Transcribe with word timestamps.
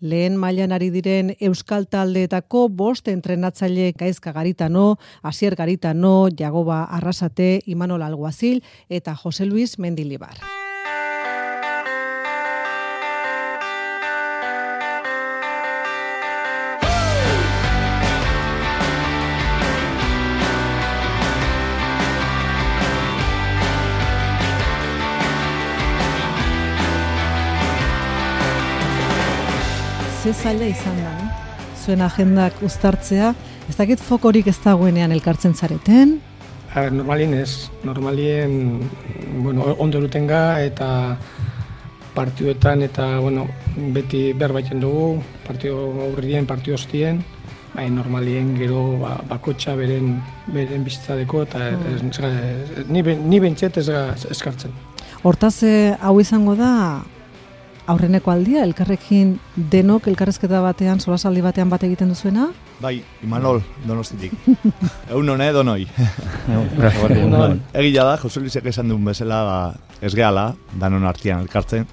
Lehen 0.00 0.36
mailan 0.38 0.70
ari 0.72 0.92
diren 0.94 1.32
Euskal 1.40 1.88
Taldeetako 1.90 2.68
bost 2.68 3.08
entrenatzaile 3.10 3.90
Gaizka 3.98 4.32
Garitano, 4.32 4.98
Asier 5.22 5.56
Garitano, 5.58 6.28
Jagoba 6.30 6.84
Arrasate, 6.84 7.60
Imanol 7.66 8.02
Alguazil 8.02 8.62
eta 8.88 9.16
Jose 9.16 9.44
Luis 9.46 9.78
Mendilibar. 9.78 10.36
Ze 30.22 30.32
zaila 30.34 30.66
izan 30.66 30.96
da, 30.98 31.10
eh? 31.22 31.26
zuen 31.84 32.00
agendak 32.02 32.56
uztartzea, 32.66 33.34
ez 33.70 33.76
dakit 33.78 34.00
fokorik 34.02 34.48
ez 34.50 34.56
dagoenean 34.64 35.12
elkartzen 35.14 35.54
zareten? 35.54 36.16
A 36.74 36.82
ver, 36.82 36.92
normalien 36.92 37.34
ez, 37.38 37.70
normalien 37.84 38.80
bueno, 39.44 39.76
ondo 39.78 40.00
ga 40.26 40.60
eta 40.60 41.16
partioetan 42.14 42.82
eta 42.82 43.20
bueno, 43.20 43.46
beti 43.94 44.32
behar 44.32 44.52
baiten 44.52 44.80
dugu, 44.80 45.22
partio 45.46 45.76
aurrien, 46.08 46.46
partio 46.46 46.74
hostien, 46.74 47.22
bai, 47.74 47.88
normalien 47.90 48.56
gero 48.56 48.98
ba, 48.98 49.20
bakotxa 49.28 49.76
beren, 49.76 50.20
beren 50.46 50.82
bizitzadeko 50.84 51.42
eta 51.42 51.58
mm. 51.70 51.94
ez, 51.94 52.18
ez, 52.80 52.86
ni, 52.88 53.02
ni 53.02 53.38
bentset 53.38 53.78
ez 53.78 53.88
eskartzen. 54.30 54.74
Hortaz, 55.22 55.62
eh, 55.62 55.94
hau 56.00 56.18
izango 56.20 56.56
da, 56.56 57.04
aurreneko 57.88 58.32
aldia, 58.32 58.62
elkarrekin 58.66 59.34
denok 59.72 60.08
elkarrezketa 60.10 60.60
batean, 60.64 61.00
solasaldi 61.00 61.42
batean 61.44 61.70
bat 61.72 61.84
egiten 61.88 62.12
duzuena? 62.12 62.48
Bai, 62.82 62.98
Imanol, 63.24 63.62
donostitik. 63.88 64.34
Egun 65.10 65.32
hone, 65.34 65.48
donoi. 65.56 65.86
Egia 67.82 68.04
da, 68.04 68.16
Jose 68.20 68.42
Luisek 68.42 68.68
esan 68.70 68.92
duen 68.92 69.06
bezala, 69.08 69.40
ba, 69.48 69.60
ez 70.04 70.12
gehala, 70.14 70.50
danon 70.80 71.06
artian 71.08 71.40
elkartzen. 71.44 71.88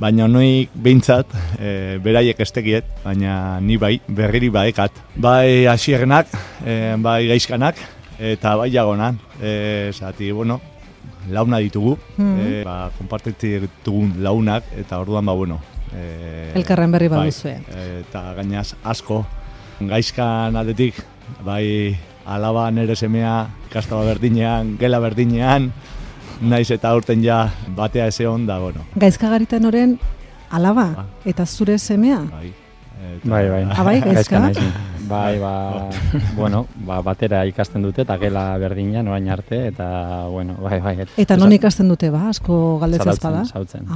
Baina 0.00 0.26
noik 0.28 0.72
behintzat, 0.84 1.30
e, 1.56 1.96
beraiek 2.04 2.40
estekiet, 2.44 2.88
baina 3.04 3.60
ni 3.64 3.78
bai, 3.80 3.94
berriri 4.08 4.50
baekat. 4.52 4.98
Bai 5.16 5.64
asiernak, 5.72 6.32
e, 6.64 6.96
bai 7.00 7.22
gaizkanak, 7.30 7.80
eta 8.18 8.56
bai 8.60 8.68
jagonan. 8.74 9.20
E, 9.40 9.92
zati, 9.96 10.32
bueno, 10.36 10.60
launa 11.30 11.58
ditugu, 11.58 11.98
mm 12.16 12.36
-hmm. 12.36 12.46
e, 12.46 12.64
ba, 12.64 12.90
ditugun 13.40 14.14
launak, 14.22 14.64
eta 14.76 14.98
orduan, 14.98 15.26
ba, 15.26 15.32
bueno. 15.32 15.60
E, 15.94 16.52
Elkarren 16.54 16.90
berri 16.92 17.08
bai, 17.08 17.18
baduzue. 17.18 17.60
eta 18.00 18.34
gainaz, 18.34 18.74
asko, 18.84 19.24
gaizkan 19.80 20.56
aldetik, 20.56 20.94
bai, 21.44 21.96
alaba 22.26 22.70
nere 22.70 22.96
semea, 22.96 23.48
kastaba 23.70 24.04
berdinean, 24.04 24.76
gela 24.78 24.98
berdinean, 24.98 25.72
naiz 26.40 26.70
eta 26.70 26.94
urten 26.96 27.22
ja 27.24 27.50
batea 27.76 28.06
eze 28.06 28.26
hon 28.26 28.46
da, 28.46 28.58
bueno. 28.58 28.84
Gaizka 28.94 29.28
garitan 29.28 29.64
oren, 29.64 29.98
alaba, 30.50 30.92
ba. 30.96 31.06
eta 31.24 31.46
zure 31.46 31.78
semea? 31.78 32.20
Bai. 32.30 32.52
Eta, 32.96 33.28
bai, 33.28 33.48
bai. 33.48 33.62
Abai, 33.76 33.96
ah, 34.00 34.04
gaizka? 34.12 34.40
Bai, 35.06 35.38
ba, 35.38 35.88
bueno, 36.36 36.66
ba, 36.86 37.00
batera 37.02 37.44
ikasten 37.46 37.82
dute 37.82 38.02
eta 38.02 38.16
gela 38.18 38.56
berdina 38.58 39.02
norain 39.06 39.28
arte 39.30 39.66
eta 39.68 40.26
bueno, 40.32 40.56
bai, 40.62 40.80
bai. 40.80 40.96
Et, 41.04 41.18
eta 41.26 41.36
non 41.38 41.52
ikasten 41.54 41.88
dute 41.88 42.10
ba, 42.10 42.28
asko 42.32 42.78
galdetzen 42.82 43.12
espada? 43.14 43.44
Zautzen, 43.46 43.86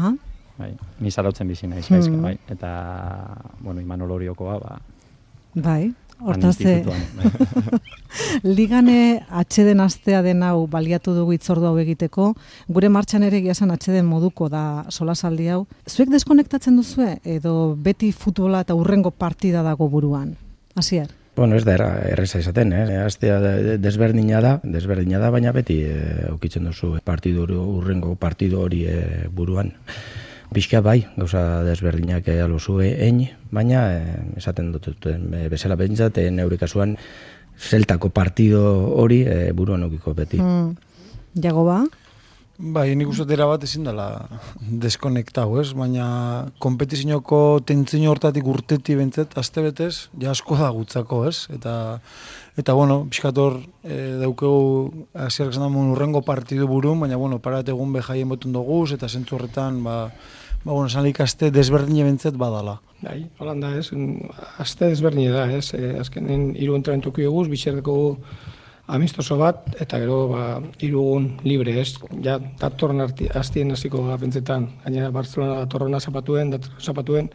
Bai, 0.60 0.74
ni 1.00 1.10
zarautzen 1.10 1.48
bizi 1.48 1.66
naiz, 1.66 1.86
mm. 1.88 2.20
bai. 2.20 2.34
Eta, 2.52 2.70
bueno, 3.60 3.80
Imanol 3.80 4.10
Oriokoa, 4.18 4.58
ba. 4.60 4.76
Bai, 5.54 5.94
hortaz 6.20 6.58
Ligane 8.44 9.24
atxeden 9.30 9.80
astea 9.80 10.20
den 10.22 10.42
hau 10.44 10.66
baliatu 10.68 11.14
dugu 11.16 11.32
itzordu 11.38 11.70
hau 11.70 11.78
egiteko, 11.80 12.34
gure 12.68 12.90
martxan 12.92 13.24
ere 13.24 13.40
giasan 13.40 13.72
atxeden 13.72 14.04
moduko 14.06 14.50
da 14.52 14.84
solasaldi 14.90 15.48
hau. 15.48 15.64
Zuek 15.88 16.12
deskonektatzen 16.12 16.76
duzue 16.76 17.16
edo 17.24 17.74
beti 17.74 18.12
futbola 18.12 18.60
eta 18.66 18.76
urrengo 18.76 19.10
partida 19.10 19.64
dago 19.64 19.88
buruan? 19.88 20.36
Asier? 20.74 21.08
Bueno, 21.36 21.56
ez 21.56 21.64
da 21.64 21.76
erreza 22.10 22.40
izaten, 22.42 22.72
eh? 22.74 22.98
Aztea 23.00 23.38
desberdina 23.80 24.42
da, 24.44 24.56
desberdina 24.62 25.20
da, 25.22 25.30
baina 25.32 25.54
beti 25.56 25.78
e, 25.86 25.94
aukitzen 26.28 26.66
duzu 26.68 26.96
partidu 27.06 27.46
urrengo 27.46 28.16
partidu 28.20 28.60
hori 28.60 28.82
e, 28.90 29.28
buruan. 29.32 29.72
Bizka 30.50 30.82
bai, 30.82 31.04
gauza 31.16 31.62
desberdinak 31.62 32.28
aluzu 32.34 32.80
egin, 32.82 33.22
baina 33.54 33.84
esaten 34.36 34.72
dut, 34.74 34.90
e, 35.06 35.46
bezala 35.48 35.78
bentsat, 35.80 36.18
e, 36.18 36.30
neurikasuan 36.34 36.96
zeltako 37.56 38.10
partido 38.10 38.64
hori 39.00 39.22
e, 39.22 39.52
buruan 39.56 39.86
aukiko 39.86 40.14
beti. 40.18 40.42
Mm. 40.42 40.76
Jago 41.40 41.64
ba? 41.64 41.84
Bai, 42.60 42.90
nik 42.92 43.08
uste 43.08 43.24
bat 43.24 43.62
ezin 43.64 43.86
dela 43.88 44.28
deskonektau, 44.82 45.54
ez? 45.62 45.70
Baina 45.72 46.50
kompetizioko 46.60 47.60
tentzino 47.64 48.10
hortatik 48.12 48.44
urteti 48.44 48.96
bentzet, 48.98 49.32
azte 49.40 49.64
betez, 49.64 50.10
ja 50.20 50.34
asko 50.34 50.58
da 50.60 50.68
gutzako, 50.76 51.22
ez? 51.30 51.48
Eta, 51.56 51.72
eta 52.60 52.74
bueno, 52.76 53.06
pixkator 53.08 53.56
e, 53.82 53.96
daukegu 54.20 55.06
azierak 55.14 55.56
zan 55.56 55.78
urrengo 55.86 56.20
partidu 56.20 56.68
burun, 56.68 57.00
baina, 57.00 57.16
bueno, 57.16 57.40
parat 57.40 57.72
egun 57.72 57.96
behaien 57.96 58.28
botun 58.28 58.52
dugu, 58.52 58.82
eta 58.92 59.08
zentzu 59.08 59.38
horretan, 59.38 59.80
ba, 59.82 59.96
ba 60.62 60.74
bueno, 60.74 60.86
esan 60.92 61.08
aste 61.24 61.50
desberdin 61.50 62.04
bentzet 62.04 62.36
badala. 62.36 62.80
Bai, 63.00 63.24
holanda, 63.38 63.72
ez? 63.78 63.88
Aste 64.58 64.92
desberdin 64.92 65.32
da, 65.32 65.48
ez? 65.48 65.72
E, 65.72 65.96
azkenen, 66.04 66.50
iru 66.60 66.76
entramentuko 66.76 67.24
eguz, 67.24 67.48
bitxerdeko 67.48 67.96
amistoso 68.90 69.38
bat, 69.40 69.64
eta 69.80 69.98
gero 70.02 70.20
ba, 70.32 70.44
irugun 70.82 71.32
libre 71.46 71.78
ez. 71.80 71.94
Ja, 72.24 72.38
datorren 72.60 73.06
hastien 73.06 73.72
hasiko 73.72 74.04
da 74.08 74.18
pentsetan, 74.20 74.68
gainera 74.84 75.10
Barcelona 75.14 75.62
datorrena 75.64 76.00
zapatuen, 76.00 76.52
datorrena 76.54 76.86
zapatuen, 76.92 77.30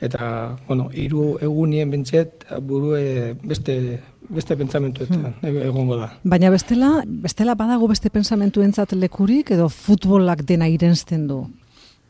eta, 0.00 0.26
bueno, 0.66 0.90
iru 0.92 1.36
egunien 1.44 1.90
bentset, 1.92 2.44
burue 2.60 3.34
beste 3.44 3.78
beste 4.28 4.56
pentsamentuetan 4.56 5.34
hmm. 5.40 5.58
egongo 5.68 5.96
da. 6.00 6.10
Baina 6.24 6.50
bestela, 6.50 6.90
bestela 7.06 7.54
badago 7.58 7.88
beste 7.90 8.10
pentsamentuentzat 8.10 8.96
lekurik 8.98 9.52
edo 9.54 9.68
futbolak 9.72 10.42
dena 10.48 10.68
irensten 10.70 11.26
du? 11.30 11.44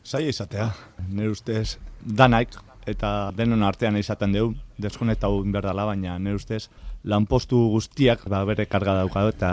Zai 0.05 0.27
izatea, 0.29 0.69
nire 1.11 1.29
ustez, 1.33 1.77
danaik, 2.01 2.55
eta 2.87 3.31
denon 3.35 3.65
artean 3.67 3.97
izaten 3.99 4.33
dugu, 4.33 4.55
deskonetau 4.79 5.41
berdala, 5.51 5.85
baina 5.89 6.17
nire 6.19 6.39
ustez, 6.39 6.67
lanpostu 7.07 7.59
guztiak 7.71 8.27
ba, 8.29 8.43
bere 8.47 8.67
karga 8.69 8.97
dauka 9.01 9.27
eta 9.31 9.51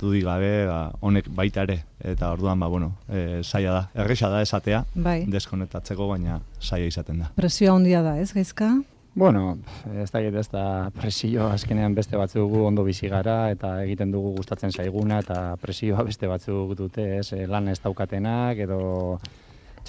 du 0.00 0.12
gabe 0.24 0.66
ba, 0.68 0.80
honek 1.00 1.28
baita 1.28 1.66
ere 1.66 1.82
eta 2.00 2.32
orduan 2.32 2.60
ba 2.60 2.68
bueno 2.68 2.92
e, 3.08 3.42
saia 3.42 3.72
da 3.72 3.82
erresa 3.94 4.30
da 4.30 4.42
esatea 4.42 4.84
bai. 4.94 5.24
deskonektatzeko 5.26 6.08
baina 6.08 6.40
saia 6.60 6.86
izaten 6.86 7.24
da 7.24 7.32
presioa 7.36 7.74
handia 7.76 8.02
da 8.02 8.18
ez 8.18 8.32
gaizka 8.32 8.76
Bueno, 9.16 9.56
ez 9.96 10.10
da 10.12 10.20
ez 10.20 10.48
da 10.52 10.90
presio 10.92 11.46
azkenean 11.48 11.94
beste 11.96 12.18
batzuk 12.20 12.52
ondo 12.60 12.82
bizi 12.84 13.08
gara 13.08 13.48
eta 13.48 13.70
egiten 13.82 14.10
dugu 14.12 14.34
gustatzen 14.36 14.70
zaiguna 14.70 15.22
eta 15.22 15.56
presioa 15.56 16.04
beste 16.04 16.28
batzuk 16.28 16.74
dute, 16.76 17.06
ez, 17.22 17.32
e, 17.32 17.46
lan 17.48 17.70
ez 17.72 17.78
daukatenak 17.80 18.60
edo 18.66 19.18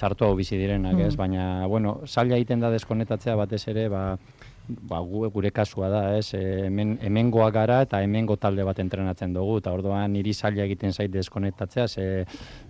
txartu 0.00 0.24
hau 0.24 0.34
bizi 0.38 0.56
direnak, 0.56 0.96
ez, 1.02 1.12
mm. 1.12 1.18
baina, 1.20 1.44
bueno, 1.68 1.98
zaila 2.06 2.38
egiten 2.38 2.64
da 2.64 2.70
deskonetatzea 2.72 3.36
batez 3.36 3.66
ere, 3.68 3.88
ba, 3.92 4.02
ba, 4.68 5.00
gu, 5.00 5.24
gure 5.32 5.50
kasua 5.54 5.88
da, 5.88 6.00
ez, 6.18 6.32
hemen, 6.36 6.96
hemengoa 7.04 7.48
gara 7.54 7.80
eta 7.86 8.02
hemengo 8.04 8.36
talde 8.40 8.64
bat 8.68 8.78
entrenatzen 8.82 9.32
dugu, 9.32 9.58
eta 9.62 9.72
orduan 9.72 10.12
niri 10.12 10.34
zaila 10.34 10.66
egiten 10.66 10.92
zait 10.92 11.12
deskonektatzea, 11.12 11.86
ze, 11.88 12.06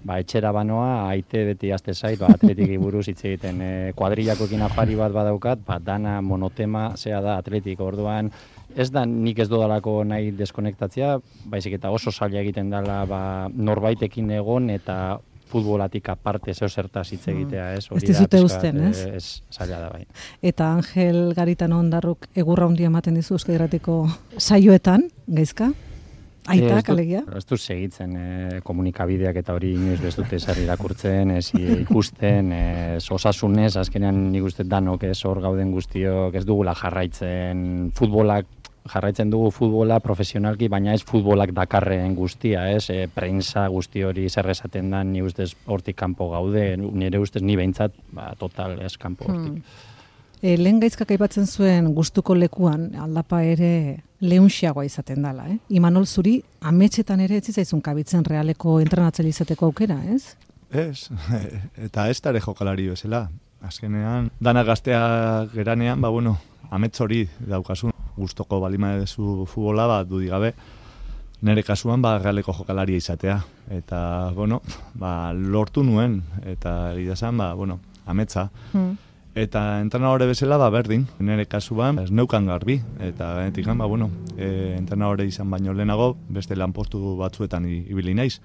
ba, 0.06 0.20
etxera 0.22 0.52
banoa, 0.54 1.08
aite 1.10 1.44
beti 1.50 1.72
azte 1.74 1.94
zait, 1.94 2.18
ba, 2.20 2.30
atletik 2.36 2.76
buruz 2.82 3.08
hitz 3.10 3.20
egiten, 3.24 3.62
e, 3.62 3.72
kuadrillakoekin 3.98 4.62
afari 4.68 4.98
bat 4.98 5.14
badaukat, 5.14 5.64
ba, 5.66 5.80
dana 5.82 6.20
monotema 6.22 6.92
zea 6.96 7.20
da 7.24 7.38
atletik, 7.42 7.82
orduan, 7.82 8.30
ez 8.76 8.90
da 8.94 9.04
nik 9.08 9.38
ez 9.42 9.48
dodalako 9.50 10.02
nahi 10.06 10.30
deskonektatzea, 10.38 11.16
baizik 11.50 11.78
eta 11.78 11.90
oso 11.90 12.12
zaila 12.12 12.42
egiten 12.44 12.70
dela 12.70 13.00
ba, 13.08 13.20
norbaitekin 13.48 14.30
egon 14.38 14.70
eta 14.70 15.18
futbolatik 15.48 16.08
aparte 16.12 16.54
zeo 16.54 16.68
zertaz 16.68 17.06
hitz 17.12 17.24
mm. 17.26 17.34
egitea, 17.34 17.66
ez? 17.78 17.84
Ez 17.96 18.04
dizute 18.04 18.42
usten, 18.44 18.80
ez? 18.90 19.02
Ez, 19.18 19.26
zaila 19.52 19.82
da 19.86 19.90
bai. 19.94 20.04
Eta 20.42 20.72
Angel 20.76 21.34
Garitan 21.36 21.74
ondarruk 21.76 22.28
egurra 22.38 22.68
hundi 22.70 22.88
ematen 22.88 23.18
dizu 23.18 23.38
euskadiratiko 23.38 24.00
saioetan, 24.38 25.08
gaizka? 25.26 25.72
Aita, 26.48 26.78
kalegia? 26.80 27.20
Ez 27.36 27.44
du 27.48 27.58
segitzen 27.58 28.14
eh, 28.16 28.60
komunikabideak 28.64 29.36
eta 29.42 29.52
hori 29.56 29.74
inoiz 29.76 29.98
ez 30.08 30.14
dute 30.16 30.38
zer 30.40 30.60
irakurtzen, 30.62 31.34
ez 31.36 31.50
ikusten, 31.52 32.52
ez 32.96 33.04
osasunez, 33.12 33.74
azkenean 33.82 34.28
nik 34.32 34.46
uste 34.48 34.64
danok 34.64 35.04
ez 35.10 35.18
hor 35.28 35.42
gauden 35.44 35.74
guztiok, 35.74 36.38
ez 36.38 36.46
dugula 36.48 36.74
jarraitzen 36.78 37.90
futbolak 37.98 38.48
jarraitzen 38.88 39.30
dugu 39.30 39.50
futbola 39.54 40.00
profesionalki, 40.04 40.68
baina 40.68 40.94
ez 40.94 41.02
futbolak 41.06 41.52
dakarren 41.56 42.14
guztia, 42.16 42.68
ez? 42.74 42.88
E, 42.90 43.06
prensa 43.12 43.66
guzti 43.72 44.02
hori 44.04 44.28
zer 44.28 44.48
esaten 44.50 44.90
da, 44.90 45.02
ni 45.04 45.22
ustez 45.22 45.52
hortik 45.66 45.96
kanpo 45.98 46.30
gaude, 46.32 46.64
nire 46.76 47.20
ustez 47.22 47.42
ni 47.42 47.56
behintzat, 47.56 47.94
ba, 48.12 48.32
total 48.40 48.78
ez 48.84 48.96
kanpo 48.98 49.28
hortik. 49.28 49.60
Hmm. 49.60 49.94
E, 50.38 50.54
lehen 50.56 50.78
gaizkak 50.78 51.10
aipatzen 51.10 51.48
zuen 51.50 51.90
gustuko 51.94 52.34
lekuan 52.38 52.92
aldapa 52.94 53.40
ere 53.42 53.72
leunxiagoa 54.22 54.84
izaten 54.86 55.24
dala, 55.26 55.48
eh? 55.50 55.58
Imanol 55.74 56.06
zuri 56.06 56.36
ametxetan 56.60 57.20
ere 57.24 57.40
etzizaizun 57.42 57.82
kabitzen 57.82 58.24
realeko 58.26 58.78
entrenatzaile 58.82 59.32
izateko 59.34 59.70
aukera, 59.70 59.98
ez? 60.14 60.36
Ez, 60.70 61.08
eta 61.88 62.08
ez 62.10 62.20
tare 62.22 62.40
jokalari 62.44 62.88
bezala. 62.92 63.26
Azkenean, 63.60 64.30
dana 64.40 64.62
gaztea 64.62 65.48
geranean, 65.52 66.00
ba, 66.00 66.08
bueno, 66.08 66.38
amets 66.70 67.00
hori 67.00 67.24
daukasun. 67.40 67.94
Gustoko 68.18 68.58
balima 68.58 68.96
edezu 68.96 69.44
futbola, 69.46 69.86
ba, 69.86 70.02
dudigabe, 70.04 70.52
nire 71.42 71.62
kasuan, 71.62 72.02
ba, 72.02 72.16
realeko 72.18 72.52
jokalaria 72.54 72.98
izatea. 72.98 73.40
Eta, 73.74 74.30
bueno, 74.34 74.60
ba, 74.94 75.32
lortu 75.32 75.84
nuen, 75.86 76.22
eta 76.46 76.94
egidazan, 76.94 77.38
ba, 77.38 77.52
bueno, 77.54 77.78
ametsa. 78.06 78.48
Hmm. 78.72 78.96
Eta 79.38 79.80
entrenadore 79.80 80.26
bezala, 80.26 80.58
ba, 80.58 80.70
berdin, 80.74 81.06
nire 81.22 81.46
kasuan, 81.46 82.00
ez 82.02 82.10
neukan 82.10 82.46
garbi. 82.46 82.80
Eta, 82.98 83.34
genetik, 83.38 83.70
ba, 83.78 83.86
bueno, 83.86 84.10
e, 84.36 84.74
entrenadore 84.78 85.26
izan 85.26 85.50
baino 85.50 85.74
lehenago, 85.74 86.16
beste 86.28 86.56
lanpostu 86.58 87.14
batzuetan 87.18 87.68
ibili 87.68 88.14
naiz. 88.18 88.40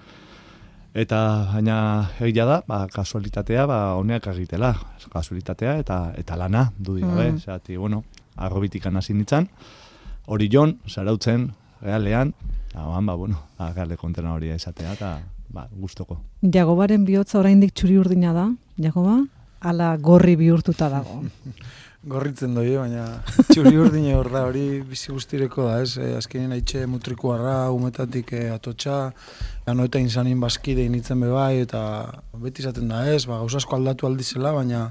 Eta 0.94 1.18
baina 1.50 1.76
egia 2.22 2.44
da, 2.46 2.60
ba, 2.68 2.84
kasualitatea 2.86 3.64
ba 3.66 3.78
honeak 3.98 4.28
egitela, 4.30 4.74
kasualitatea 5.10 5.78
eta 5.82 6.12
eta 6.16 6.36
lana 6.38 6.68
du 6.78 7.00
gabe, 7.00 7.32
Mm. 7.32 7.34
mm. 7.34 7.38
zati, 7.40 7.76
bueno, 7.76 8.04
arrobitikan 8.36 8.96
hasi 8.96 9.14
nitzan. 9.14 9.48
Hori 10.26 10.48
jon, 10.52 10.78
zarautzen, 10.88 11.52
realean, 11.82 12.32
Hauan, 12.74 13.06
ba, 13.06 13.14
bueno, 13.14 13.38
ba, 13.58 13.72
gale 13.72 13.96
kontena 13.96 14.32
hori 14.34 14.50
izatea, 14.50 14.92
eta, 14.92 15.20
ba, 15.48 15.68
gustoko. 15.70 16.20
Jagobaren 16.42 17.04
bihotza 17.04 17.38
oraindik 17.38 17.72
txuri 17.74 17.98
urdina 17.98 18.32
da, 18.32 18.48
Jagoba? 18.78 19.20
Ala 19.60 19.96
gorri 19.96 20.34
bihurtuta 20.36 20.88
dago. 20.90 21.22
Gorritzen 22.04 22.52
doi, 22.52 22.74
baina 22.76 23.04
txuri 23.48 23.78
urdine 23.80 24.12
hor 24.18 24.28
da, 24.32 24.42
hori 24.44 24.82
bizi 24.84 25.12
guztireko 25.14 25.64
da, 25.64 25.78
ez? 25.80 25.96
E, 25.96 26.10
azkenean 26.18 26.52
haitxe 26.52 26.82
mutrikuarra, 26.90 27.70
umetatik 27.72 28.34
e, 28.36 28.42
atotxa, 28.52 28.98
gano 29.64 29.86
eta 29.88 30.02
insanin 30.02 30.42
baskide 30.42 30.84
initzen 30.84 31.22
bebai, 31.24 31.62
eta 31.64 31.80
beti 32.42 32.60
izaten 32.64 32.92
da, 32.92 33.06
ez? 33.08 33.22
Ba, 33.30 33.40
gauzasko 33.40 33.78
aldatu 33.78 34.10
aldizela, 34.10 34.52
baina 34.52 34.90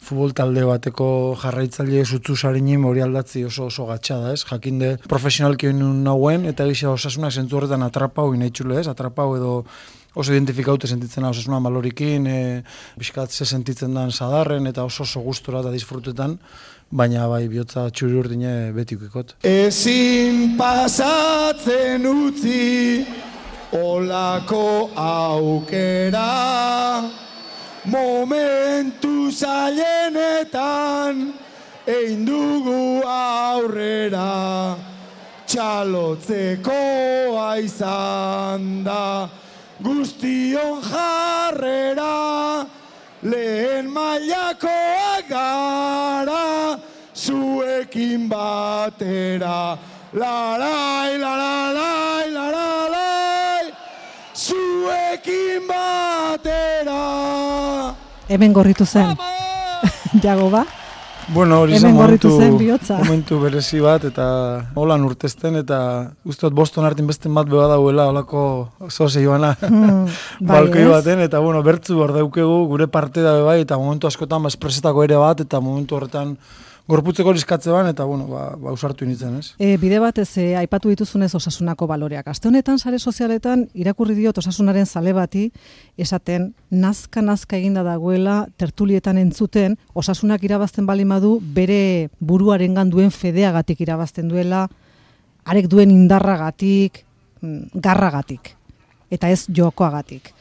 futbol 0.00 0.34
talde 0.34 0.64
bateko 0.66 1.06
jarraitzaile 1.38 2.02
zutzu 2.02 2.34
sarinim 2.34 2.86
hori 2.88 3.04
aldatzi 3.04 3.44
oso 3.46 3.68
oso 3.68 3.86
gatsa 3.86 4.18
da, 4.24 4.34
ez? 4.34 4.42
Jakinde 4.50 4.96
profesionalki 5.06 5.70
nauen, 5.76 6.50
eta 6.50 6.66
egisa 6.66 6.90
osasunak 6.90 7.36
zentzu 7.36 7.60
horretan 7.60 7.86
atrapau 7.86 8.32
inaitxule, 8.34 8.80
ez? 8.80 8.88
Atrapau 8.90 9.30
edo 9.38 9.54
oso 10.14 10.32
identifikaute 10.32 10.86
sentitzen 10.90 11.22
da 11.22 11.30
osasuna 11.30 11.60
malorikin, 11.60 12.26
e, 12.26 12.62
biskat 12.98 13.30
ze 13.30 13.46
sentitzen 13.46 13.94
dan 13.94 14.12
sadarren, 14.12 14.66
eta 14.66 14.84
oso 14.84 15.02
oso 15.02 15.20
gustora 15.20 15.60
eta 15.60 15.70
disfrutetan, 15.70 16.38
baina 16.90 17.28
bai 17.30 17.48
bihotza 17.48 17.90
txuri 17.90 18.14
urdine 18.18 18.72
beti 18.74 18.96
ukikot. 18.98 19.36
Ezin 19.46 20.56
pasatzen 20.58 22.06
utzi 22.06 23.06
olako 23.72 24.90
aukera 24.96 26.26
Momentu 27.88 29.30
zailenetan 29.32 31.32
egin 31.88 32.26
dugu 32.26 33.00
aurrera 33.08 34.76
Txalotzekoa 35.48 37.56
izan 37.64 38.84
da 38.84 39.30
guztion 39.82 40.82
jarrera 40.82 42.66
Lehen 43.22 43.90
mailakoak 43.92 45.28
gara 45.28 46.78
zuekin 47.14 48.28
batera 48.28 49.78
Larai, 50.12 51.18
lararai, 51.18 52.26
lararai 52.32 53.64
Zuekin 54.34 55.68
batera 55.68 57.00
Hemen 58.30 58.52
gorritu 58.54 58.86
zen. 58.86 59.16
Jagoba? 60.22 60.64
Bueno, 61.32 61.60
hori 61.62 61.78
zen 61.78 61.94
momentu, 61.94 62.30
momentu 62.98 63.36
berezi 63.38 63.78
bat, 63.82 64.02
eta 64.08 64.24
holan 64.74 65.04
urtezten, 65.06 65.60
eta 65.60 65.78
uste 66.26 66.48
dut 66.48 66.56
Boston 66.58 66.88
hartin 66.88 67.06
beste 67.06 67.30
bat 67.30 67.46
beba 67.46 67.68
dauela, 67.70 68.08
holako 68.10 68.42
zoze 68.90 69.22
joana, 69.22 69.52
bai, 69.62 70.08
balkoi 70.40 70.88
baten, 70.90 71.22
eta 71.22 71.38
bueno, 71.38 71.62
bertzu 71.62 72.00
hor 72.02 72.14
daukegu, 72.16 72.64
gure 72.72 72.88
parte 72.90 73.22
da 73.22 73.36
bai, 73.46 73.60
eta 73.62 73.78
momentu 73.78 74.10
askotan 74.10 74.42
ba, 74.42 74.50
espresetako 74.50 75.06
ere 75.06 75.20
bat, 75.22 75.44
eta 75.46 75.62
momentu 75.62 76.00
horretan 76.00 76.34
gorputzeko 76.90 77.32
liskatze 77.34 77.72
ban, 77.72 77.88
eta 77.90 78.04
bueno, 78.08 78.26
ba, 78.30 78.42
ba 78.58 78.74
usartu 78.74 79.06
initzen, 79.06 79.38
ez? 79.38 79.52
E, 79.58 79.76
bide 79.80 80.00
batez 80.02 80.28
e, 80.42 80.46
aipatu 80.58 80.90
dituzunez 80.92 81.30
osasunako 81.38 81.86
baloreak. 81.90 82.28
Aste 82.32 82.50
honetan 82.50 82.78
sare 82.78 82.98
sozialetan 82.98 83.66
irakurri 83.74 84.16
diot 84.18 84.38
osasunaren 84.42 84.86
zale 84.86 85.14
bati 85.16 85.46
esaten 86.00 86.50
nazka 86.70 87.22
nazka 87.22 87.58
eginda 87.58 87.84
dagoela 87.86 88.44
tertulietan 88.60 89.18
entzuten 89.22 89.76
osasunak 89.94 90.44
irabazten 90.46 90.86
bali 90.86 91.04
madu 91.04 91.38
bere 91.40 92.10
buruarengan 92.20 92.90
duen 92.90 93.10
fedeagatik 93.14 93.80
irabazten 93.86 94.28
duela 94.28 94.66
arek 95.44 95.68
duen 95.70 95.90
indarragatik, 95.90 97.04
mm, 97.40 97.80
garragatik 97.80 98.56
eta 99.10 99.30
ez 99.30 99.46
jokoagatik. 99.48 100.32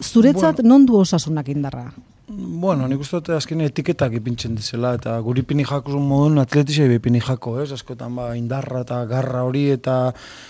Zuretzat 0.00 0.60
non 0.64 0.84
du 0.86 0.98
osasunak 1.00 1.48
indarra? 1.48 1.90
Bueno, 2.28 2.88
nik 2.90 2.98
uste 3.04 3.20
dut 3.20 3.28
azken 3.36 3.60
etiketak 3.62 4.16
ipintzen 4.18 4.56
dizela, 4.58 4.96
eta 4.98 5.12
guri 5.22 5.44
pini 5.46 5.62
jakuzun 5.62 6.02
modun 6.02 6.42
atletisei 6.42 6.88
bepini 6.90 7.20
jako, 7.22 7.52
ez? 7.62 7.68
Askotan 7.76 8.16
ba, 8.18 8.32
indarra 8.34 8.80
eta 8.82 8.96
garra 9.06 9.44
hori 9.46 9.68
eta 9.70 9.94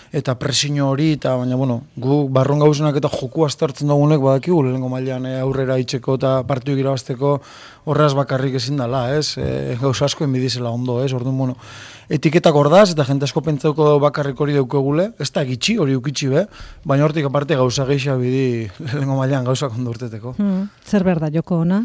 eta 0.09 0.33
presio 0.41 0.87
hori, 0.89 1.11
eta 1.19 1.35
baina, 1.37 1.59
bueno, 1.59 1.83
gu 2.01 2.17
barron 2.33 2.63
gauzenak 2.65 2.97
eta 2.97 3.11
joku 3.13 3.45
aztertzen 3.45 3.93
dugunek 3.93 4.23
badakigu, 4.25 4.63
lehenengo 4.63 4.89
mailan 4.89 5.29
eh, 5.29 5.35
aurrera 5.43 5.77
itxeko 5.77 6.17
eta 6.17 6.31
partidu 6.49 6.81
irabazteko 6.81 7.35
horraz 7.85 8.15
bakarrik 8.17 8.57
ezin 8.57 8.81
dela, 8.81 9.03
ez? 9.13 9.37
E, 9.37 9.77
gauza 9.77 10.09
asko 10.09 10.25
enbidizela 10.25 10.73
ondo, 10.73 10.97
ez? 11.05 11.13
Orduan, 11.13 11.37
bueno, 11.37 11.59
etiketak 12.09 12.55
ordaz, 12.55 12.91
eta 12.93 13.05
jente 13.07 13.27
asko 13.27 13.43
pentsauko 13.43 13.97
bakarrik 14.03 14.39
hori 14.39 14.55
daukegule, 14.55 15.11
ez 15.19 15.29
da 15.35 15.43
gitxi, 15.47 15.77
hori 15.81 15.95
ukitxi 15.97 16.31
be, 16.31 16.45
baina 16.87 17.07
hortik 17.07 17.27
aparte 17.27 17.57
gauza 17.59 17.85
geixa 17.89 18.17
bidi 18.19 18.67
lehenengo 18.85 19.19
mailan 19.19 19.47
gauza 19.47 19.69
ondo 19.71 19.95
urteteko. 19.95 20.35
Hmm. 20.39 20.67
Zer 20.85 21.07
behar 21.07 21.23
da 21.25 21.31
joko 21.33 21.63
ona? 21.65 21.83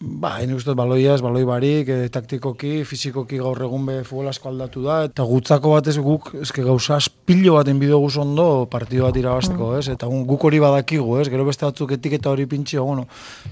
Ba, 0.00 0.38
nik 0.48 0.56
uste 0.56 0.70
dut 0.70 0.78
baloia 0.78 1.12
ez, 1.12 1.20
baloi 1.20 1.42
barik, 1.44 1.90
e, 1.92 2.06
taktikoki, 2.08 2.86
fizikoki 2.88 3.36
gaur 3.36 3.58
egun 3.66 3.82
be 3.84 3.98
futbol 4.08 4.30
asko 4.30 4.48
aldatu 4.48 4.80
da, 4.86 4.94
eta 5.10 5.26
gutzako 5.28 5.74
batez 5.74 5.98
guk, 6.00 6.30
eske 6.40 6.62
gauza 6.64 6.96
pilo 7.28 7.58
baten 7.58 7.76
bideo 7.82 7.98
guz 8.00 8.14
ondo 8.22 8.46
partido 8.72 9.04
bat 9.04 9.18
irabazteko, 9.20 9.74
ez? 9.76 9.90
Eta 9.92 10.08
guk 10.08 10.46
hori 10.48 10.60
badakigu, 10.62 11.18
ez? 11.20 11.26
Gero 11.28 11.44
beste 11.44 11.68
batzuk 11.68 11.92
etiketa 11.98 12.32
hori 12.32 12.46
pintxio, 12.48 12.86
bueno, 12.88 13.04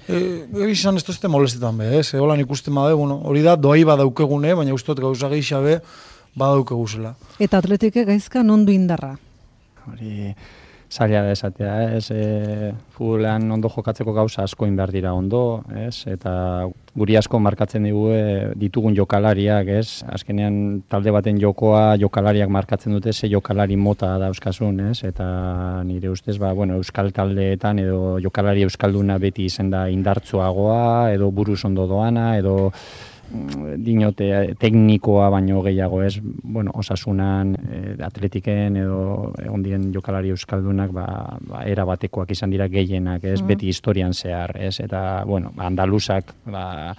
e, 0.09 0.23
izan 0.73 0.97
ez 0.97 1.05
tozte 1.05 1.29
molestetan 1.29 1.83
be, 1.83 1.91
ez? 1.99 2.15
E, 2.15 2.23
holan 2.25 2.41
ikusten 2.41 2.81
bade, 2.81 2.97
bueno, 2.97 3.19
hori 3.29 3.45
da 3.45 3.59
doai 3.61 3.85
badaukegune, 3.85 4.55
baina 4.57 4.73
uste 4.73 4.95
dut 4.95 5.05
gauza 5.05 5.29
gehiago 5.29 5.67
be 5.67 5.77
badaukegu 6.33 6.89
zela. 6.89 7.13
Eta 7.37 7.61
atletike 7.61 8.09
gaizka 8.09 8.41
non 8.41 8.65
du 8.65 8.73
indarra? 8.73 9.19
Hori 9.85 10.33
zaila 10.91 11.23
da 11.23 11.33
esatea, 11.33 11.73
ez? 11.97 12.11
E, 12.11 12.73
futbolean 12.97 13.51
ondo 13.53 13.69
jokatzeko 13.73 14.13
gauza 14.17 14.43
asko 14.45 14.67
inbar 14.67 14.91
dira 14.93 15.13
ondo, 15.15 15.63
ez? 15.77 16.07
Eta 16.09 16.33
guri 16.99 17.17
asko 17.21 17.39
markatzen 17.45 17.85
digu 17.85 18.09
e, 18.15 18.23
ditugun 18.59 18.97
jokalariak, 18.97 19.69
ez? 19.69 20.03
Azkenean 20.09 20.83
talde 20.89 21.13
baten 21.15 21.41
jokoa 21.41 21.99
jokalariak 22.01 22.49
markatzen 22.49 22.97
dute 22.97 23.13
ze 23.13 23.29
jokalari 23.29 23.77
mota 23.77 24.17
dauzkasun, 24.19 24.81
ez? 24.91 25.03
Eta 25.05 25.29
nire 25.85 26.11
ustez, 26.11 26.39
ba, 26.39 26.55
bueno, 26.55 26.81
euskal 26.81 27.13
taldeetan 27.13 27.85
edo 27.85 28.17
jokalari 28.25 28.65
euskalduna 28.65 29.19
beti 29.19 29.47
izen 29.53 29.71
da 29.71 29.89
indartsuagoa, 29.93 31.13
edo 31.13 31.31
buruz 31.31 31.65
ondo 31.69 31.87
doana, 31.87 32.37
edo 32.39 32.73
dinote 33.85 34.29
eh, 34.33 34.55
teknikoa 34.59 35.29
baino 35.31 35.61
gehiago 35.63 36.01
ez, 36.03 36.19
bueno, 36.23 36.73
osasunan, 36.75 37.55
eh, 37.69 37.95
atletiken 38.05 38.77
edo 38.81 39.33
egon 39.43 39.63
diren 39.63 39.89
jokalari 39.93 40.33
euskaldunak 40.33 40.93
ba, 40.97 41.07
ba, 41.49 41.63
era 41.69 41.85
batekoak 41.89 42.33
izan 42.33 42.51
dira 42.55 42.69
gehienak, 42.73 43.25
ez, 43.25 43.41
beti 43.45 43.69
historian 43.69 44.15
zehar, 44.15 44.57
ez, 44.57 44.79
eta, 44.81 45.25
bueno, 45.29 45.53
andaluzak, 45.59 46.33
ba, 46.49 46.95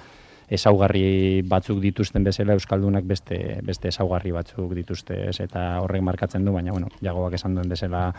ezaugarri 0.49 1.41
batzuk 1.45 1.81
dituzten 1.81 2.23
bezala 2.25 2.55
euskaldunak 2.57 3.05
beste 3.05 3.59
beste 3.65 3.89
ezaugarri 3.89 4.31
batzuk 4.33 4.73
dituzte, 4.77 5.27
ez, 5.29 5.37
eta 5.41 5.79
horrek 5.83 6.05
markatzen 6.05 6.45
du, 6.45 6.53
baina 6.53 6.73
bueno, 6.73 6.89
jagoak 7.01 7.37
esan 7.37 7.57
duen 7.57 7.69
bezala 7.69 8.09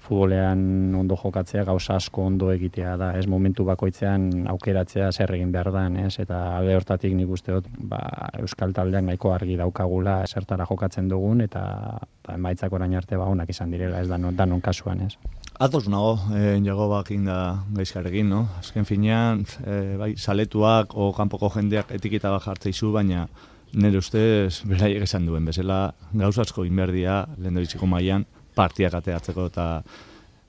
futbolean 0.00 0.94
ondo 0.96 1.16
jokatzea 1.16 1.64
gauza 1.68 1.96
asko 2.00 2.24
ondo 2.26 2.50
egitea 2.52 2.96
da, 3.00 3.10
ez 3.18 3.26
momentu 3.28 3.64
bakoitzean 3.68 4.46
aukeratzea 4.52 5.10
zer 5.12 5.34
egin 5.36 5.52
behar 5.52 5.70
dan, 5.74 5.98
ez? 6.00 6.14
Eta 6.22 6.40
alde 6.56 6.76
hortatik 6.78 7.14
nik 7.16 7.30
uste 7.36 7.52
dut, 7.58 7.68
ba, 7.92 8.00
euskal 8.40 8.72
taldeak 8.76 9.04
nahiko 9.06 9.34
argi 9.34 9.58
daukagula 9.60 10.22
zertara 10.26 10.66
jokatzen 10.70 11.08
dugun 11.12 11.44
eta 11.44 11.62
ba, 12.00 12.34
emaitzak 12.34 12.72
orain 12.72 12.96
arte 12.96 13.20
ba 13.20 13.28
onak 13.28 13.52
izan 13.52 13.70
direla, 13.76 14.00
ez 14.00 14.08
danon, 14.08 14.36
danon 14.36 14.64
kasuan, 14.64 15.04
ez? 15.06 15.14
Ados 15.60 15.86
nago, 15.92 16.16
e, 16.32 16.56
jago 16.64 16.88
bakin 16.88 17.28
da 17.28 17.38
gaizkarekin, 17.76 18.28
no? 18.32 18.46
Azken 18.58 18.88
finean, 18.88 19.44
e, 19.66 19.96
bai, 20.00 20.14
saletuak 20.16 20.96
o 20.96 21.12
kanpoko 21.12 21.52
jendeak 21.54 21.92
etiketa 22.00 22.32
bat 22.32 22.48
jartzeizu, 22.48 22.92
baina 22.96 23.28
nire 23.72 24.00
ustez 24.00 24.64
beraiek 24.66 25.04
esan 25.06 25.26
duen 25.28 25.44
bezala 25.46 25.92
gauzasko 26.12 26.64
inberdia 26.66 27.26
lehen 27.38 27.60
mailan 27.86 28.24
partiak 28.54 28.94
ateatzeko 29.00 29.46
eta 29.50 29.66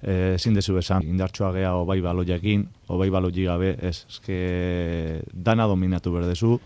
e, 0.02 0.36
ezin 0.36 0.56
dezu 0.58 0.78
esan 0.82 1.04
indartsoa 1.08 1.52
gea 1.56 1.76
o 1.78 1.86
bai 1.86 2.00
baloiekin, 2.02 2.68
o 2.90 2.98
bai 2.98 3.10
baloiek 3.14 3.48
gabe, 3.48 3.76
ez, 3.82 4.06
eske 4.10 5.22
dana 5.34 5.68
dominatu 5.68 6.14
berdezu, 6.14 6.58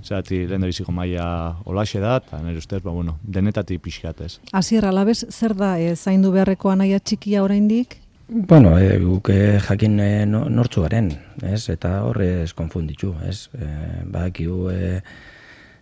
Zerati, 0.00 0.46
lehen 0.48 0.64
biziko 0.64 0.92
maia 0.96 1.24
olaxe 1.68 2.00
da, 2.00 2.14
eta 2.22 2.38
nire 2.40 2.60
ustez, 2.62 2.80
ba, 2.80 2.92
bueno, 2.94 3.18
denetatik 3.20 3.82
pixkat 3.84 4.22
ez. 4.24 4.30
Asier, 4.56 4.86
alabez, 4.88 5.18
zer 5.28 5.52
da, 5.58 5.74
e, 5.76 5.94
zaindu 5.96 6.30
beharreko 6.32 6.70
anaia 6.72 7.00
txikia 7.04 7.42
oraindik? 7.44 7.98
Bueno, 8.30 8.76
e, 8.78 8.94
guk 9.02 9.28
e, 9.34 9.58
jakin 9.66 9.98
e, 10.00 10.08
no- 10.26 10.46
nortzu 10.48 10.86
garen, 10.86 11.10
ez? 11.42 11.66
Eta 11.72 11.98
horre 12.06 12.30
ez 12.44 12.52
konfunditu, 12.56 13.12
ez? 13.28 13.50
E, 13.52 13.68
badakigu 14.06 14.70
e, 14.72 15.02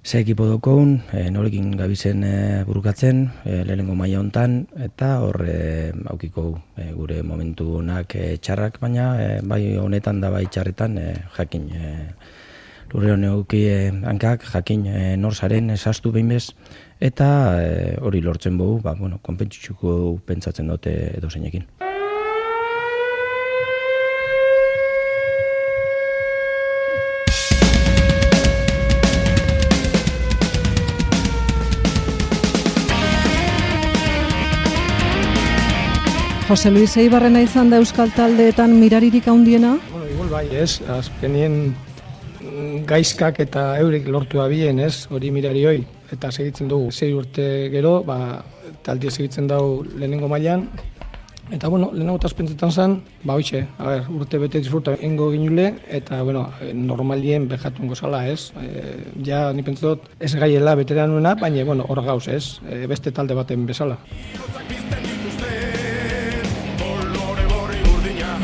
ze 0.03 0.21
ekipo 0.21 0.47
dokoun, 0.47 1.03
e, 1.13 1.29
norekin 1.31 1.77
gabizen 1.77 2.23
e, 2.25 2.65
burukatzen, 2.65 3.29
e, 3.45 3.65
lehenengo 3.65 3.95
maila 3.99 4.21
hontan 4.21 4.67
eta 4.79 5.19
horre 5.25 5.93
aukiko 6.07 6.61
e, 6.77 6.93
gure 6.93 7.23
momentu 7.23 7.79
onak 7.81 8.15
e, 8.15 8.37
txarrak, 8.39 8.79
baina 8.81 9.09
e, 9.21 9.29
bai 9.43 9.77
honetan 9.77 10.21
da 10.21 10.31
bai 10.31 10.47
txarretan 10.47 10.99
e, 10.99 11.09
jakin 11.37 11.69
e, 11.75 11.93
lurre 12.93 13.13
hone 13.17 13.29
auki 13.33 13.65
e, 13.69 13.79
hankak, 14.07 14.47
jakin 14.53 14.87
e, 14.87 15.03
nor 15.17 15.35
zaren 15.35 15.71
esastu 15.75 16.13
behin 16.15 16.33
bez, 16.33 16.55
eta 17.01 17.29
e, 17.61 17.99
hori 18.01 18.23
lortzen 18.23 18.57
bogu, 18.59 18.81
ba, 18.87 18.95
bueno, 18.95 19.21
konpentsitzuko 19.23 20.19
pentsatzen 20.27 20.71
dute 20.73 20.95
edo 21.19 21.31
zeinekin. 21.31 21.88
Jose 36.49 36.71
Luis 36.71 36.95
Eibarrena 36.97 37.43
izan 37.45 37.69
da 37.69 37.77
Euskal 37.77 38.09
Taldeetan 38.17 38.73
miraririk 38.81 39.27
handiena? 39.29 39.75
Bueno, 39.91 40.07
igual 40.09 40.31
bai, 40.33 40.47
ez, 40.57 40.81
azkenien 40.89 41.59
mm, 42.41 42.87
gaizkak 42.89 43.43
eta 43.45 43.65
eurek 43.83 44.09
lortu 44.09 44.41
abien, 44.41 44.81
ez, 44.81 45.05
hori 45.13 45.29
mirari 45.29 45.67
hoi, 45.69 45.83
eta 46.09 46.31
segitzen 46.33 46.71
dugu. 46.73 46.89
Sei 46.89 47.11
urte 47.13 47.69
gero, 47.75 47.99
ba, 48.09 48.39
talde 48.87 49.13
segitzen 49.13 49.51
dugu 49.51 49.83
lehenengo 49.99 50.31
mailan, 50.33 50.71
Eta, 51.49 51.69
bueno, 51.73 51.89
lehenago 51.95 52.29
pentsetan 52.37 52.73
zen, 52.73 52.95
ba, 53.25 53.35
hoxe, 53.35 53.63
a 53.79 53.87
ber, 53.87 54.09
urte 54.13 54.37
bete 54.37 54.61
disfruta 54.61 54.93
ingo 55.01 55.31
ginule, 55.33 55.79
eta, 55.89 56.21
bueno, 56.23 56.51
normalien 56.75 57.49
bejatungo 57.49 57.97
zala, 57.97 58.27
ez? 58.29 58.53
E, 58.61 58.99
ja, 59.25 59.47
ni 59.57 59.65
pentsatot, 59.65 60.11
ez 60.21 60.35
gaiela 60.37 60.75
beteranuena, 60.77 61.35
baina, 61.41 61.65
bueno, 61.65 61.87
hor 61.89 62.05
gauz, 62.05 62.29
ez? 62.29 62.61
E, 62.69 62.85
beste 62.87 63.13
talde 63.17 63.33
baten 63.33 63.65
bezala. 63.65 63.97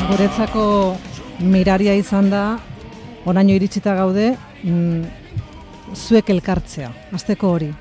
Guretzako 0.05 0.95
miraria 1.41 1.95
izan 1.97 2.27
da, 2.29 2.59
oraino 3.25 3.55
iritsita 3.57 3.95
gaude, 3.97 4.35
mm, 4.61 5.95
zuek 5.97 6.29
elkartzea, 6.29 6.91
azteko 7.17 7.49
hori. 7.55 7.71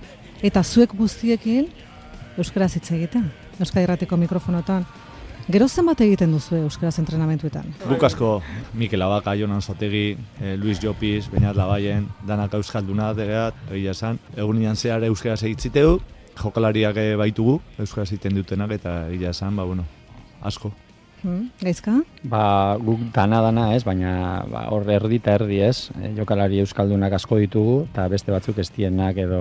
Eta 0.43 0.63
zuek 0.65 0.95
guztiekin 0.97 1.67
euskaraz 2.39 2.73
hitz 2.77 2.91
egiten, 2.97 3.29
Euskadi 3.61 3.85
Irratiko 3.85 4.17
mikrofonotan. 4.17 4.87
Gero 5.45 5.69
zenbat 5.69 6.01
egiten 6.01 6.33
duzu 6.33 6.57
euskaraz 6.63 6.97
entrenamentuetan? 7.03 7.67
Guk 7.85 8.07
asko 8.09 8.31
Mikel 8.73 9.05
Abaka, 9.05 9.35
Jonan 9.37 9.61
Zotegi, 9.61 10.17
eh, 10.41 10.57
Luis 10.57 10.81
Jopiz, 10.81 11.29
Beñat 11.31 11.57
Labaien, 11.57 12.09
danak 12.27 12.55
euskalduna 12.55 13.13
degeat, 13.15 13.55
egia 13.71 13.93
esan. 13.93 14.19
Egunian 14.37 14.77
zehar 14.77 15.05
euskaraz 15.05 15.43
egitziteu, 15.43 16.01
jokalariak 16.41 16.97
baitugu, 17.19 17.61
euskaraz 17.79 18.09
egiten 18.13 18.35
dutenak, 18.35 18.71
eta 18.71 19.11
egia 19.11 19.31
esan, 19.37 19.55
ba, 19.57 19.65
bueno, 19.65 19.85
asko. 20.43 20.73
Hmm? 21.25 21.49
Gaizka? 21.65 21.95
Ba, 22.29 22.77
guk 22.85 23.01
dana 23.15 23.39
dana 23.41 23.71
ez, 23.73 23.81
baina 23.85 24.45
ba, 24.45 24.67
hor 24.75 24.85
erdi 24.93 25.17
eta 25.23 25.39
erdi 25.39 25.63
ez, 25.65 25.89
e, 25.97 26.11
jokalari 26.19 26.61
euskaldunak 26.61 27.17
asko 27.17 27.39
ditugu, 27.41 27.79
eta 27.89 28.05
beste 28.13 28.33
batzuk 28.35 28.61
ez 28.61 28.69
dienak 28.77 29.17
edo 29.23 29.41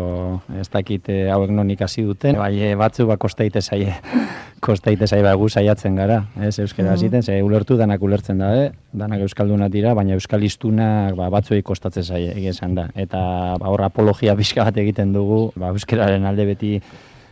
ez 0.56 0.70
dakit 0.72 1.10
e, 1.12 1.18
hauek 1.34 1.52
non 1.52 1.70
ikasi 1.76 2.06
duten, 2.08 2.40
bai 2.40 2.56
e, 2.70 2.72
batzuk 2.80 3.12
ba 3.12 3.20
kosteite 3.20 3.60
zaie, 3.62 3.98
kosteite 4.64 5.12
zaie 5.12 5.26
ba, 5.28 5.36
gu 5.36 5.50
saiatzen 5.52 6.00
gara, 6.00 6.22
ez, 6.40 6.56
euskara 6.64 6.94
Mhm. 6.94 7.00
ziten, 7.04 7.24
ze 7.24 7.42
ulertu 7.44 7.76
danak 7.76 8.02
ulertzen 8.02 8.40
da, 8.40 8.56
eh? 8.64 8.72
danak 8.94 9.20
euskaldunak 9.28 9.72
dira, 9.72 9.94
baina 9.94 10.16
euskalistunak 10.16 11.16
ba, 11.20 11.30
batzuei 11.30 11.62
kostatzen 11.62 12.04
zaie, 12.04 12.32
egia 12.32 12.56
esan 12.56 12.76
da, 12.80 12.88
eta 12.96 13.58
ba, 13.60 13.68
hor 13.68 13.84
apologia 13.84 14.38
pixka 14.40 14.64
bat 14.64 14.78
egiten 14.78 15.12
dugu, 15.12 15.50
ba, 15.60 15.76
euskararen 15.76 16.24
alde 16.32 16.46
beti 16.46 16.78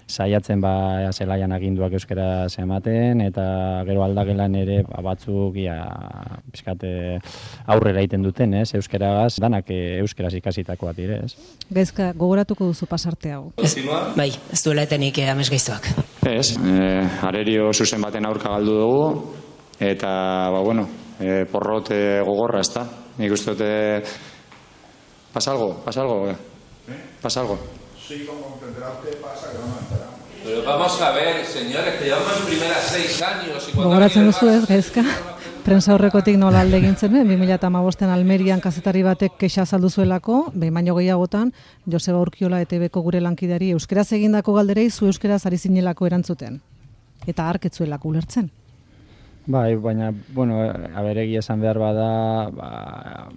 saiatzen 0.08 0.62
ba 0.62 1.12
zelaian 1.12 1.52
aginduak 1.52 1.94
euskara 1.98 2.48
ematen 2.62 3.22
eta 3.22 3.84
gero 3.88 4.04
aldagelan 4.04 4.56
ere 4.56 4.82
ba, 4.88 5.02
batzuk 5.06 5.56
ia 5.58 5.76
pizkate 6.52 7.20
aurrera 7.66 8.00
egiten 8.02 8.24
duten, 8.24 8.54
ez? 8.54 8.74
Euskaragaz 8.76 9.40
danak 9.42 9.70
e, 9.72 10.00
euskaraz 10.02 10.34
ikasitakoak 10.40 10.96
dire, 10.98 11.22
ez? 11.26 11.36
Gaizka, 11.70 12.12
gogoratuko 12.18 12.72
duzu 12.72 12.88
pasarte 12.90 13.34
hau. 13.36 13.44
Ez, 13.58 13.76
bai, 14.18 14.30
ez 14.30 14.62
duela 14.64 14.86
etenik 14.88 15.22
eh, 15.22 15.30
amesgaiztuak. 15.32 15.92
Ez, 16.28 16.58
e, 16.58 16.90
arerio 17.28 17.72
zuzen 17.74 18.02
baten 18.04 18.28
aurka 18.28 18.52
galdu 18.52 18.78
dugu, 18.82 19.06
eta, 19.80 20.12
ba, 20.54 20.62
bueno, 20.66 20.88
e, 21.20 21.44
porrot 21.52 21.94
gogorra, 22.28 22.62
ez 22.62 22.74
da? 22.76 22.86
Nik 23.18 23.34
uste 23.38 23.56
dute... 23.56 23.72
Pasalgo, 25.32 25.78
pasalgo, 25.86 27.56
eh? 28.10 29.18
Pasalgo. 29.22 30.12
Pero 30.44 30.64
vamos 30.64 31.02
a 31.02 31.12
ver, 31.12 31.46
señores, 31.46 31.96
que 31.96 32.06
llevamos 32.06 32.40
en 32.40 32.46
primera 32.46 32.76
seis 32.82 33.22
años 33.22 33.70
Gogoratzen 33.76 34.26
duzu 34.26 34.50
ez, 34.50 34.66
gaizka? 34.66 35.04
Prensa 35.62 35.94
horrekotik 35.94 36.40
nola 36.42 36.64
alde 36.66 36.80
egin 36.82 36.96
zen, 36.98 37.14
2008an 37.14 38.10
Almerian 38.10 38.60
kazetari 38.60 39.04
batek 39.06 39.36
kexa 39.38 39.68
saldu 39.68 39.92
zuelako, 39.92 40.52
behin 40.56 40.74
baino 40.74 40.96
gehiagotan, 40.96 41.54
Joseba 41.86 42.18
Urkiola 42.18 42.64
ETB-ko 42.66 43.04
gure 43.06 43.22
lankidari 43.22 43.70
euskeraz 43.76 44.08
egindako 44.18 44.56
galderei 44.58 44.90
zu 44.90 45.06
euskeraz 45.06 45.46
ari 45.46 45.60
zinelako 45.60 46.10
erantzuten. 46.10 46.60
Eta 47.28 47.48
arketzuelako 47.50 48.10
ulertzen. 48.10 48.50
Bai, 49.48 49.76
baina, 49.76 50.12
bueno, 50.28 50.60
aberegi 50.94 51.34
esan 51.40 51.64
behar 51.64 51.80
bada, 51.82 52.50
ba, 52.54 52.68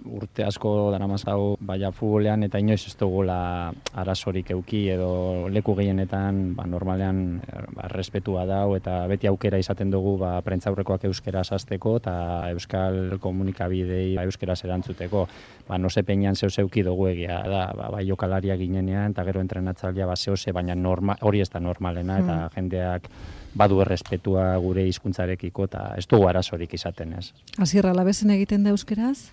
urte 0.05 0.43
asko 0.45 0.91
daramazau 0.93 1.55
baina 1.65 1.89
futbolean 1.97 2.43
eta 2.45 2.59
inoiz 2.61 2.83
ez 2.85 2.93
dugula 2.99 3.73
arazorik 3.91 4.51
euki 4.53 4.83
edo 4.93 5.47
leku 5.49 5.73
gehienetan 5.73 6.53
ba, 6.53 6.67
normalean 6.69 7.41
ba, 7.73 7.87
respetua 7.89 8.43
dau 8.45 8.75
eta 8.77 8.99
beti 9.09 9.25
aukera 9.25 9.57
izaten 9.57 9.89
dugu 9.89 10.13
ba, 10.21 10.35
prentzaurrekoak 10.45 11.07
euskera 11.09 11.41
azteko 11.41 11.95
eta 11.97 12.13
euskal 12.51 13.17
komunikabidei 13.19 14.13
ba, 14.13 14.27
euskeraz 14.29 14.59
erantzuteko. 14.63 15.25
Ba, 15.67 15.79
no 15.79 15.89
peñan 16.05 16.35
zeu 16.35 16.51
zeuki 16.51 16.83
dugu 16.83 17.07
egia 17.07 17.41
da, 17.49 17.71
ba, 17.73 17.89
bai 17.89 18.05
jokalaria 18.05 18.55
ginenean 18.57 19.17
eta 19.17 19.25
gero 19.25 19.41
entrenatzailea 19.41 20.05
ba, 20.05 20.15
zehose, 20.15 20.51
baina 20.51 20.75
norma, 20.75 21.17
hori 21.21 21.41
ez 21.41 21.49
da 21.49 21.59
normalena 21.59 22.19
eta 22.19 22.37
jendeak 22.53 23.09
badu 23.55 23.79
errespetua 23.85 24.49
gure 24.63 24.85
hizkuntzarekiko 24.89 25.69
eta 25.69 25.87
ez 25.99 26.05
dugu 26.11 26.27
arazorik 26.29 26.73
izaten, 26.75 27.15
ez. 27.19 27.31
Hasierra 27.57 27.93
labesen 27.95 28.33
egiten 28.35 28.63
da 28.67 28.75
euskeraz? 28.75 29.31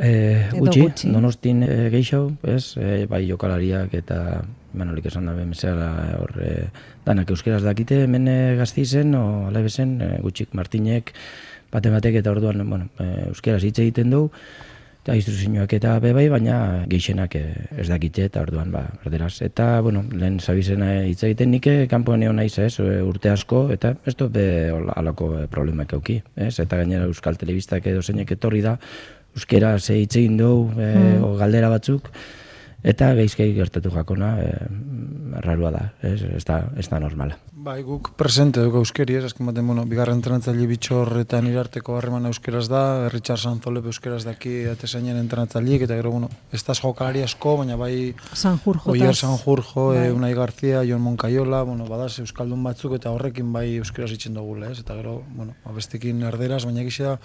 E, 0.00 0.12
Edo 0.54 0.62
gutxi, 0.64 0.84
gutxi. 0.86 1.10
donostin 1.12 1.64
e, 1.66 1.74
gehiago, 1.92 2.30
ez, 2.48 2.76
e, 2.80 3.04
bai 3.10 3.26
jokalariak 3.28 3.92
eta 3.98 4.20
Manolik 4.76 5.08
esan 5.08 5.28
da 5.28 5.34
bezala 5.36 5.90
hor 6.20 6.32
e, 6.40 6.52
danak 7.04 7.30
euskeraz 7.32 7.62
dakite 7.64 8.02
hemen 8.04 8.28
e, 8.28 8.38
gaztizen 8.56 9.14
o 9.16 9.26
alabesen 9.50 9.98
e, 10.00 10.08
gutxik 10.24 10.56
Martinek 10.56 11.12
bate 11.72 11.92
batek 11.92 12.20
eta 12.22 12.32
orduan 12.32 12.64
bueno, 12.68 12.88
e, 13.00 13.28
euskeraz 13.30 13.62
hitz 13.64 13.78
egiten 13.84 14.12
du 14.12 14.26
eta 15.06 15.14
instruzioak 15.14 15.70
eta 15.76 15.92
bebai, 16.02 16.24
baina 16.26 16.56
geixenak 16.90 17.36
e, 17.38 17.44
ez 17.78 17.86
dakite 17.86 18.24
eta 18.26 18.40
orduan 18.42 18.72
ba, 18.74 18.82
erderaz. 19.04 19.36
Eta, 19.46 19.78
bueno, 19.86 20.02
lehen 20.10 20.40
zabizena 20.42 20.88
hitz 21.06 21.20
egiten 21.28 21.52
nik 21.54 21.68
eh, 21.70 21.84
kanpoan 21.86 22.24
egon 22.26 22.40
naiz, 22.40 22.56
ez, 22.58 22.72
e, 22.82 22.96
urte 23.06 23.30
asko, 23.30 23.68
eta 23.70 23.94
ez 24.02 24.16
dut 24.18 24.34
be 24.34 24.46
e, 24.66 25.44
problemak 25.52 25.94
euki, 25.94 26.18
ez, 26.34 26.56
eta 26.58 26.80
gainera 26.80 27.06
Euskal 27.06 27.38
Telebistak 27.38 27.86
edo 27.86 28.02
zeinek 28.02 28.34
etorri 28.34 28.64
da, 28.66 28.74
euskera 29.36 29.76
ze 29.78 30.00
hitz 30.00 30.16
egin 30.16 30.40
dugu, 30.42 30.72
e, 30.74 30.90
Mm. 30.96 31.22
o 31.22 31.36
galdera 31.38 31.70
batzuk, 31.70 32.10
eta 32.84 33.12
geizkei 33.18 33.52
gertatu 33.56 33.90
jakona 33.90 34.36
e, 34.42 34.52
rarua 35.42 35.70
da, 35.74 35.84
ez, 36.02 36.20
ez 36.22 36.44
da, 36.46 36.62
ez 36.78 36.88
da 36.88 37.00
normala. 37.02 37.36
Bai, 37.66 37.80
guk 37.82 38.12
presente 38.14 38.62
dugu 38.62 38.78
euskeri, 38.84 39.16
ez, 39.18 39.24
azken 39.26 39.48
baten, 39.48 39.66
bueno, 39.66 39.82
bigarren 39.90 40.20
entrenatzaile 40.20 40.68
bitxorretan 40.70 41.48
irarteko 41.50 41.96
harreman 41.98 42.28
euskeraz 42.30 42.68
da, 42.70 42.82
Richard 43.10 43.42
Sanzolep 43.42 43.88
euskeraz 43.90 44.20
daki 44.22 44.68
atesainen 44.70 45.18
entrenatzaileik, 45.18 45.82
eta 45.88 45.96
gero, 45.98 46.12
bueno, 46.14 46.30
ez 46.54 46.62
da 46.68 46.76
jokalari 46.78 47.24
asko, 47.26 47.56
baina 47.62 47.78
bai 47.80 48.14
Sanjurjo. 48.34 48.92
Oier 48.94 49.18
Sanjurjo, 49.18 49.88
bai. 49.90 50.06
e, 50.06 50.14
Unai 50.14 50.32
Garzia, 50.38 50.84
Jon 50.86 51.02
Moncaiola, 51.02 51.64
bueno, 51.66 51.88
badaz 51.90 52.20
euskaldun 52.22 52.62
batzuk 52.62 52.94
eta 53.00 53.10
horrekin 53.10 53.50
bai 53.52 53.66
euskeraz 53.80 54.12
itzen 54.14 54.38
dugu, 54.38 54.60
ez, 54.70 54.78
eta 54.84 54.94
gero, 55.00 55.18
bueno, 55.34 55.58
abestekin 55.66 56.22
erderaz, 56.30 56.62
baina 56.68 56.84
egizia 56.86 57.18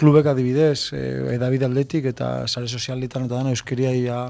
klubek 0.00 0.32
adibidez, 0.32 0.92
e, 0.96 1.04
edabide 1.36 1.68
aldetik 1.68 2.08
eta 2.14 2.48
sare 2.48 2.66
sozialitan 2.70 3.28
eta 3.28 3.42
dana 3.42 3.52
euskeria 3.52 3.92
ia, 3.92 4.22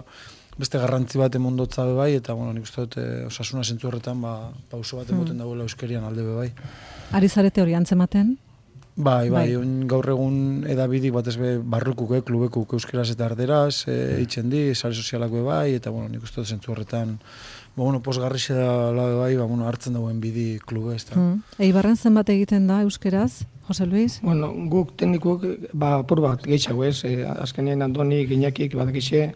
beste 0.59 0.79
garrantzi 0.79 1.19
bat 1.19 1.35
emondotza 1.35 1.85
be 1.89 1.95
bai, 1.97 2.15
eta 2.19 2.35
bueno, 2.35 2.53
nik 2.53 2.65
uste 2.69 2.85
dut 2.85 2.97
e, 3.01 3.25
osasuna 3.27 3.65
zentzu 3.65 3.89
horretan 3.89 4.21
ba, 4.21 4.51
pauso 4.71 4.99
bat 4.99 5.11
emoten 5.11 5.33
Hmm. 5.35 5.39
dagoela 5.45 5.63
euskerian 5.65 6.05
alde 6.05 6.23
be 6.23 6.35
bai. 6.35 6.51
Ari 7.13 7.29
zarete 7.29 7.63
hori 7.63 7.75
antzematen? 7.75 8.37
Bai, 8.95 9.31
bai, 9.31 9.47
Bai. 9.49 9.57
oin 9.57 9.87
gaur 9.89 10.05
egun 10.13 10.67
edabidik 10.69 11.15
batez 11.15 11.39
be 11.41 11.55
barrukuk, 11.59 12.11
eh, 12.13 12.21
klubekuk 12.21 12.75
euskeraz 12.77 13.09
eta 13.11 13.25
erderaz, 13.25 13.87
e, 13.89 14.21
itzen 14.21 14.51
di, 14.51 14.75
sare 14.75 14.93
sozialak 14.95 15.31
be 15.33 15.41
bai, 15.41 15.75
eta 15.79 15.89
bueno, 15.91 16.11
nik 16.13 16.23
uste 16.23 16.43
dut 16.43 16.47
zentzu 16.53 16.73
horretan, 16.73 17.17
ba, 17.75 17.83
bueno, 17.87 18.03
posgarrixe 18.03 18.53
da 18.53 18.93
la 18.93 19.07
be 19.09 19.15
bai, 19.17 19.37
ba, 19.37 19.45
bueno, 19.49 19.67
hartzen 19.67 19.95
dagoen 19.95 20.21
bidi 20.21 20.59
klube, 20.61 20.95
ez 20.97 21.07
da. 21.09 21.17
Hmm. 21.17 21.41
Eibarren 21.59 21.97
zenbat 21.97 22.29
egiten 22.29 22.67
da 22.67 22.83
euskeraz, 22.83 23.47
Jose 23.67 23.87
Luis? 23.87 24.21
Bueno, 24.23 24.53
guk 24.69 24.93
teknikuk, 24.99 25.47
ba, 25.73 25.95
apur 26.05 26.21
bat 26.21 26.43
gehiago 26.45 26.85
ez, 26.85 27.03
e, 27.05 27.25
azkenean 27.25 27.81
Andoni, 27.81 28.27
Gineakik, 28.27 28.75
badakixe, 28.77 29.35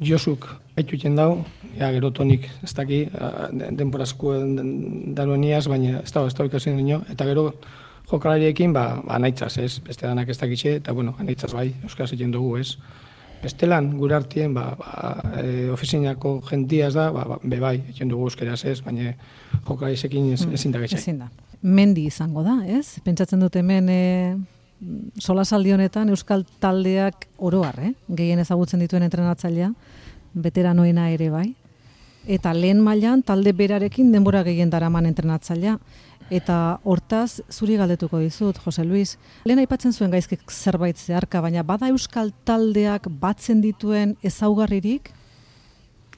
Josuk 0.00 0.48
etxuten 0.76 1.14
dau, 1.16 1.44
ja, 1.78 1.90
gero 1.94 2.10
tonik, 2.10 2.48
ez 2.64 2.72
daki, 2.74 3.04
a, 3.14 3.48
de- 3.52 3.70
denborazko 3.78 4.34
danueniaz, 5.14 5.66
baina 5.70 6.00
ez 6.00 6.10
da, 6.12 6.24
ez 6.26 6.34
da 6.34 6.46
ikasen 6.48 6.76
dino, 6.80 7.02
eta 7.12 7.26
gero 7.28 7.52
jokalariekin, 8.10 8.74
ba, 8.74 9.00
ba 9.06 9.18
naitzaz, 9.22 9.56
ez, 9.62 9.78
beste 9.86 10.06
danak 10.06 10.28
ez 10.28 10.38
dakixe, 10.40 10.76
eta 10.80 10.92
bueno, 10.92 11.14
naitzaz 11.22 11.52
bai, 11.54 11.70
euskaraz 11.86 12.12
egiten 12.12 12.34
dugu, 12.34 12.56
ez. 12.58 12.74
Bestelan, 13.44 13.90
gure 14.00 14.16
artien, 14.16 14.54
ba, 14.56 14.70
ba, 14.80 15.14
e, 15.42 15.68
ofizinako 15.70 16.38
jentiaz 16.48 16.94
da, 16.96 17.10
ba, 17.12 17.24
ba, 17.28 17.38
be 17.44 17.60
bai, 17.60 17.76
egiten 17.84 18.10
dugu 18.10 18.30
euskeraz 18.30 18.64
ez, 18.64 18.80
baina 18.82 19.14
jokalariekin 19.68 20.32
ez, 20.32 20.42
ezin 20.58 20.74
da 20.74 20.82
getxai. 20.82 21.00
Ezin 21.02 21.22
da. 21.22 21.30
Mendi 21.62 22.08
izango 22.10 22.42
da, 22.44 22.58
ez? 22.66 22.98
Pentsatzen 23.04 23.40
dut 23.40 23.54
hemen 23.56 23.88
e, 23.88 24.00
solasaldi 25.18 25.72
honetan 25.74 26.10
euskal 26.12 26.44
taldeak 26.60 27.28
oroar, 27.38 27.78
eh? 27.80 27.92
Gehien 28.08 28.40
ezagutzen 28.42 28.82
dituen 28.82 29.04
entrenatzailea, 29.06 29.70
veteranoena 30.34 31.10
ere 31.14 31.30
bai. 31.30 31.48
Eta 32.24 32.54
lehen 32.56 32.80
mailan 32.80 33.22
talde 33.22 33.52
berarekin 33.52 34.12
denbora 34.12 34.42
gehien 34.46 34.70
daraman 34.72 35.06
entrenatzailea. 35.06 35.76
Eta 36.32 36.80
hortaz, 36.88 37.42
zuri 37.52 37.76
galdetuko 37.76 38.18
dizut, 38.22 38.56
Jose 38.64 38.84
Luis. 38.84 39.18
Lehen 39.44 39.60
aipatzen 39.60 39.92
zuen 39.92 40.10
gaizkik 40.10 40.48
zerbait 40.50 40.96
zeharka, 40.96 41.42
baina 41.44 41.62
bada 41.62 41.90
euskal 41.92 42.32
taldeak 42.48 43.10
batzen 43.20 43.60
dituen 43.60 44.16
ezaugarririk, 44.24 45.12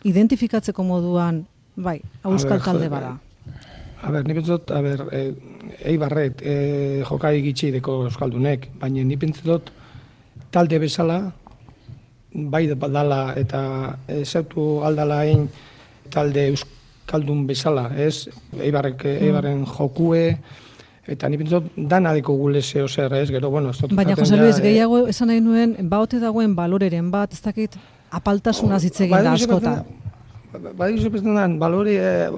identifikatzeko 0.07 0.87
moduan, 0.87 1.43
bai, 1.75 1.99
euskal 2.23 2.63
talde 2.63 2.89
bada. 2.89 3.17
A 4.07 4.11
ber, 4.11 4.27
ni 4.27 4.35
pentsot, 4.35 4.71
a 4.71 4.81
ber, 4.81 5.03
e, 5.11 5.21
eibarret, 5.91 6.43
e, 6.43 7.03
jokari 7.09 7.43
gitxi 7.43 7.73
deko 7.75 8.05
euskaldunek, 8.07 8.69
baina 8.79 9.03
ni 9.03 9.17
pentsot 9.19 9.73
talde 10.55 10.79
bezala, 10.79 11.19
bai 12.31 12.67
dala 12.69 13.35
eta 13.41 13.63
ezautu 14.21 14.85
aldala 14.87 15.23
hain 15.25 15.49
talde 16.13 16.47
euskaldun 16.53 17.47
bezala, 17.49 17.89
ez? 17.99 18.29
Eibarrek, 18.61 19.09
eibarren 19.17 19.67
jokue, 19.67 20.37
eta 21.07 21.29
ni 21.29 21.43
pentsot 21.43 21.75
dana 21.77 22.15
deko 22.15 22.37
gule 22.39 22.63
zeo 22.63 22.87
zer, 22.87 23.13
ez? 23.19 23.29
Gero, 23.35 23.51
bueno, 23.51 23.75
ez 23.75 23.91
Baina 23.91 24.15
Jose 24.15 24.37
Luis, 24.37 24.63
gehiago 24.63 25.07
esan 25.11 25.33
nahi 25.33 25.43
nuen, 25.43 25.77
baote 25.91 26.23
dagoen 26.23 26.55
baloreren 26.55 27.11
bat, 27.11 27.33
ez 27.33 27.43
dakit, 27.43 27.75
apaltasunaz 28.11 28.85
hitz 28.85 29.01
egin 29.01 29.19
da 29.19 29.33
Badizu 29.33 29.51
askota. 29.51 30.06
Badizu 30.59 31.11
pentsatan, 31.13 31.59
balore 31.61 31.95
eh, 31.97 32.29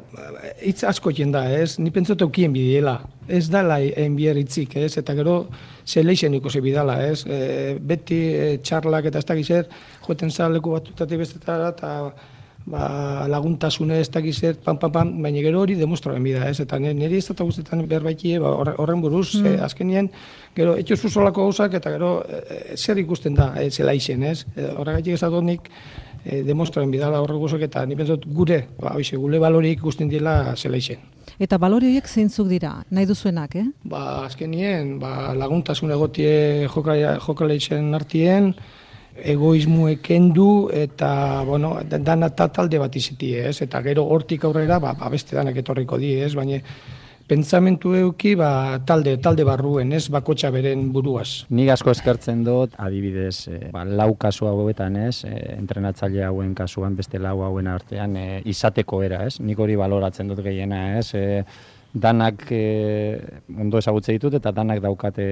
hitz 0.66 0.82
asko 0.84 1.10
da, 1.32 1.44
ez? 1.52 1.78
Ni 1.78 1.90
pentsot 1.90 2.20
eukien 2.22 2.52
bidiela. 2.52 3.00
Ez 3.28 3.48
dala 3.50 3.78
enbier 3.80 4.36
hitzik, 4.36 4.76
ez? 4.76 4.96
Eta 4.96 5.14
gero 5.14 5.46
zeleixen 5.86 6.34
ikusi 6.34 6.60
bidala, 6.60 6.96
ez? 7.06 7.24
E, 7.26 7.78
beti 7.80 8.18
e, 8.34 8.58
txarlak 8.62 9.04
eta 9.10 9.18
ez 9.18 9.24
dakiz 9.28 9.46
zer, 9.46 9.68
joeten 10.06 10.30
zara 10.30 10.54
leku 10.54 10.70
batutatik 10.72 11.18
bestetara, 11.18 11.68
eta 11.74 11.92
ba, 12.68 13.26
laguntasune 13.28 14.00
ez 14.00 14.08
dakiz 14.12 14.38
zer, 14.40 14.56
pam, 14.64 14.78
pam, 14.78 14.92
pam, 14.92 15.12
baina 15.22 15.40
gero 15.44 15.60
hori 15.60 15.76
demostraren 15.76 16.24
bida, 16.24 16.48
ez? 16.48 16.58
Eta 16.60 16.78
nire 16.78 17.16
ez 17.16 17.28
da 17.28 17.44
guztetan 17.44 17.84
berbaikie, 17.88 18.38
ba, 18.40 18.54
horre- 18.56 18.74
horren 18.78 19.00
buruz, 19.04 19.34
Mm. 19.36 19.46
e, 19.46 19.54
azkenien, 19.64 20.10
gero, 20.56 20.76
etxo 20.76 20.96
zuzolako 20.96 21.44
gauzak, 21.48 21.74
eta 21.74 21.90
gero 21.90 22.22
e, 22.24 22.76
zer 22.76 22.98
ikusten 22.98 23.34
da, 23.34 23.52
e, 23.60 23.70
zelaixen, 23.70 24.22
ez? 24.22 24.46
E, 24.56 24.72
horregatik 24.76 25.14
ez 25.14 25.20
dut 25.20 25.44
nik, 25.44 25.70
e, 26.28 26.42
demostraren 26.44 26.90
bidala 26.92 27.22
horre 27.24 27.38
guzok, 27.40 27.64
eta 27.64 27.84
ni 27.88 27.96
pentsot 27.96 28.26
gure, 28.36 28.60
ba, 28.78 28.92
hoxe, 28.96 29.16
gure 29.16 29.40
balorik 29.42 29.80
ikusten 29.80 30.10
dila 30.12 30.54
zelaixen. 30.56 31.00
Eta 31.38 31.58
balori 31.60 31.92
horiek 31.92 32.08
zeintzuk 32.08 32.48
dira, 32.50 32.72
nahi 32.90 33.06
duzuenak, 33.06 33.54
eh? 33.60 33.66
Ba, 33.86 34.24
azkenien, 34.26 34.96
ba, 34.98 35.32
laguntasun 35.38 35.92
egotie 35.94 36.66
jokaleixen 36.68 37.94
artien, 37.94 38.52
egoismu 39.18 39.88
ekendu 39.92 40.68
eta, 40.74 41.42
bueno, 41.46 41.76
da- 41.88 41.98
dana 41.98 42.30
ta 42.30 42.48
talde 42.48 42.78
bat 42.78 42.94
izitie, 42.96 43.48
ez? 43.48 43.60
Eta 43.62 43.82
gero 43.82 44.04
hortik 44.06 44.44
aurrera, 44.44 44.78
ba, 44.78 44.94
ba 44.98 45.10
beste 45.10 45.36
danak 45.36 45.56
etorriko 45.62 45.98
di, 45.98 46.14
ez? 46.22 46.34
Baina 46.34 46.60
pentsamentu 47.28 47.92
euki, 47.94 48.32
ba, 48.38 48.80
talde, 48.88 49.16
talde 49.22 49.44
barruen, 49.44 49.92
ez? 49.92 50.06
Bakotxa 50.12 50.50
beren 50.54 50.88
buruaz. 50.94 51.44
Nik 51.54 51.70
asko 51.74 51.92
eskertzen 51.92 52.42
dut, 52.46 52.74
adibidez, 52.80 53.36
e, 53.52 53.60
ba, 53.74 53.84
lau 53.84 54.14
kasu 54.20 54.48
hauetan, 54.48 54.96
ez, 55.08 55.22
e, 55.28 55.34
entrenatzaile 55.58 56.24
hauen 56.24 56.54
kasuan, 56.58 56.96
beste 56.98 57.20
lau 57.22 57.42
hauen 57.44 57.68
artean, 57.68 58.16
e, 58.16 58.28
izateko 58.48 59.02
era, 59.04 59.24
ez? 59.28 59.38
Nik 59.44 59.60
hori 59.60 59.76
baloratzen 59.76 60.32
dut 60.32 60.40
gehiena, 60.46 60.82
ez? 60.98 61.10
E, 61.14 61.44
danak 61.92 62.44
e, 62.52 63.18
ondo 63.56 63.80
ezagutze 63.80 64.12
ditut 64.16 64.34
eta 64.36 64.52
danak 64.52 64.80
daukate 64.84 65.26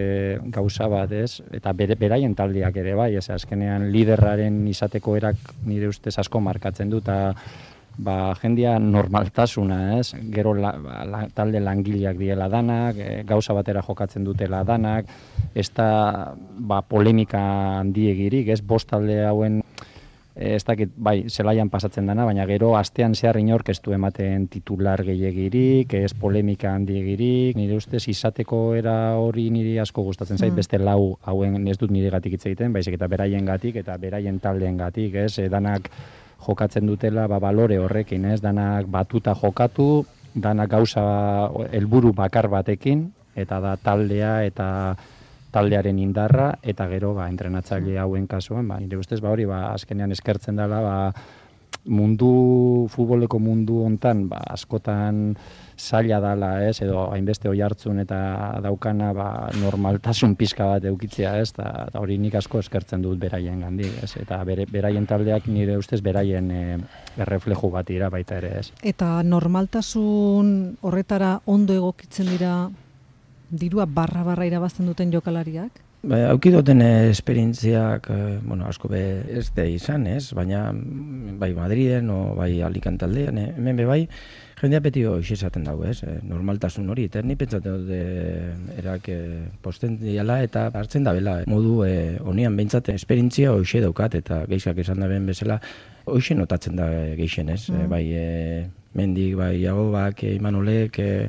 gauza 0.53 0.89
bat, 0.89 1.13
ez? 1.13 1.41
Eta 1.55 1.73
bere, 1.77 1.97
beraien 2.01 2.35
taldeak 2.37 2.77
ere 2.81 2.95
bai, 2.97 3.15
ez? 3.17 3.29
Azkenean 3.33 3.91
liderraren 3.93 4.63
izateko 4.69 5.17
erak 5.17 5.53
nire 5.69 5.89
ustez 5.93 6.17
asko 6.19 6.41
markatzen 6.41 6.91
du 6.93 7.01
eta 7.05 7.35
ba, 7.99 8.35
jendia 8.41 8.79
normaltasuna, 8.79 9.99
ez? 9.99 10.13
Gero 10.33 10.55
la, 10.55 10.73
ba, 10.81 11.03
la, 11.09 11.25
talde 11.35 11.61
langileak 11.61 12.19
diela 12.21 12.49
danak, 12.53 12.99
e, 13.01 13.23
gauza 13.29 13.57
batera 13.57 13.83
jokatzen 13.83 14.25
dutela 14.25 14.63
danak, 14.65 15.09
ez 15.55 15.71
da 15.75 16.35
ba, 16.37 16.83
polemika 16.83 17.41
handiegirik, 17.81 18.49
ez? 18.53 18.61
Bost 18.61 18.91
talde 18.91 19.23
hauen 19.27 19.63
e, 20.37 20.55
ez 20.57 20.65
dakit, 20.69 20.93
bai, 20.97 21.25
zelaian 21.31 21.71
pasatzen 21.73 22.07
dana, 22.07 22.27
baina 22.29 22.45
gero 22.47 22.75
astean 22.77 23.15
zehar 23.15 23.39
inork 23.41 23.71
ez 23.73 23.79
du 23.81 23.97
ematen 23.97 24.47
titular 24.53 25.01
gehiagirik, 25.07 25.95
ez 25.97 26.13
polemika 26.13 26.75
handiegirik, 26.77 27.57
nire 27.57 27.81
ustez 27.81 28.05
izateko 28.13 28.75
era 28.77 29.17
hori 29.17 29.49
niri 29.51 29.79
asko 29.81 30.05
gustatzen 30.05 30.37
zait, 30.37 30.53
Mm. 30.53 30.57
beste 30.57 30.79
lau 30.79 31.17
hauen 31.25 31.67
ez 31.67 31.79
dut 31.79 31.91
nire 31.91 32.11
gatik 32.11 32.37
hitz 32.37 32.47
egiten, 32.47 32.73
baizik 32.73 32.95
eta 33.01 33.09
beraien 33.09 33.45
gatik 33.45 33.77
eta 33.77 33.97
beraien 33.97 34.39
taldeen 34.41 34.77
gatik, 34.77 35.15
ez, 35.15 35.39
e, 35.39 35.49
danak 35.49 35.91
jokatzen 36.44 36.87
dutela 36.87 37.27
ba, 37.27 37.38
balore 37.38 37.79
horrekin, 37.79 38.25
ez, 38.25 38.40
danak 38.40 38.87
batuta 38.92 39.35
jokatu, 39.35 40.05
danak 40.35 40.70
gauza 40.70 41.03
helburu 41.72 42.12
bakar 42.12 42.49
batekin, 42.53 43.09
eta 43.37 43.61
da 43.61 43.77
taldea 43.77 44.40
eta 44.49 44.68
taldearen 45.57 45.99
indarra 46.03 46.51
eta 46.62 46.88
gero 46.90 47.14
ba 47.16 47.29
entrenatzaile 47.33 47.99
hauen 48.01 48.27
kasuan 48.29 48.68
ba 48.68 48.81
nire 48.81 48.99
ustez 49.01 49.20
ba 49.20 49.33
hori 49.33 49.46
ba 49.49 49.72
azkenean 49.72 50.12
eskertzen 50.12 50.57
dela 50.57 50.81
ba 50.85 50.96
mundu 51.87 52.87
futboleko 52.91 53.39
mundu 53.39 53.85
hontan 53.85 54.27
ba 54.29 54.41
askotan 54.51 55.37
zaila 55.77 56.21
dala, 56.21 56.51
ez, 56.65 56.81
edo 56.83 57.05
hainbeste 57.13 57.49
oi 57.51 57.61
hartzun 57.61 58.01
eta 58.01 58.19
daukana 58.65 59.13
ba, 59.15 59.27
normaltasun 59.61 60.35
pizka 60.37 60.67
bat 60.71 60.85
eukitzea, 60.89 61.35
ez, 61.43 61.51
eta, 61.53 61.69
hori 62.01 62.17
nik 62.19 62.35
asko 62.41 62.63
eskertzen 62.65 63.05
dut 63.05 63.21
beraien 63.21 63.61
gandik, 63.61 63.93
ez, 64.03 64.15
eta 64.23 64.41
bere, 64.49 64.67
beraien 64.73 65.07
taldeak 65.07 65.51
nire 65.53 65.77
ustez 65.77 66.01
beraien 66.03 66.51
e, 66.51 66.63
errefleju 67.21 67.71
bat 67.77 67.87
dira 67.89 68.09
baita 68.11 68.41
ere, 68.41 68.55
ez. 68.63 68.73
Eta 68.83 69.21
normaltasun 69.23 70.79
horretara 70.81 71.37
ondo 71.47 71.77
egokitzen 71.77 72.33
dira 72.33 72.57
dirua 73.51 73.87
barra-barra 73.87 74.49
irabazten 74.49 74.89
duten 74.89 75.13
jokalariak? 75.13 75.86
Ba, 76.07 76.21
aukidoten 76.31 76.83
esperientziak, 76.87 78.05
eh, 78.14 78.38
bueno, 78.47 78.69
asko 78.71 78.87
be 78.87 79.01
ez 79.27 79.49
da 79.57 79.64
izan, 79.66 80.05
ez? 80.07 80.31
Baina 80.38 80.69
mm, 80.71 81.35
bai 81.40 81.49
Madriden 81.57 82.12
o 82.14 82.19
bai 82.37 82.61
Alicantaldean, 82.62 83.40
eh, 83.42 83.49
hemen 83.57 83.81
be 83.81 83.88
bai, 83.88 83.99
jendea 84.61 84.79
beti 84.85 85.03
hoxe 85.03 85.35
esaten 85.35 85.66
dago, 85.66 85.83
ez? 85.90 86.05
Eh, 86.07 86.21
normaltasun 86.23 86.87
hori, 86.95 87.09
eta 87.11 87.25
ni 87.27 87.35
pentsatzen 87.35 87.83
dut 87.83 87.90
erak 88.79 89.11
eh, 89.11 89.42
posten 89.66 89.99
diala 89.99 90.38
eta 90.47 90.69
hartzen 90.79 91.03
da 91.03 91.16
bela. 91.16 91.40
Modu 91.51 91.81
eh, 91.88 92.21
onian 92.23 92.55
behintzat 92.55 92.92
esperientzia 92.95 93.51
hoxe 93.57 93.83
daukat 93.83 94.14
eta 94.23 94.45
geixak 94.47 94.79
esan 94.87 95.03
da 95.03 95.11
ben 95.11 95.27
bezala 95.27 95.59
hoxe 96.07 96.38
notatzen 96.38 96.79
da 96.79 96.87
geixen, 97.19 97.51
ez? 97.51 97.64
Eh, 97.66 97.87
bai 97.90 98.05
eh, 98.14 98.66
mendik, 98.95 99.35
bai 99.37 99.57
jagobak, 99.61 100.23
eh, 100.23 100.37
imanolek, 100.38 100.99
eh, 101.03 101.29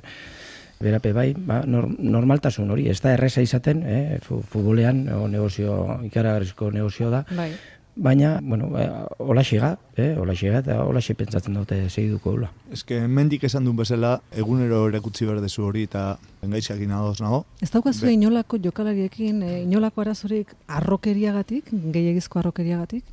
berape 0.80 1.14
bai, 1.14 1.34
ba, 1.38 1.64
nor, 1.66 1.88
normaltasun 2.00 2.70
hori, 2.72 2.88
ez 2.90 3.00
da 3.02 3.14
erresa 3.14 3.42
izaten, 3.42 3.82
eh, 3.86 4.20
fu- 4.22 4.42
futbolean, 4.42 5.08
o 5.10 5.28
negozio, 5.28 6.00
ikaragarrizko 6.06 6.72
negozio 6.72 7.10
da, 7.10 7.24
Bai. 7.36 7.52
baina, 7.96 8.40
bueno, 8.44 8.70
hola 9.18 9.42
xiga, 9.44 9.78
eh, 9.96 10.16
hola 10.20 10.36
xiga, 10.36 10.60
eta 10.60 10.84
hola 10.86 11.00
pentsatzen 11.18 11.54
dute 11.56 11.90
segiduko 11.90 12.32
hula. 12.32 12.52
Eske 12.72 13.00
mendik 13.08 13.44
esan 13.44 13.64
duen 13.66 13.76
bezala, 13.76 14.22
egunero 14.32 14.88
erakutsi 14.88 15.26
berdezu 15.26 15.64
hori 15.66 15.84
eta 15.84 16.18
engaixiakin 16.44 16.92
adoz 16.92 17.22
nago. 17.22 17.46
Ez 17.60 17.72
daukazu 17.72 18.06
Be- 18.06 18.14
inolako 18.14 18.58
jokalariekin, 18.60 19.42
eh, 19.44 19.64
inolako 19.64 20.02
arazorik 20.02 20.54
arrokeriagatik, 20.68 21.66
gehiagizko 21.72 22.40
arrokeriagatik? 22.40 23.04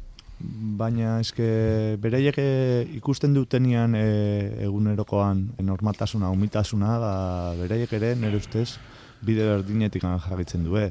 Baina 0.79 1.19
eske 1.23 1.47
beraiek 2.03 2.39
eh, 2.39 2.87
ikusten 2.99 3.35
dutenian 3.35 3.95
eh, 3.99 4.65
egunerokoan 4.67 5.47
normaltasuna, 5.63 6.31
umitasuna, 6.35 6.99
ba, 7.03 7.15
beraiek 7.61 7.93
ere 7.99 8.15
nire 8.19 8.43
ustez 8.43 8.75
bide 9.25 9.45
berdinetik 9.49 10.03
jarritzen 10.03 10.65
du, 10.65 10.77
eh. 10.77 10.91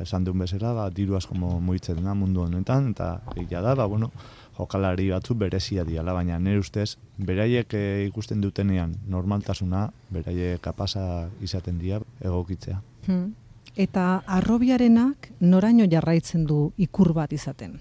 esan 0.00 0.24
duen 0.24 0.40
bezala, 0.40 0.72
ba, 0.74 0.88
diru 0.90 1.16
asko 1.16 1.34
mugitzen 1.36 2.02
da 2.04 2.14
mundu 2.14 2.42
honetan, 2.42 2.90
eta 2.94 3.20
egia 3.36 3.60
da, 3.62 3.74
ba, 3.74 3.86
bueno, 3.86 4.10
jokalari 4.56 5.10
batzu 5.10 5.34
berezia 5.34 5.84
diala, 5.84 6.14
baina 6.14 6.38
nire 6.38 6.62
ustez, 6.62 6.96
beraiek 7.18 7.74
eh, 7.74 8.06
ikusten 8.08 8.40
dutenean 8.40 8.96
normaltasuna, 9.08 9.88
beraiek 10.10 10.62
kapasa 10.64 11.28
izaten 11.42 11.78
dira 11.78 12.00
egokitzea. 12.24 12.80
Hmm. 13.06 13.32
Eta 13.76 14.22
arrobiarenak 14.30 15.32
noraino 15.40 15.86
jarraitzen 15.90 16.46
du 16.46 16.68
ikur 16.78 17.12
bat 17.12 17.32
izaten? 17.32 17.80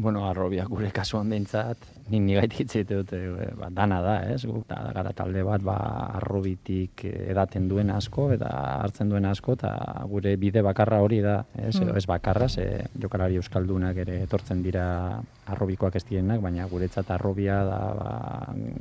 Bueno, 0.00 0.22
arrobia 0.24 0.64
gure 0.64 0.88
kasuan 0.96 1.28
behintzat, 1.28 1.82
nik 2.10 2.22
nigaitik 2.26 2.60
hitz 2.60 2.86
dute, 2.88 3.16
e, 3.16 3.48
ba, 3.58 3.68
dana 3.70 4.00
da, 4.02 4.14
ez? 4.32 4.44
Guk 4.44 4.66
da, 4.68 4.80
gara 4.94 5.12
talde 5.16 5.42
bat, 5.46 5.62
ba, 5.62 5.76
arrobitik 6.20 7.04
edaten 7.04 7.68
duen 7.70 7.90
asko, 7.94 8.30
eta 8.34 8.50
hartzen 8.82 9.10
duen 9.12 9.24
asko, 9.28 9.54
eta 9.58 9.72
gure 10.10 10.36
bide 10.40 10.62
bakarra 10.66 11.00
hori 11.04 11.20
da, 11.24 11.40
ez? 11.56 11.76
Mm. 11.80 11.96
Ez 11.96 12.06
bakarra, 12.10 12.48
ze 12.48 12.66
jokalari 13.00 13.36
euskaldunak 13.40 13.96
ere 14.04 14.22
etortzen 14.24 14.62
dira 14.62 15.20
arrobikoak 15.50 15.96
ez 15.98 16.04
direnak, 16.06 16.40
baina 16.40 16.66
guretzat 16.70 17.10
arrobia 17.10 17.62
da, 17.66 17.78
ba, 17.98 18.10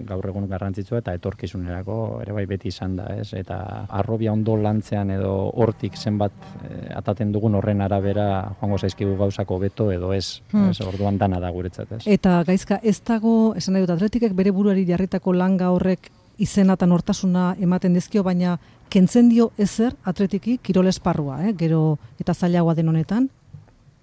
gaur 0.09 0.27
egun 0.29 0.47
garrantzitsua, 0.49 1.01
eta 1.01 1.15
etorkizunerako 1.17 2.21
ere 2.23 2.35
bai 2.35 2.45
beti 2.49 2.69
izan 2.69 2.95
da, 2.99 3.07
ez? 3.17 3.31
Eta 3.33 3.59
arrobia 3.89 4.33
ondo 4.33 4.55
lantzean 4.59 5.09
edo 5.15 5.33
hortik 5.55 5.97
zenbat 5.97 6.31
eh, 6.67 6.91
ataten 6.97 7.31
dugun 7.33 7.55
horren 7.57 7.81
arabera 7.81 8.27
joango 8.59 8.77
zaizkigu 8.77 9.17
gauzako 9.17 9.59
beto 9.59 9.91
edo 9.91 10.13
ez, 10.13 10.41
Hmm. 10.51 10.69
ez 10.69 10.81
orduan 10.81 11.17
dana 11.17 11.39
da 11.39 11.49
guretzat, 11.49 11.91
ez? 11.91 12.03
Eta 12.07 12.43
gaizka, 12.43 12.79
ez 12.83 12.99
dago, 13.19 13.53
esan 13.59 13.75
nahi 13.75 13.83
dut, 13.83 13.97
atletikek 13.97 14.33
bere 14.37 14.53
buruari 14.55 14.85
jarritako 14.87 15.33
langa 15.35 15.73
horrek 15.75 16.09
izena 16.39 16.77
eta 16.79 16.87
nortasuna 16.87 17.55
ematen 17.59 17.93
dizkio, 17.93 18.23
baina 18.23 18.55
kentzen 18.89 19.27
dio 19.29 19.51
ezer 19.59 19.95
atletiki 20.07 20.57
kirol 20.63 20.87
esparrua, 20.87 21.41
eh? 21.45 21.53
gero 21.53 21.97
eta 22.19 22.33
zailagoa 22.33 22.77
den 22.77 22.89
honetan. 22.89 23.27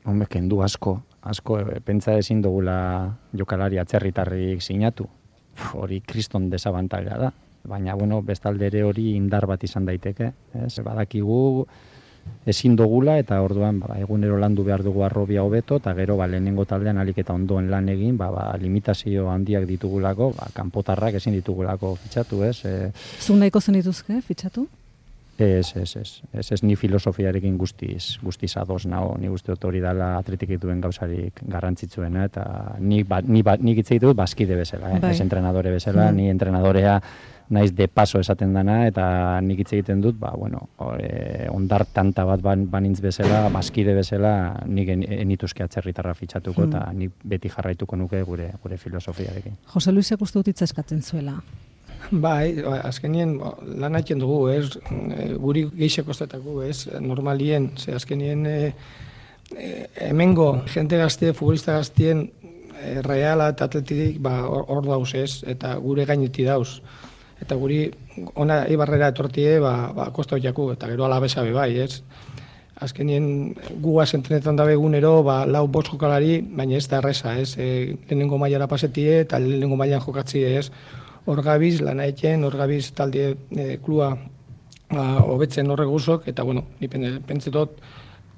Hombre, 0.05 0.29
kendu 0.31 0.61
asko, 0.63 1.01
asko, 1.23 1.59
e, 1.65 1.81
pentsa 1.81 2.15
ezin 2.21 2.43
dugula 2.45 3.17
jokalari 3.35 3.81
atzerritarrik 3.83 4.63
sinatu. 4.63 5.09
Hori 5.75 6.03
kriston 6.05 6.51
desabantaila 6.53 7.19
da. 7.19 7.33
Baina, 7.67 7.97
bueno, 7.97 8.21
bestalde 8.23 8.69
ere 8.69 8.85
hori 8.87 9.15
indar 9.17 9.49
bat 9.49 9.65
izan 9.65 9.89
daiteke. 9.89 10.31
Ez? 10.61 10.77
Badakigu 10.85 11.67
ezin 12.47 12.77
dugula 12.77 13.19
eta 13.19 13.41
orduan 13.43 13.81
ba, 13.81 13.97
egunero 13.99 14.39
landu 14.39 14.65
behar 14.65 14.83
dugu 14.87 15.03
arrobia 15.03 15.43
hobeto 15.43 15.77
eta 15.83 15.95
gero 15.95 16.17
ba, 16.17 16.27
lehenengo 16.31 16.65
taldean 16.65 16.99
alik 16.99 17.19
eta 17.19 17.35
ondoen 17.35 17.71
lan 17.71 17.89
egin, 17.89 18.17
ba, 18.17 18.31
ba, 18.31 18.47
limitazio 18.61 19.29
handiak 19.31 19.67
ditugulako, 19.67 20.33
ba, 20.39 20.49
kanpotarrak 20.55 21.15
ezin 21.15 21.35
ditugulako 21.35 21.97
fitxatu, 21.97 22.43
ez? 22.45 22.65
E, 22.65 22.91
Zuk 23.21 23.37
nahiko 23.37 23.61
zen 23.61 23.75
dituzke, 23.81 24.21
fitxatu? 24.23 24.69
Ez, 25.39 25.75
ez, 25.77 25.97
ez. 25.97 26.11
Ez, 26.33 26.47
ez 26.53 26.63
ni 26.65 26.77
filosofiarekin 26.81 27.59
guztiz, 27.61 28.17
guztiz 28.25 28.55
ados 28.57 28.87
nago. 28.89 29.19
Ni 29.21 29.29
uste 29.29 29.53
dut 29.53 29.67
hori 29.69 29.83
dela 29.85 30.15
atletik 30.17 30.55
duen 30.63 30.81
gauzarik 30.81 31.43
garrantzitsuena 31.45 32.25
eta 32.25 32.45
ni, 32.81 33.03
ba, 33.05 33.21
ni, 33.21 33.43
ba, 33.45 33.59
egiten 33.61 34.01
dut 34.01 34.17
bazkide 34.17 34.57
bezala, 34.57 34.95
eh? 34.97 35.01
Bai. 35.03 35.11
ez 35.13 35.21
entrenadore 35.21 35.71
bezala, 35.75 36.11
Mm. 36.11 36.17
ni 36.17 36.31
entrenadorea 36.31 37.03
naiz 37.49 37.75
de 37.77 37.87
paso 37.89 38.19
esaten 38.19 38.53
dana 38.55 38.87
eta 38.89 39.41
nik 39.41 39.61
hitz 39.63 39.73
egiten 39.77 40.01
dut, 40.03 40.19
ba, 40.19 40.33
bueno, 40.37 40.69
o, 40.83 40.93
e, 40.99 41.47
ondar 41.53 41.87
tanta 41.87 42.25
bat 42.27 42.43
ban, 42.43 42.67
banintz 42.71 43.01
bezala, 43.01 43.47
bazkide 43.55 43.95
bezala, 43.95 44.33
nik 44.67 44.91
en, 44.97 45.05
enituzke 45.21 45.63
atzerritarra 45.63 46.15
fitxatuko 46.15 46.67
eta 46.67 46.83
nik 46.93 47.15
beti 47.25 47.53
jarraituko 47.53 47.97
nuke 47.97 48.23
gure 48.27 48.51
gure 48.63 48.79
filosofiarekin. 48.83 49.57
Jose 49.75 49.95
Luisek 49.95 50.23
uste 50.23 50.43
dut 50.43 50.63
eskatzen 50.67 51.03
zuela. 51.03 51.39
Bai, 52.11 52.63
ba, 52.63 52.81
azkenien 52.87 53.37
ba, 53.39 53.55
lan 53.83 53.99
egiten 53.99 54.23
dugu, 54.23 54.49
ez, 54.51 54.79
e, 54.91 55.33
guri 55.43 55.67
geixeko 55.75 56.11
kostetako, 56.13 56.61
ez, 56.67 56.87
normalien, 57.01 57.71
ze 57.79 57.95
azkenien 57.95 58.47
e, 58.47 58.59
e, 59.55 59.73
hemengo 60.11 60.63
jente 60.73 60.99
gazte, 60.99 61.33
futbolista 61.33 61.79
gaztien 61.79 62.27
e, 62.27 63.01
reala 63.07 63.51
eta 63.55 63.67
atletitik 63.71 64.21
ba, 64.23 64.41
hor 64.47 64.87
dauz 64.87 65.15
ez, 65.15 65.43
eta 65.47 65.77
gure 65.83 66.07
gaineti 66.07 66.47
dauz. 66.47 66.81
Eta 67.43 67.57
guri 67.61 67.91
ona 68.35 68.63
ibarrera 68.73 69.11
etortie, 69.13 69.59
ba, 69.61 69.93
ba, 69.95 70.11
kosta 70.13 70.39
jaku, 70.41 70.71
eta 70.73 70.89
gero 70.89 71.05
alabesa 71.05 71.43
be 71.45 71.53
bai, 71.53 71.73
ez. 71.81 72.03
Azkenien 72.81 73.55
guaz 73.81 74.11
entrenetan 74.15 74.57
dabe 74.57 74.75
egunero, 74.77 75.23
ba, 75.25 75.43
lau 75.49 75.67
bost 75.69 75.93
jokalari, 75.93 76.41
baina 76.41 76.77
ez 76.77 76.87
da 76.89 77.01
erresa, 77.01 77.37
ez. 77.41 77.55
E, 77.57 77.97
lehenengo 78.09 78.39
mailara 78.41 78.69
pasetie 78.69 79.21
eta 79.25 79.41
lehenengo 79.41 79.77
mailan 79.77 80.03
jokatzie, 80.05 80.57
ez. 80.59 80.71
Hor 81.27 81.43
gabiz, 81.43 81.81
lan 81.85 82.01
egiten, 82.05 82.45
hor 82.45 82.57
gabiz 82.57 82.91
talde 82.97 83.35
e, 83.51 83.77
klua 83.85 84.11
ba, 84.91 85.07
hobetzen 85.25 85.71
horre 85.71 85.87
guzok, 85.89 86.29
eta 86.29 86.45
bueno, 86.45 86.67
ni 86.81 86.89
pen- 86.89 87.23
pentsetot, 87.27 87.81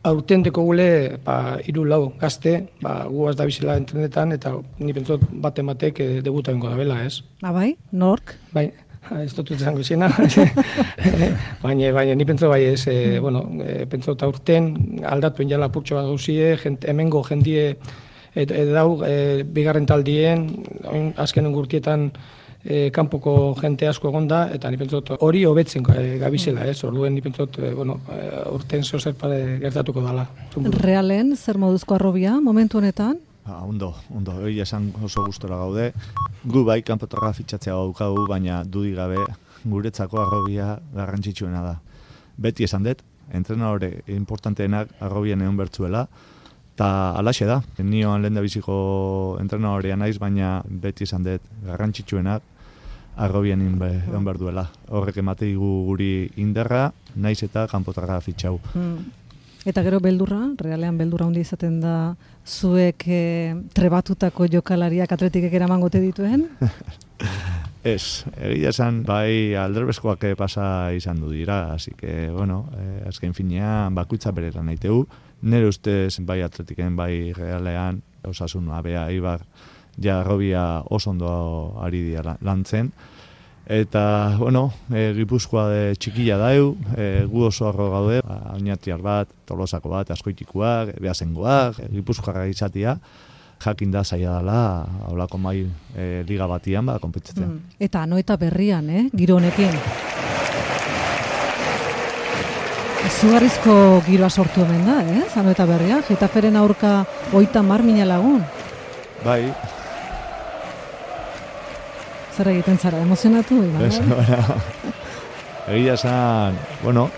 aurten 0.09 0.43
deko 0.47 0.63
gule, 0.65 1.19
ba, 1.25 1.59
iru 1.67 1.85
lau 1.85 2.13
gazte, 2.21 2.69
ba, 2.83 3.05
guaz 3.11 3.35
da 3.37 3.47
bizela 3.49 3.77
entrenetan, 3.77 4.33
eta 4.39 4.55
ni 4.79 4.95
pentsetot 4.95 5.27
bate 5.33 5.63
batek 5.67 6.01
e, 6.01 6.09
debuta 6.23 6.53
da 6.53 6.77
bela, 6.77 7.03
ez. 7.05 7.23
Ah, 7.43 7.53
bai? 7.53 7.77
Nork? 7.93 8.37
Bai, 8.55 8.71
ez 9.23 9.33
dut 9.37 9.51
izango 9.55 9.81
izena, 9.81 10.09
baina, 11.65 11.93
baina 11.97 12.17
ni 12.17 12.27
pentso 12.29 12.51
bai 12.51 12.63
ez, 12.73 12.87
e, 12.91 13.19
bueno, 13.21 13.45
e, 13.65 13.85
pentso 13.91 14.15
eta 14.17 14.29
urten 14.29 14.73
aldatu 15.07 15.47
jala 15.49 15.71
purtsu 15.73 15.97
bat 15.99 16.09
gauzie, 16.09 16.57
jent, 16.63 16.85
hemengo 16.89 17.23
jendie 17.27 17.71
et, 18.35 18.51
et 18.51 18.73
dau, 18.73 19.01
e, 19.07 19.45
bigarren 19.45 19.87
taldien, 19.89 20.49
oin, 20.89 21.13
azken 21.19 21.51
gurtietan 21.53 22.09
e, 22.65 22.89
kanpoko 22.95 23.55
jente 23.61 23.89
asko 23.89 24.11
egonda, 24.13 24.45
eta 24.55 24.71
ni 24.71 24.81
pentsot 24.81 25.15
hori 25.19 25.45
hobetzen 25.49 25.87
e, 25.95 26.09
gabizela, 26.23 26.67
ez, 26.69 26.79
orduen 26.85 27.17
ni 27.17 27.25
pentsot, 27.25 27.61
e, 27.63 27.73
bueno, 27.75 28.01
urten 28.53 28.85
zeo 28.85 29.01
zer 29.01 29.17
pare 29.19 29.59
gertatuko 29.63 30.05
dala. 30.05 30.29
Realen, 30.79 31.35
zer 31.37 31.59
moduzko 31.59 31.99
arrobia, 31.99 32.39
momentu 32.45 32.83
honetan? 32.83 33.19
Ah, 33.49 33.63
ondo, 33.65 33.95
ondo, 34.15 34.33
hori 34.37 34.61
esan 34.61 34.91
oso 35.03 35.25
gustora 35.25 35.57
gaude. 35.57 35.93
Gu 36.45 36.65
bai, 36.69 36.83
kanpotarra 36.83 37.33
fitxatzea 37.33 37.73
daukagu, 37.73 38.27
baina 38.29 38.63
dudik 38.65 38.95
gabe 38.99 39.17
guretzako 39.65 40.21
arrobia 40.21 40.79
garrantzitsuena 40.95 41.63
da. 41.65 41.77
Beti 42.37 42.65
esan 42.65 42.85
dut, 42.85 43.01
entrenadore 43.33 44.03
importanteenak 44.15 44.93
arrobian 45.01 45.41
egon 45.43 45.57
bertzuela, 45.57 46.05
eta 46.75 46.91
alaxe 47.19 47.47
da. 47.49 47.63
Nioan 47.83 48.23
lehen 48.23 48.35
da 48.37 48.45
biziko 48.45 49.39
entrenadorea 49.41 49.97
naiz, 49.97 50.19
baina 50.23 50.59
beti 50.69 51.05
esan 51.09 51.25
dut 51.25 51.43
garrantzitsuenak 51.65 52.43
arrobian 53.17 53.63
egon 53.65 53.79
be- 53.81 54.03
egon 54.11 54.25
behar 54.29 54.39
duela. 54.39 54.67
Horrek 54.95 55.17
emateigu 55.25 55.73
guri 55.89 56.31
indarra, 56.37 56.93
naiz 57.17 57.43
eta 57.43 57.67
kanpotarra 57.67 58.21
fitxau. 58.21 58.61
Hmm. 58.75 59.09
Eta 59.67 59.83
gero 59.83 59.99
beldurra, 60.01 60.39
realean 60.57 60.97
beldurra 60.99 61.27
handi 61.27 61.43
izaten 61.43 61.81
da 61.83 61.95
zuek 62.47 63.05
e, 63.09 63.23
trebatutako 63.75 64.47
jokalariak 64.53 65.11
atletikek 65.13 65.53
eramangote 65.59 66.01
dituen? 66.01 66.47
Ez, 67.89 68.25
egia 68.43 68.73
esan, 68.73 69.03
bai 69.07 69.55
alderbezkoak 69.57 70.25
pasa 70.37 70.91
izan 70.93 71.21
du 71.23 71.31
dira, 71.31 71.73
así 71.73 71.93
que, 71.97 72.29
bueno, 72.35 72.67
eh, 72.77 73.05
azken 73.09 73.33
finean 73.35 73.95
bakuitza 73.95 74.33
berera 74.35 74.65
naitegu. 74.67 75.05
Nere 75.43 75.69
ustez, 75.71 76.19
bai 76.27 76.41
atletiken, 76.43 76.97
bai 76.99 77.33
realean, 77.33 78.03
osasun 78.27 78.69
abea, 78.75 79.07
ibar, 79.15 79.45
ja 80.03 80.23
robia 80.27 80.83
oso 80.91 81.11
ondo 81.15 81.79
ari 81.81 82.03
dira 82.11 82.25
la- 82.27 82.37
lantzen. 82.43 82.91
Eta, 83.69 84.37
bueno, 84.39 84.73
e, 84.89 85.13
Gipuzkoa 85.13 85.67
de 85.69 85.81
txikila 86.01 86.39
da 86.41 86.55
eu, 86.57 86.71
e, 86.97 87.27
gu 87.29 87.43
oso 87.51 87.67
arro 87.69 87.91
gaude, 87.93 88.23
ba, 88.25 88.39
oinatiar 88.55 89.03
bat, 89.05 89.29
tolosako 89.45 89.93
bat, 89.93 90.09
askoitikuak, 90.15 90.95
behazengoak, 90.97 91.83
e, 91.85 91.89
Gipuzkoa 91.99 92.47
izatia, 92.49 92.97
jakin 93.61 93.93
da 93.93 94.05
zaila 94.05 94.39
dela, 94.39 94.63
haulako 95.11 95.37
mai 95.39 95.67
e, 95.93 96.25
liga 96.25 96.49
batian, 96.49 96.89
ba, 96.89 96.97
konpetzitzen. 97.03 97.45
Mm. 97.45 97.77
Eta 97.85 98.07
no 98.09 98.17
eta 98.17 98.39
berrian, 98.41 98.89
eh, 98.89 99.05
giro 99.13 99.37
honekin. 99.37 99.77
Izugarrizko 103.09 103.75
giroa 104.07 104.31
sortu 104.31 104.65
hemen 104.65 104.87
da, 104.89 105.03
eh? 105.13 105.27
Zano 105.29 105.53
eta 105.53 105.67
berria, 105.69 106.01
Getaferen 106.09 106.57
aurka 106.57 107.03
oita 107.37 107.61
mar 107.63 107.85
mina 107.85 108.09
lagun. 108.09 108.41
Bai, 109.25 109.43
Zer 112.39 112.53
egiten 112.53 112.77
zara, 112.79 113.01
emozionatu? 113.03 113.57
Bai? 113.75 113.89
bara, 114.07 114.37
egia 115.75 115.97
esan, 115.99 116.55
bueno, 116.85 117.09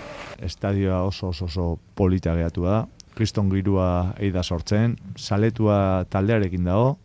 estadioa 0.41 1.03
oso 1.05 1.27
oso 1.29 1.45
oso 1.45 1.65
polita 1.93 2.33
gehatu 2.33 2.65
da, 2.65 2.79
kriston 3.13 3.51
girua 3.53 4.15
eida 4.17 4.41
sortzen, 4.41 4.95
saletua 5.13 6.07
taldearekin 6.09 6.65
dago, 6.65 6.95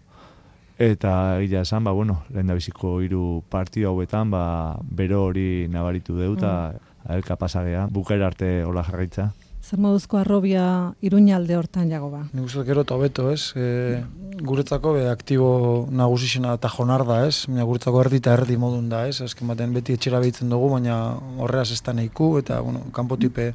eta 0.81 1.42
egia 1.44 1.61
esan, 1.68 1.85
ba, 1.85 1.92
bueno, 1.92 2.22
lehen 2.33 2.55
biziko 2.57 2.94
hiru 3.05 3.42
partidu 3.52 3.90
hauetan, 3.90 4.33
ba, 4.33 4.46
bero 4.81 5.26
hori 5.26 5.66
nabaritu 5.68 6.16
deu, 6.16 6.38
eta 6.40 6.72
mm. 7.05 7.37
pasagea, 7.44 7.85
bukera 7.92 8.33
arte 8.33 8.62
hola 8.64 8.87
jarraitza. 8.88 9.35
Zer 9.66 9.81
moduzko 9.83 10.20
arrobia 10.20 10.64
iruñalde 11.02 11.57
hortan 11.59 11.88
jago 11.90 12.07
ba? 12.12 12.20
Nik 12.31 12.44
uste 12.46 12.62
gero 12.68 12.85
eta 12.87 12.94
hobeto, 12.94 13.24
ez? 13.35 13.50
E, 13.59 13.98
guretzako 14.46 14.92
be, 14.94 15.09
aktibo 15.11 15.48
nagusixena 15.90 16.52
eta 16.55 16.70
jonar 16.70 17.02
da, 17.09 17.16
ez? 17.26 17.48
Baina 17.50 17.66
guretzako 17.66 18.05
erdi 18.05 18.20
eta 18.22 18.37
erdi 18.38 18.61
modun 18.62 18.87
da, 18.92 19.02
ez? 19.11 19.18
Azken 19.26 19.50
batean 19.50 19.74
beti 19.74 19.96
etxera 19.98 20.20
behitzen 20.22 20.55
dugu, 20.55 20.68
baina 20.76 21.00
horreaz 21.42 21.72
ez 21.74 21.81
da 21.83 21.96
nahiku, 21.98 22.37
eta, 22.38 22.61
bueno, 22.62 22.85
kanpotipe 22.94 23.48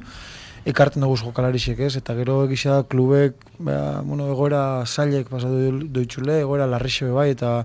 ekartzen 0.64 1.02
dugu 1.02 1.16
jokalarixek, 1.18 1.80
ez? 1.82 1.96
Eta 1.98 2.14
gero 2.14 2.44
egisa 2.46 2.82
klubek, 2.88 3.34
ba, 3.58 4.00
bueno, 4.06 4.28
egoera 4.30 4.84
zailek 4.86 5.26
pasatu 5.32 5.88
doitxule, 5.90 6.36
egoera 6.44 6.68
larrixe 6.70 7.08
bai, 7.10 7.30
eta 7.34 7.64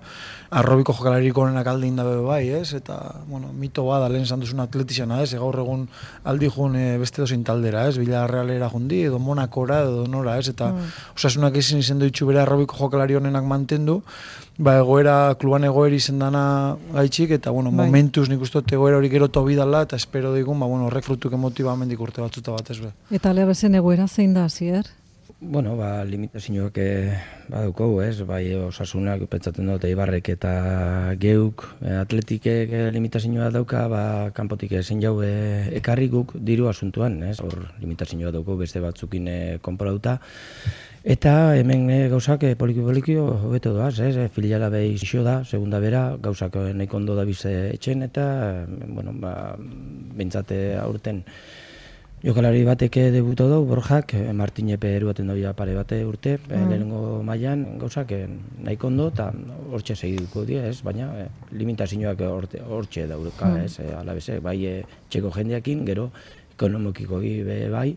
arrobiko 0.49 0.95
jokalarik 0.97 1.37
onenak 1.37 1.67
alde 1.67 1.85
inda 1.91 2.05
be 2.07 2.15
bai, 2.25 2.41
ez? 2.57 2.73
Eta, 2.73 2.97
bueno, 3.27 3.51
mito 3.53 3.85
bada 3.85 4.09
lehen 4.09 4.25
esan 4.25 4.41
duzun 4.41 4.63
atletizena, 4.63 5.21
ez? 5.21 5.35
Gaur 5.37 5.59
egun 5.61 5.85
aldi 6.25 6.49
jun 6.49 6.75
e, 6.79 6.87
beste 6.97 7.21
dozin 7.21 7.43
taldera, 7.45 7.85
ez? 7.91 7.97
Bila 8.01 8.25
realera 8.31 8.69
jundi, 8.73 9.03
edo 9.11 9.19
monakora, 9.19 9.83
edo 9.85 10.07
nora, 10.07 10.37
ez? 10.39 10.47
Eta 10.49 10.71
Mm. 10.73 10.89
osasunak 11.15 11.55
ezin 11.57 11.79
izen 11.79 11.99
doitxu 11.99 12.25
bere 12.27 12.41
arrobiko 12.41 12.75
jokalari 12.75 13.15
honenak 13.15 13.43
mantendu, 13.43 14.01
ba, 14.57 14.77
egoera, 14.81 15.35
kluban 15.39 15.65
egoeri 15.67 16.01
izen 16.01 16.19
dana 16.19 16.43
gaitxik, 16.93 17.31
eta, 17.37 17.51
bueno, 17.51 17.71
Bai. 17.71 17.87
momentuz 17.87 18.27
nik 18.29 18.41
uste 18.41 18.63
egoera 18.75 18.97
hori 18.97 19.09
gero 19.13 19.29
tobi 19.29 19.55
dala, 19.55 19.83
eta 19.87 19.95
espero 19.95 20.33
digun, 20.33 20.59
ba, 20.59 20.69
bueno, 20.69 20.87
horrek 20.89 21.05
frutuk 21.05 21.33
emotiba 21.33 21.73
amendik 21.73 22.01
urte 22.01 22.21
batzuta 22.21 22.55
batez 22.55 22.79
be. 22.81 22.93
Eta 23.11 23.33
lea 23.33 23.45
bezen 23.45 23.75
egoera 23.75 24.07
zein 24.07 24.33
da, 24.33 24.49
zier? 24.49 24.89
Bueno, 25.39 25.75
ba, 25.77 26.03
limitazioak 26.03 26.77
eh, 26.81 27.13
badaukagu, 27.45 27.99
ez? 28.01 28.23
Bai, 28.25 28.55
osasunak 28.57 29.21
pentsatzen 29.29 29.67
dut 29.69 29.83
Eibarrek 29.85 30.31
eta 30.33 30.53
geuk 31.21 31.61
eh, 31.85 31.93
atletikek 31.99 32.73
eh, 32.73 32.87
limitazioa 32.95 33.51
dauka, 33.53 33.83
ba, 33.91 34.01
kanpotik 34.33 34.73
ezin 34.79 35.03
jau 35.03 35.19
eh, 35.21 35.69
ekarri 35.77 36.09
guk 36.09 36.33
diru 36.41 36.71
asuntuan, 36.71 37.19
ez? 37.29 37.37
Hor 37.45 37.67
limitazioa 37.83 38.33
dauko 38.33 38.57
beste 38.57 38.81
batzukin 38.81 39.29
konporauta. 39.61 40.17
Eta 41.03 41.55
hemen 41.55 41.89
eh, 41.89 42.07
gauzak 42.09 42.43
eh, 42.43 42.55
poliki 42.55 42.81
poliki 42.81 43.15
hobeto 43.17 43.73
doaz, 43.73 43.99
ez? 43.99 44.15
Eh, 44.17 44.29
filiala 44.33 44.69
behi 44.69 44.95
iso 44.97 45.23
da, 45.23 45.43
segunda 45.45 45.79
bera, 45.79 46.17
gauzak 46.21 46.55
eh, 46.57 46.73
nahiko 46.73 46.97
ondo 46.97 47.15
da 47.15 47.23
bize 47.23 47.51
etxen, 47.73 48.03
eta, 48.03 48.25
eh, 48.65 48.87
bueno, 48.87 49.13
ba, 49.13 49.55
bintzate 49.57 50.75
aurten 50.77 51.23
Jokalari 52.17 52.63
batek 52.65 52.95
debuto 53.13 53.45
du, 53.47 53.59
Borjak, 53.69 54.15
eh, 54.17 54.33
Martinepe 54.33 54.89
eruaten 54.97 55.27
doia 55.29 55.53
pare 55.53 55.75
bate 55.77 55.99
urte, 56.03 56.39
mm. 56.39 56.49
Mm. 56.49 56.69
lehenengo 56.71 57.01
mailan 57.23 57.77
gauzak 57.77 58.11
eh, 58.11 58.25
nahiko 58.65 58.87
ondo, 58.87 59.11
eta 59.13 59.29
hortxe 59.71 59.95
segituko 59.95 60.43
dira, 60.43 60.65
ez, 60.67 60.81
baina 60.81 61.11
eh, 61.21 61.27
limitazioak 61.51 62.25
hortxe 62.25 63.05
dauka, 63.07 63.45
Mm. 63.53 63.63
ez, 63.65 63.79
eh, 63.79 63.93
alabeze, 63.93 64.39
bai 64.39 64.65
eh, 64.65 64.83
txeko 65.09 65.31
jendeakin, 65.31 65.85
gero 65.85 66.11
ekonomikiko 66.57 67.19
be 67.21 67.69
bai, 67.69 67.95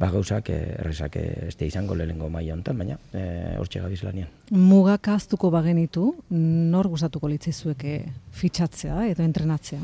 ba 0.00 0.08
gauzak 0.10 0.48
eh, 0.48 0.76
errezak 0.80 1.16
eh, 1.20 1.48
ez 1.50 1.56
da 1.60 1.66
izango 1.68 1.94
lehenengo 1.94 2.30
maila 2.32 2.54
honetan, 2.56 2.78
baina 2.80 2.96
eh, 3.12 3.56
hortxe 3.60 3.82
gabiz 3.84 4.00
lanian. 4.06 4.30
Mugak 4.50 5.08
ahaztuko 5.12 5.50
bagenitu, 5.52 6.06
nor 6.32 6.88
gustatuko 6.88 7.28
litzaizueke 7.28 7.98
fitxatzea 8.40 9.04
edo 9.12 9.22
entrenatzea? 9.26 9.80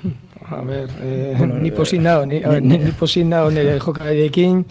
A 0.50 0.60
ber, 0.64 0.88
eh, 1.00 1.34
Bueno, 1.38 1.58
ni 1.58 1.70
posin 1.72 2.02
nao, 2.04 2.26
ni, 2.26 2.40
ni- 2.40 2.60
ni, 2.60 2.78
ni 2.84 2.92
posin 2.92 3.28
nao 3.32 3.50
nire 3.50 3.78
jokarekin, 3.80 4.64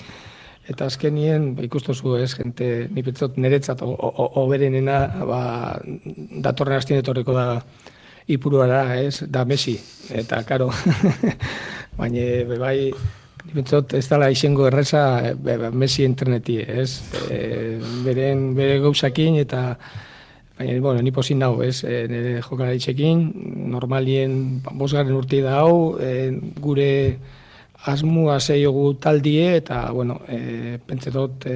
eta 0.69 0.85
azkenien, 0.85 1.55
ba, 1.57 1.65
ikustozu 1.65 2.15
ez, 2.21 2.33
gente, 2.37 2.87
ni 2.93 3.01
pentsot 3.03 3.37
niretzat 3.41 3.81
oberenena, 3.81 4.99
ba, 5.25 5.41
datorren 6.45 6.77
hastien 6.77 7.01
etorriko 7.01 7.33
da 7.33 7.61
ipuruara, 8.29 8.83
ez, 9.01 9.23
da 9.25 9.41
Messi, 9.49 9.73
eta 10.13 10.43
karo, 10.45 10.69
baina, 11.97 12.25
bai, 12.61 12.91
ni 13.45 13.53
pentsot 13.55 13.93
ez 13.97 14.05
dala 14.09 14.29
izengo 14.31 14.67
erreza 14.67 15.03
eh, 15.29 15.33
be, 15.33 15.57
be, 15.57 15.71
Messi 15.71 16.03
interneti, 16.03 16.59
ez, 16.59 17.01
e, 17.31 17.79
beren, 18.05 18.53
bere 18.55 18.79
gauzakin, 18.83 19.39
eta 19.45 19.63
Baina, 20.59 20.73
bueno, 20.83 21.01
ni 21.01 21.11
pozin 21.15 21.39
dago, 21.39 21.63
ez, 21.63 21.85
e, 21.87 22.01
nire 22.11 22.41
jokalaritzekin, 22.43 23.21
normalien 23.71 24.33
ba, 24.59 24.73
bosgarren 24.75 25.15
urte 25.15 25.39
da 25.39 25.53
hau, 25.61 25.93
e, 26.03 26.33
gure 26.59 26.89
asmua 27.87 28.41
zeiogu 28.43 28.89
taldie, 28.99 29.53
eta, 29.61 29.85
bueno, 29.95 30.17
e, 30.27 30.75
pentsetot 30.85 31.45
e, 31.47 31.55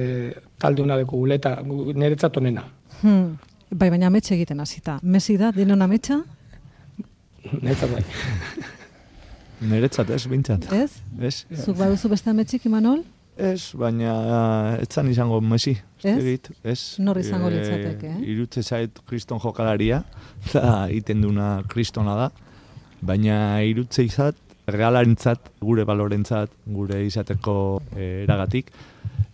talde 0.56 0.80
una 0.80 0.96
deku 0.96 1.20
guleta, 1.20 1.58
gu- 1.60 1.92
niretzat 1.92 2.38
onena. 2.40 2.64
Hmm. 3.02 3.34
Bai, 3.68 3.90
baina 3.90 4.08
ametxe 4.08 4.38
egiten 4.38 4.64
hasita. 4.64 4.96
Messi 5.02 5.36
da, 5.36 5.52
denon 5.52 5.84
ametxa, 5.84 6.22
Niretzat 7.60 7.92
bai. 7.92 8.04
Niretzat 9.70 10.10
ez, 10.10 10.26
bintzat. 10.28 10.66
ez? 10.72 10.90
Ez, 11.20 11.44
Zuk 11.64 11.76
baduzu 11.78 12.08
beste 12.12 12.30
ametxik, 12.30 12.66
Imanol? 12.70 13.02
ez, 13.36 13.72
baina 13.74 14.76
etzan 14.78 15.08
izango 15.10 15.40
Messi. 15.42 15.72
Ez? 16.06 16.38
Ez. 16.62 16.80
Nor 17.02 17.18
izango 17.18 17.48
Eh, 17.50 17.56
litzateke, 17.56 18.06
eh? 18.12 18.20
Irutze 18.30 18.62
zait 18.62 19.00
kriston 19.08 19.40
jokalaria, 19.42 20.04
eta 20.46 20.86
iten 20.94 21.20
duna 21.24 21.62
kristona 21.68 22.14
da, 22.14 22.28
baina 23.02 23.60
irutze 23.66 24.04
izat, 24.06 24.36
realarentzat, 24.70 25.50
gure 25.60 25.84
balorentzat, 25.84 26.50
gure 26.66 27.02
izateko 27.04 27.56
eh, 27.96 28.22
eragatik, 28.22 28.70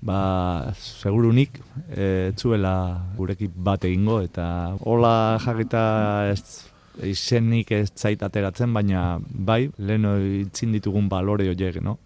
ba, 0.01 0.73
segurunik, 0.81 1.61
eh, 1.93 2.31
etzuela 2.33 2.73
gurekin 3.19 3.53
bat 3.55 3.85
egingo, 3.85 4.23
eta 4.25 4.47
hola 4.81 5.37
jarrita 5.45 5.85
ez 6.33 6.70
izenik 7.03 7.71
ez 7.73 7.91
zait 7.97 8.23
ateratzen, 8.23 8.73
baina 8.75 9.19
bai, 9.21 9.71
leheno 9.79 10.17
itzin 10.19 10.73
ditugun 10.73 11.09
balore 11.09 11.49
horiek, 11.49 11.81
no? 11.83 11.99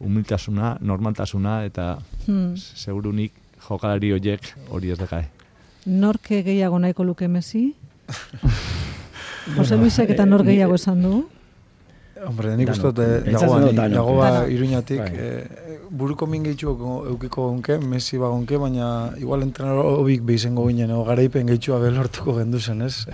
Humiltasuna, 0.00 0.76
normaltasuna, 0.80 1.64
eta 1.64 1.98
Hmm. 2.26 2.54
segurunik 2.56 3.32
jokalari 3.68 4.10
horiek 4.12 4.40
hori 4.70 4.90
ez 4.90 4.98
dekai. 4.98 5.24
Norke 5.86 6.42
gehiago 6.42 6.78
nahiko 6.78 7.04
luke 7.04 7.28
Messi? 7.28 7.74
Jose 9.56 9.76
Luisek 9.76 10.10
eta 10.10 10.26
nor 10.26 10.42
gehiago 10.44 10.74
esan 10.74 11.02
du? 11.02 11.28
Hombre, 12.24 12.56
nik 12.56 12.70
uste 12.72 12.82
dut, 12.88 12.98
eh, 13.04 13.32
jagoa 13.32 13.72
Dano. 13.72 14.46
iruñatik, 14.48 15.00
eh, 15.00 15.44
buruko 15.90 16.26
min 16.26 16.42
gehitxu 16.42 16.70
eukiko 17.10 17.48
gonke, 17.50 17.78
Messi 17.78 18.16
bagonke, 18.16 18.56
baina 18.56 19.12
igual 19.18 19.42
entrenador 19.42 20.00
hobik 20.00 20.22
behizengo 20.22 20.66
ginen, 20.66 20.90
o 20.92 21.04
garaipen 21.04 21.46
gehitxua 21.46 21.78
belortuko 21.78 22.38
gendu 22.38 22.58
zen, 22.58 22.82
ez? 22.82 23.06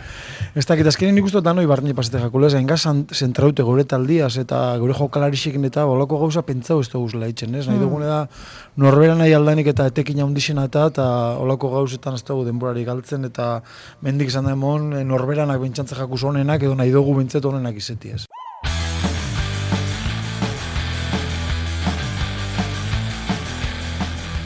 Ez 0.54 0.64
dakit, 0.66 0.86
azkenin 0.86 1.14
nik 1.14 1.24
uste 1.24 1.38
dut 1.38 1.44
danoi 1.44 1.66
barni 1.66 1.94
pasete 1.94 2.20
jakule, 2.22 2.46
ez, 2.46 2.54
enga 2.54 2.76
zentraute 2.76 3.62
gure 3.62 3.84
taldiaz 3.84 4.36
eta 4.38 4.78
gure 4.78 4.94
jokalarixekin 4.94 5.64
eta 5.64 5.84
bolako 5.84 6.18
gauza 6.18 6.42
pentsau 6.42 6.80
ez 6.80 6.88
dugu 6.88 7.10
zela 7.10 7.26
itzen, 7.28 7.54
ez? 7.54 7.66
Nahi 7.66 7.78
Mm. 7.78 7.82
dugune 7.82 8.06
da, 8.06 8.28
norbera 8.76 9.14
nahi 9.14 9.32
aldanik 9.32 9.66
eta 9.66 9.86
etekin 9.86 10.20
handixena 10.20 10.64
eta, 10.64 10.86
eta 10.86 11.36
olako 11.38 11.70
gauzetan 11.70 12.14
ez 12.14 12.22
dugu 12.24 12.44
denborari 12.44 12.84
galtzen, 12.84 13.24
eta 13.24 13.62
mendik 14.00 14.28
izan 14.28 14.44
da 14.44 14.52
emon, 14.52 14.92
eh, 14.94 15.04
norberanak 15.04 15.60
bentsantza 15.60 15.96
jakuz 15.96 16.22
honenak, 16.22 16.62
edo 16.62 16.74
nahi 16.74 16.90
dugu 16.90 17.14
bentzet 17.16 17.44
honenak 17.44 17.74
izeti, 17.76 18.10
ez? 18.10 18.26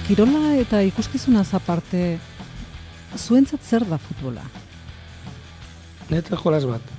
Kirola 0.07 0.55
eta 0.61 0.81
ikuskizunaz 0.87 1.49
aparte, 1.59 2.19
zuentzat 3.19 3.63
zer 3.67 3.85
da 3.89 3.99
futbola? 3.99 4.45
Niretzat 6.11 6.39
jolas 6.45 6.67
bat. 6.69 6.93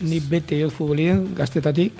Ni 0.00 0.20
bete 0.20 0.56
jot 0.60 0.72
futbolien, 0.72 1.26
gaztetatik, 1.36 1.98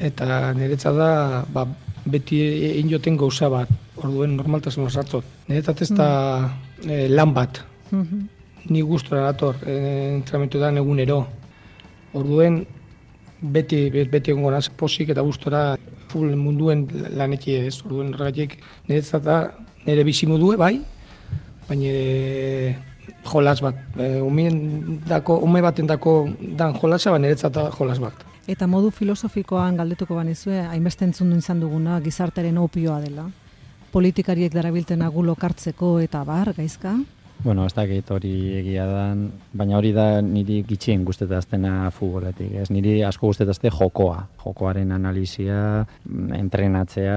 eta 0.00 0.52
niretzat 0.56 0.96
da, 0.98 1.10
ba, 1.52 1.64
beti 2.04 2.40
egin 2.74 2.92
joten 2.92 3.16
gauza 3.20 3.48
bat, 3.52 3.72
orduen 4.00 4.36
normaltasun 4.36 4.90
sartzot. 4.90 5.24
Niretzat 5.48 5.82
ez 5.86 5.90
da 5.96 6.10
eh, 6.84 7.08
lan 7.08 7.32
bat, 7.36 7.64
Mhm. 7.90 8.20
ni 8.70 8.82
gustora 8.82 9.24
dator 9.32 9.56
e, 9.66 9.72
entrenamentu 10.14 10.58
da 10.60 10.68
egunero. 10.70 11.26
Orduen 12.14 12.66
beti 13.40 13.88
beti 13.90 14.30
egongo 14.30 14.50
naz 14.52 14.68
posik 14.68 15.08
eta 15.08 15.22
gustora 15.22 15.76
full 16.10 16.36
munduen 16.36 16.86
laneki 17.16 17.56
ez. 17.64 17.80
Orduen 17.84 18.14
horregatik 18.14 18.58
niretzat 18.88 19.24
da 19.24 19.40
nire 19.86 20.04
bizimodue 20.04 20.58
bai, 20.60 20.74
baina 21.68 21.92
e, 21.92 22.74
jolas 23.30 23.60
bat. 23.64 23.78
E, 23.96 24.18
umeen 24.24 25.00
dako, 25.08 25.38
ume 25.46 25.62
baten 25.64 25.88
dako 25.90 26.16
dan 26.58 26.76
jolasa, 26.80 27.14
baina 27.14 27.28
niretzat 27.28 27.54
da 27.56 27.68
jolas 27.76 28.00
bat. 28.02 28.26
Eta 28.50 28.66
modu 28.66 28.90
filosofikoan 28.90 29.76
galdetuko 29.78 30.16
banizue, 30.18 30.64
hainbeste 30.72 31.06
entzun 31.06 31.36
izan 31.36 31.60
duguna 31.62 32.00
gizartaren 32.02 32.58
opioa 32.58 32.98
dela. 33.04 33.28
Politikariek 33.92 34.52
darabilten 34.54 35.02
agulo 35.02 35.34
kartzeko 35.38 35.98
eta 36.02 36.24
bar, 36.24 36.52
gaizka? 36.56 36.96
Bueno, 37.42 37.64
ez 37.64 37.72
dakit 37.72 38.10
hori 38.12 38.30
egia 38.58 38.84
dan, 38.84 39.22
baina 39.56 39.78
hori 39.78 39.94
da 39.96 40.20
niri 40.20 40.58
gitxien 40.68 41.06
guztetaztena 41.08 41.88
futboletik, 41.96 42.50
ez? 42.60 42.66
Niri 42.68 42.98
asko 43.06 43.30
guztetazte 43.30 43.70
jokoa, 43.72 44.26
jokoaren 44.42 44.92
analizia, 44.92 45.86
entrenatzea, 46.36 47.16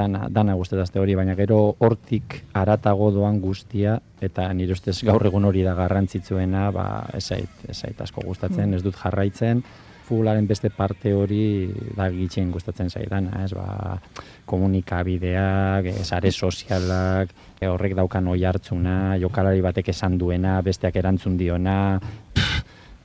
dana, 0.00 0.26
dana 0.34 0.56
guztetazte 0.58 0.98
hori, 0.98 1.14
baina 1.14 1.36
gero 1.38 1.60
hortik 1.78 2.40
aratago 2.58 3.12
doan 3.14 3.38
guztia, 3.40 4.00
eta 4.20 4.48
nire 4.56 4.74
ustez 4.74 4.98
gaur 5.06 5.22
egun 5.30 5.46
hori 5.46 5.62
da 5.62 5.76
garrantzitzuena, 5.78 6.70
ba, 6.74 6.86
ezait, 7.14 7.66
ezait 7.70 8.02
asko 8.02 8.26
gustatzen, 8.26 8.72
mm. 8.72 8.80
ez 8.80 8.82
dut 8.82 8.98
jarraitzen, 8.98 9.62
futbolaren 10.06 10.46
beste 10.46 10.70
parte 10.70 11.12
hori 11.14 11.68
da 11.96 12.08
gitxen 12.14 12.52
gustatzen 12.54 12.90
zaidana, 12.90 13.42
ez 13.44 13.52
ba, 13.56 13.98
komunikabideak, 14.46 15.90
sare 16.06 16.30
sozialak, 16.30 17.34
e, 17.58 17.66
horrek 17.66 17.96
daukan 17.98 18.30
oi 18.32 18.42
hartzuna, 18.46 19.16
jokalari 19.22 19.64
batek 19.64 19.90
esan 19.94 20.18
duena, 20.18 20.60
besteak 20.62 20.96
erantzun 21.02 21.36
diona, 21.40 21.78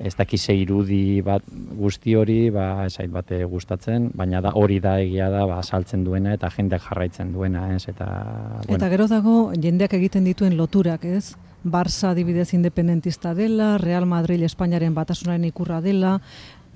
ez 0.01 0.15
dakize 0.17 0.53
irudi 0.57 1.21
bat 1.25 1.45
guzti 1.77 2.15
hori, 2.17 2.49
ba, 2.53 2.85
esait 2.87 3.11
bate 3.13 3.43
gustatzen, 3.49 4.09
baina 4.17 4.41
da 4.41 4.53
hori 4.57 4.79
da 4.81 4.97
egia 5.01 5.29
da, 5.33 5.45
ba, 5.49 5.61
saltzen 5.61 6.03
duena 6.05 6.33
eta 6.37 6.49
jendeak 6.55 6.87
jarraitzen 6.87 7.31
duena, 7.33 7.67
ez, 7.75 7.85
eta... 7.91 8.07
Bueno. 8.65 8.77
Eta 8.79 8.89
gero 8.93 9.07
dago, 9.11 9.37
jendeak 9.53 9.93
egiten 9.99 10.25
dituen 10.27 10.57
loturak, 10.57 11.05
ez? 11.05 11.35
Barça 11.61 12.15
adibidez 12.15 12.55
independentista 12.57 13.35
dela, 13.37 13.75
Real 13.77 14.07
Madrid 14.09 14.41
Espainiaren 14.47 14.95
batasunaren 14.97 15.45
ikurra 15.45 15.77
dela, 15.85 16.17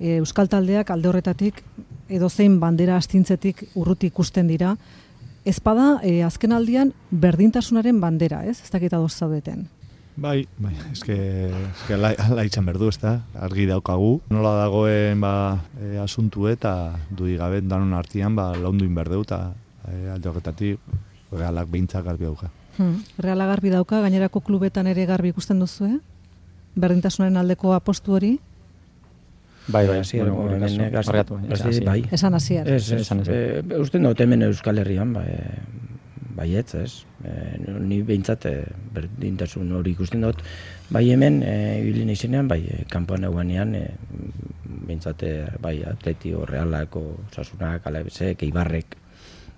e, 0.00 0.16
euskal 0.18 0.48
taldeak 0.48 0.90
alde 0.90 1.08
horretatik 1.08 1.62
edo 2.08 2.28
zein 2.30 2.60
bandera 2.60 2.96
astintzetik 2.96 3.64
urruti 3.74 4.10
ikusten 4.12 4.48
dira. 4.48 4.76
Ez 5.46 5.58
bada, 5.62 6.00
e, 6.02 6.22
azken 6.26 6.52
aldian 6.52 6.92
berdintasunaren 7.10 8.00
bandera, 8.00 8.44
ez? 8.44 8.60
Ez 8.62 8.70
dakit 8.70 8.94
adoz 8.94 9.12
zaudeten. 9.14 9.66
Bai, 10.16 10.46
bai, 10.56 10.72
eske, 10.94 11.14
eske 11.52 11.96
la, 12.00 12.14
la 12.32 12.44
itxan 12.46 12.64
berdu, 12.64 12.88
ez 12.88 12.96
da, 13.02 13.18
argi 13.44 13.66
daukagu. 13.68 14.14
Nola 14.32 14.54
dagoen, 14.62 15.20
ba, 15.20 15.32
e, 15.76 15.96
asuntu 16.00 16.48
eta 16.48 16.72
dudi 17.10 17.36
gabe 17.36 17.60
danon 17.60 17.92
artian, 17.94 18.34
ba, 18.38 18.48
laundu 18.56 18.88
inberdeu 18.88 19.20
eta 19.26 19.40
e, 19.84 20.08
alde 20.14 20.30
horretatik 20.30 20.80
realak 21.30 21.68
behintzak 21.68 22.06
garbi 22.06 22.24
dauka. 22.24 22.48
Hmm, 22.78 23.02
realak 23.20 23.52
garbi 23.54 23.72
dauka, 23.72 24.00
gainerako 24.04 24.40
klubetan 24.46 24.88
ere 24.88 25.04
garbi 25.08 25.34
ikusten 25.34 25.60
duzu, 25.60 25.90
eh? 25.90 26.00
Berdintasunaren 26.76 27.36
aldeko 27.40 27.72
apostu 27.76 28.16
hori? 28.16 28.36
Bai, 29.66 29.86
bai, 29.88 29.98
hasi 29.98 30.20
bai, 30.20 30.30
bai. 31.84 32.02
Esan 32.14 32.34
hasi 32.38 32.58
Ez, 32.62 32.92
esan 32.92 33.22
eh, 33.26 33.62
Uste 33.80 33.98
dut 33.98 34.20
hemen 34.22 34.46
Euskal 34.46 34.78
Herrian, 34.78 35.12
bai, 35.16 35.26
bai 36.36 36.52
ez, 36.60 36.68
ez. 36.78 36.92
E, 37.24 37.32
ni 37.82 38.02
behintzat 38.06 38.46
eh, 38.46 38.62
berdintasun 38.94 39.72
hori 39.74 39.96
ikusten 39.96 40.22
dut. 40.22 40.44
Bai 40.94 41.08
hemen, 41.10 41.42
e, 41.42 41.56
ibili 41.82 42.06
izenean, 42.12 42.46
bai, 42.48 42.60
kanpoan 42.92 43.26
eguanean, 43.26 43.74
e, 43.74 43.90
behintzat, 44.86 45.26
bai, 45.60 45.80
atleti 45.88 46.34
horrealako, 46.36 47.04
sasunak, 47.34 47.90
alabezek, 47.90 48.46
eibarrek, 48.46 48.98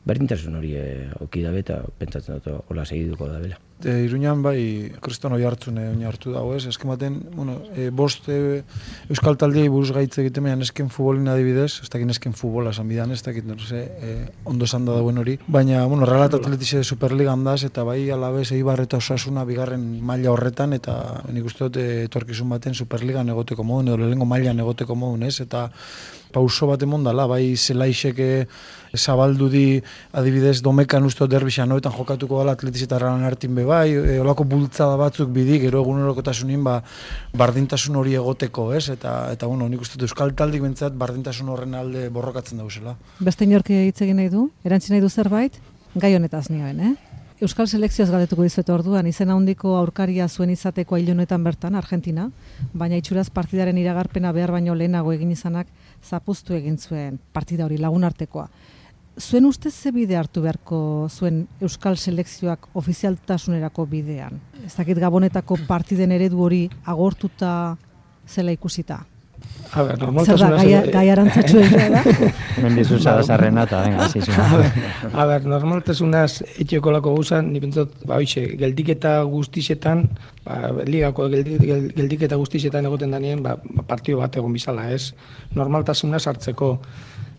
berdintasun 0.09 0.57
hori 0.57 0.77
e, 0.81 0.90
oki 1.21 1.44
dabe 1.44 1.64
eta 1.66 1.83
pentsatzen 2.01 2.40
dut 2.40 2.71
hola 2.71 2.88
segiduko 2.88 3.29
da 3.29 3.42
bela. 3.80 3.96
E, 3.96 4.04
Iruñan 4.04 4.42
bai 4.42 4.92
kristono 5.00 5.38
jartzune 5.38 5.88
oin 5.88 6.04
hartu 6.04 6.32
dago 6.32 6.54
ez, 6.54 6.66
eskematen, 6.66 7.30
bueno, 7.34 7.62
e, 7.74 7.90
bost 7.90 8.28
e, 8.28 8.62
euskal 9.08 9.36
taldei 9.36 9.68
buruz 9.68 9.92
gaitze 9.92 10.22
egiten 10.22 10.44
baina 10.44 10.62
esken 10.62 10.88
futbolin 10.88 11.28
adibidez, 11.28 11.80
ez 11.82 11.88
dakit 11.88 12.10
esken 12.10 12.32
futbola 12.32 12.70
esan 12.70 12.88
bidan, 12.88 13.12
ez 13.12 13.22
dakit, 13.22 13.44
no 13.44 13.58
se, 13.58 13.84
e, 14.00 14.26
ondo 14.44 14.64
esan 14.64 14.84
da 14.84 14.94
dauen 14.94 15.18
hori, 15.18 15.38
baina, 15.46 15.84
bueno, 15.86 16.06
realat 16.06 16.34
atletize 16.34 16.84
superliga 16.84 17.32
handaz, 17.32 17.64
eta 17.64 17.84
bai 17.84 18.10
alabez 18.10 18.50
eibar 18.52 18.80
eta 18.80 18.98
osasuna 18.98 19.44
bigarren 19.44 20.00
maila 20.02 20.32
horretan, 20.32 20.72
eta 20.72 21.22
nik 21.32 21.46
uste 21.46 21.68
dut 21.68 21.80
e, 21.80 22.04
etorkizun 22.04 22.48
baten 22.48 22.74
superliga 22.74 23.24
negoteko 23.24 23.64
modun, 23.64 23.94
edo 23.94 24.04
lehenko 24.04 24.26
maila 24.28 24.54
negoteko 24.54 24.94
modun, 24.94 25.28
ez, 25.28 25.40
eta 25.40 25.68
pauso 26.32 26.68
bat 26.68 26.82
emon 26.84 27.04
dala, 27.04 27.26
bai 27.26 27.56
zelaixeke 27.56 28.46
zabaldu 28.96 29.48
di 29.48 29.82
adibidez 30.12 30.60
domekan 30.62 31.04
usto 31.04 31.26
derbisa 31.26 31.66
noetan 31.66 31.92
jokatuko 31.92 32.38
dala 32.40 32.54
atletiz 32.56 32.84
eta 32.86 32.98
ralan 32.98 33.24
hartin 33.24 33.54
bai, 33.68 33.92
e, 33.92 34.18
olako 34.22 34.46
bultzada 34.48 34.96
batzuk 35.00 35.31
bidi, 35.35 35.59
gero 35.62 35.83
egunerokotasunin 35.85 36.64
ba, 36.66 36.78
bardintasun 37.38 37.98
hori 38.00 38.16
egoteko, 38.18 38.70
ez? 38.76 38.88
Eta, 38.94 39.16
eta 39.35 39.50
bueno, 39.50 39.68
nik 39.68 39.85
uste 39.85 40.00
euskal 40.02 40.35
taldik 40.38 40.64
bentzat 40.64 40.96
bardintasun 40.98 41.52
horren 41.52 41.76
alde 41.78 42.09
borrokatzen 42.14 42.62
dauzela. 42.62 42.96
Beste 43.20 43.46
inorki 43.46 43.85
hitz 43.88 44.00
egin 44.07 44.18
nahi 44.22 44.33
du, 44.33 44.48
erantzin 44.64 44.96
nahi 44.96 45.04
du 45.04 45.12
zerbait, 45.12 45.61
gai 45.94 46.14
honetaz 46.16 46.48
nioen, 46.50 46.81
eh? 46.81 46.94
Euskal 47.38 47.68
Selekzioaz 47.70 48.09
galdetuko 48.11 48.42
dizuet 48.42 48.70
orduan, 48.74 49.07
izena 49.07 49.37
handiko 49.38 49.76
aurkaria 49.78 50.24
zuen 50.26 50.50
izateko 50.50 50.96
ailonetan 50.96 51.44
bertan, 51.46 51.76
Argentina, 51.78 52.24
baina 52.74 52.98
itxuraz 52.98 53.28
partidaren 53.31 53.78
iragarpena 53.78 54.33
behar 54.35 54.50
baino 54.57 54.74
lehenago 54.74 55.12
egin 55.14 55.31
izanak 55.31 55.70
zapuztu 56.02 56.57
egin 56.59 56.81
zuen 56.83 57.20
partida 57.33 57.68
hori 57.68 57.78
lagun 57.78 58.09
artekoa. 58.09 58.48
Zuen 59.18 59.46
ustez 59.48 59.74
ze 59.74 59.90
bide 59.90 60.14
hartu 60.16 60.42
beharko 60.44 61.09
zuen 61.11 61.42
Euskal 61.61 61.96
Selekzioak 61.98 62.68
ofizialtasunerako 62.78 63.87
bidean? 63.90 64.38
Ez 64.64 64.76
dakit 64.76 64.98
gabonetako 65.02 65.59
partiden 65.66 66.12
eredu 66.14 66.44
hori 66.44 66.68
agortuta 66.87 67.52
zela 68.28 68.54
ikusita? 68.54 69.00
A 69.72 69.83
ver, 69.85 69.98
normaltasunaz... 70.00 70.61
Zer 70.62 70.87
da, 70.87 70.92
gai 70.94 71.11
arantzatxu 71.12 71.61
da? 71.94 72.02
Mendizu 72.62 72.98
zara 72.98 73.22
zarrenata, 73.22 73.83
venga, 73.85 74.07
zizuna. 74.14 74.62
A 75.12 75.26
ver, 75.28 75.44
normaltasunaz 75.50 76.44
etxeko 76.62 76.94
lako 76.94 77.12
guzan, 77.18 77.50
ni 77.52 77.61
pentsot, 77.62 77.92
ba, 78.07 78.16
oixe, 78.22 78.46
geldiketa 78.61 79.18
guztizetan, 79.28 80.07
ba, 80.46 80.72
ligako 80.88 81.28
geldiketa 81.35 82.38
guztizetan 82.40 82.88
egoten 82.88 83.14
danien, 83.14 83.42
ba, 83.44 83.59
partio 83.90 84.22
bat 84.22 84.38
egon 84.40 84.57
bizala, 84.57 84.88
ez? 84.94 85.12
Normaltasunaz 85.59 86.24
hartzeko. 86.31 86.76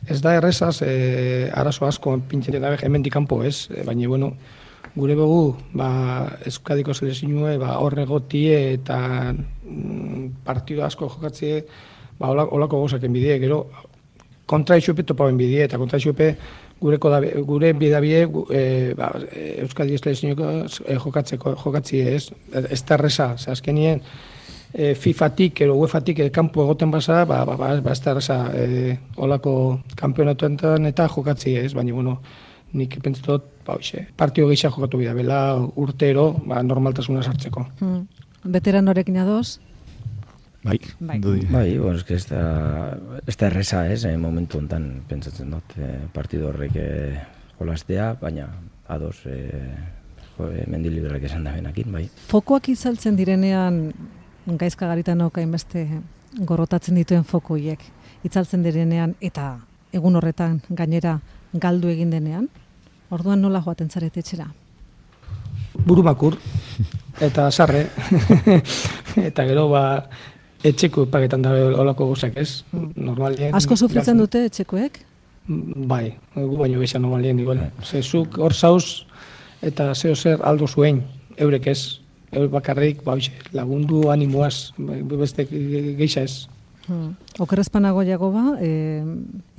Ez 0.08 0.22
da 0.22 0.36
errezaz, 0.38 0.82
e, 0.82 1.50
arazo 1.54 1.86
asko 1.86 2.16
pintxetan 2.30 2.64
dabe, 2.64 2.80
hemen 2.86 3.04
dikampo, 3.04 3.42
ez? 3.44 3.68
E, 3.74 3.84
baina, 3.84 4.08
bueno, 4.08 4.32
gure 4.96 5.16
begu, 5.16 5.56
ba, 5.74 5.90
Euskadiko 6.48 6.94
selezinue, 6.94 7.58
ba, 7.62 7.76
horre 7.84 8.06
gotie 8.06 8.58
eta 8.74 9.00
mm, 9.34 10.44
partido 10.46 10.86
asko 10.86 11.10
jokatzie, 11.10 11.66
ba, 12.20 12.32
olako 12.32 12.82
gozak 12.86 13.04
enbidie, 13.04 13.38
gero, 13.44 13.66
kontra 14.50 14.80
isupe 14.80 15.04
topa 15.04 15.30
enbidie, 15.30 15.66
eta 15.68 15.78
kontra 15.78 16.00
isupe 16.02 16.34
gureko 16.80 17.12
da, 17.12 17.20
gure 17.46 17.74
bidabie 17.78 18.24
e, 18.56 18.64
ba, 18.98 19.12
Euskadi 19.66 20.00
Estelezinioko 20.00 20.50
e, 20.88 20.98
jokatzeko, 21.04 21.56
jokatzi 21.60 22.02
ez, 22.08 22.24
ez 22.64 22.82
da 22.88 22.96
erresa, 22.98 23.34
ze 23.38 23.52
azkenien, 23.52 24.02
e, 24.74 24.94
FIFA-tik, 24.96 25.62
ero 25.66 25.78
UEFA-tik, 25.80 26.20
e, 26.26 26.30
kampu 26.34 26.64
egoten 26.64 26.92
basa, 26.92 27.24
ba, 27.26 27.44
ba, 27.46 27.58
ba, 27.58 27.72
ba 27.82 27.96
ez 27.96 28.02
da 28.04 28.12
erresa, 28.12 28.40
e, 28.54 28.98
olako 29.18 29.54
kampionatuetan 30.00 30.86
eta 30.90 31.08
jokatzi 31.10 31.56
ez, 31.60 31.74
baina, 31.74 31.94
bueno, 31.94 32.20
nik 32.74 33.00
pentsatot, 33.04 33.48
ba, 33.66 33.78
oixe, 33.80 34.08
partio 34.18 34.48
gehiago 34.50 34.78
jokatu 34.78 35.02
bidabela, 35.02 35.40
urtero, 35.76 36.32
ba, 36.46 36.62
normaltasuna 36.64 37.24
sartzeko. 37.24 37.66
Hmm. 37.82 38.06
Veteranorekin 38.44 39.18
adoz, 39.20 39.60
Bai, 40.62 40.80
bai. 41.00 41.20
Dudi. 41.20 41.46
Bai, 41.50 41.78
bueno, 41.78 41.98
es 41.98 42.04
que 42.04 42.16
esta 42.16 42.98
esta 43.26 43.48
erresa 43.48 43.92
es 43.92 44.04
en 44.04 44.20
momentu 44.20 44.58
hontan 44.58 45.06
pentsatzen 45.08 45.52
dut 45.52 45.78
eh, 45.80 46.04
partido 46.12 46.50
horrek 46.50 46.76
eh, 46.76 47.22
jolastea, 47.58 48.18
baina 48.20 48.50
ados 48.88 49.24
eh 49.26 49.72
jo, 50.38 50.52
eh, 50.52 51.20
esan 51.24 51.44
da 51.44 51.54
benakin, 51.54 51.92
bai. 51.92 52.10
Fokoak 52.28 52.70
izaltzen 52.70 53.16
direnean 53.16 53.94
gaizka 54.58 54.88
garitan 54.88 55.22
okain 55.22 55.52
beste 55.52 55.88
gorrotatzen 56.46 56.96
dituen 56.96 57.24
fokoiek 57.24 57.84
itzaltzen 58.24 58.64
direnean 58.64 59.16
eta 59.22 59.58
egun 59.94 60.16
horretan 60.16 60.60
gainera 60.70 61.20
galdu 61.54 61.90
egin 61.90 62.12
denean, 62.14 62.50
orduan 63.10 63.42
nola 63.42 63.62
joaten 63.66 63.90
zarete 63.90 64.22
etxera? 64.22 64.50
Burumakur 65.86 66.38
eta 67.22 67.50
sarre 67.52 67.88
eta 69.30 69.46
gero 69.48 69.70
ba 69.70 69.84
etxeko 70.64 71.06
paketan 71.12 71.42
da 71.42 71.54
olako 71.82 72.10
gozak 72.12 72.38
ez. 72.38 72.64
Normalien, 72.96 73.56
Asko 73.56 73.78
sufritzen 73.78 74.20
dute 74.20 74.44
etxekoek? 74.50 75.00
Bai, 75.90 76.14
gu 76.36 76.58
baino 76.60 76.82
gisa 76.84 77.00
normalien 77.00 77.40
igual. 77.40 77.64
Ze 77.84 78.04
zuk 78.04 78.38
hor 78.38 78.54
zauz 78.54 79.06
eta 79.62 79.94
zeo 79.96 80.16
zer 80.16 80.44
aldo 80.44 80.68
zuen 80.68 81.04
eurek 81.38 81.68
ez. 81.68 81.99
Bakarrik, 82.32 83.04
ba, 83.04 83.18
lagundu 83.54 84.10
animoaz, 84.10 84.72
beste 84.78 85.48
geixa 85.50 86.22
ez. 86.22 86.48
Hmm. 86.90 87.14
Okerrezpanago 87.38 88.02
ba, 88.34 88.58
e, 88.58 89.04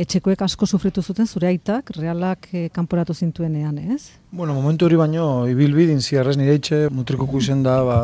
etxekoek 0.02 0.40
asko 0.42 0.66
sufritu 0.66 1.00
zuten 1.00 1.26
zure 1.26 1.46
aitak, 1.46 1.92
realak 1.94 2.48
e, 2.52 2.68
kanporatu 2.74 3.14
zintuenean, 3.14 3.78
ez? 3.78 4.10
Bueno, 4.32 4.52
momentu 4.54 4.86
hori 4.86 4.96
baino, 4.98 5.46
ibilbidin 5.46 6.00
ziarrez 6.02 6.36
nire 6.36 6.56
etxe, 6.58 6.88
mutrikuku 6.90 7.38
izen 7.38 7.62
da, 7.62 7.76
ba, 7.86 7.98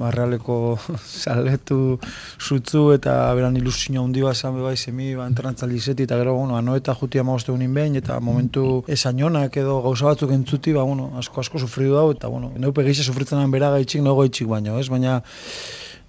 ba 0.00 0.10
realeko 0.10 0.56
saletu 1.22 1.98
zutzu 2.40 2.90
eta 2.96 3.14
beran 3.38 3.56
ilusio 3.56 4.02
handi 4.02 4.26
bat 4.26 4.36
zan 4.36 4.58
bai 4.58 4.74
zemi, 4.76 5.14
ba, 5.14 5.28
internatzali 5.30 5.78
zeti, 5.78 6.02
eta 6.02 6.18
gero, 6.18 6.34
bueno, 6.34 6.56
ano 6.56 6.74
eta 6.74 6.94
juti 6.98 7.22
amagoste 7.22 7.54
unin 7.54 7.72
behin, 7.74 8.00
eta 8.02 8.18
momentu 8.18 8.82
esainonak 8.88 9.56
edo 9.62 9.78
gauza 9.86 10.10
batzuk 10.10 10.34
entzuti, 10.34 10.74
ba, 10.74 10.82
bueno, 10.82 11.12
asko 11.22 11.40
asko 11.40 11.62
sufridu 11.62 11.94
dau, 11.94 12.10
eta, 12.10 12.26
bueno, 12.26 12.50
neupe 12.58 12.82
gehiago 12.82 13.12
sufritzen 13.12 13.50
bera 13.54 13.70
gaitxik, 13.70 14.02
nago 14.02 14.26
gaitxik 14.26 14.50
baino, 14.50 14.78
ez? 14.82 14.88
Baina, 14.90 15.20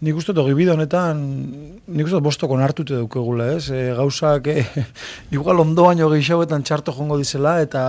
Nik 0.04 0.18
uste 0.20 0.34
bide 0.36 0.74
honetan, 0.74 1.20
nik 1.88 2.08
uste 2.08 2.16
dut 2.16 2.24
bostoko 2.24 2.58
nartute 2.58 2.96
dukegula, 2.96 3.50
ez? 3.58 3.68
E, 3.70 3.92
gauzak, 3.98 4.48
e, 4.48 4.64
igual 5.36 5.60
ondo 5.60 5.90
baino 5.90 6.08
gehiagoetan 6.14 6.64
txarto 6.64 6.96
jongo 6.96 7.18
dizela, 7.20 7.58
eta 7.62 7.84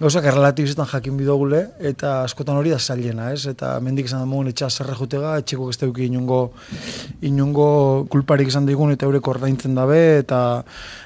gauzak 0.00 0.26
errelatibizetan 0.26 0.88
jakin 0.90 1.16
bidogule, 1.18 1.60
eta 1.90 2.16
askotan 2.24 2.58
hori 2.58 2.72
da 2.74 2.78
zailena, 2.78 3.30
ez? 3.34 3.46
Eta 3.50 3.76
mendik 3.82 4.08
esan 4.10 4.24
damoen 4.24 4.50
etxa 4.50 4.68
zerre 4.70 4.96
jutega, 4.98 5.36
etxeko 5.42 5.68
ez 5.70 5.78
duki 5.80 6.08
inungo, 6.10 6.40
inungo 7.22 7.68
kulparik 8.10 8.50
esan 8.50 8.66
digun 8.66 8.92
eta 8.94 9.06
eureko 9.06 9.34
ordaintzen 9.34 9.74
dabe, 9.78 10.00
eta 10.22 10.40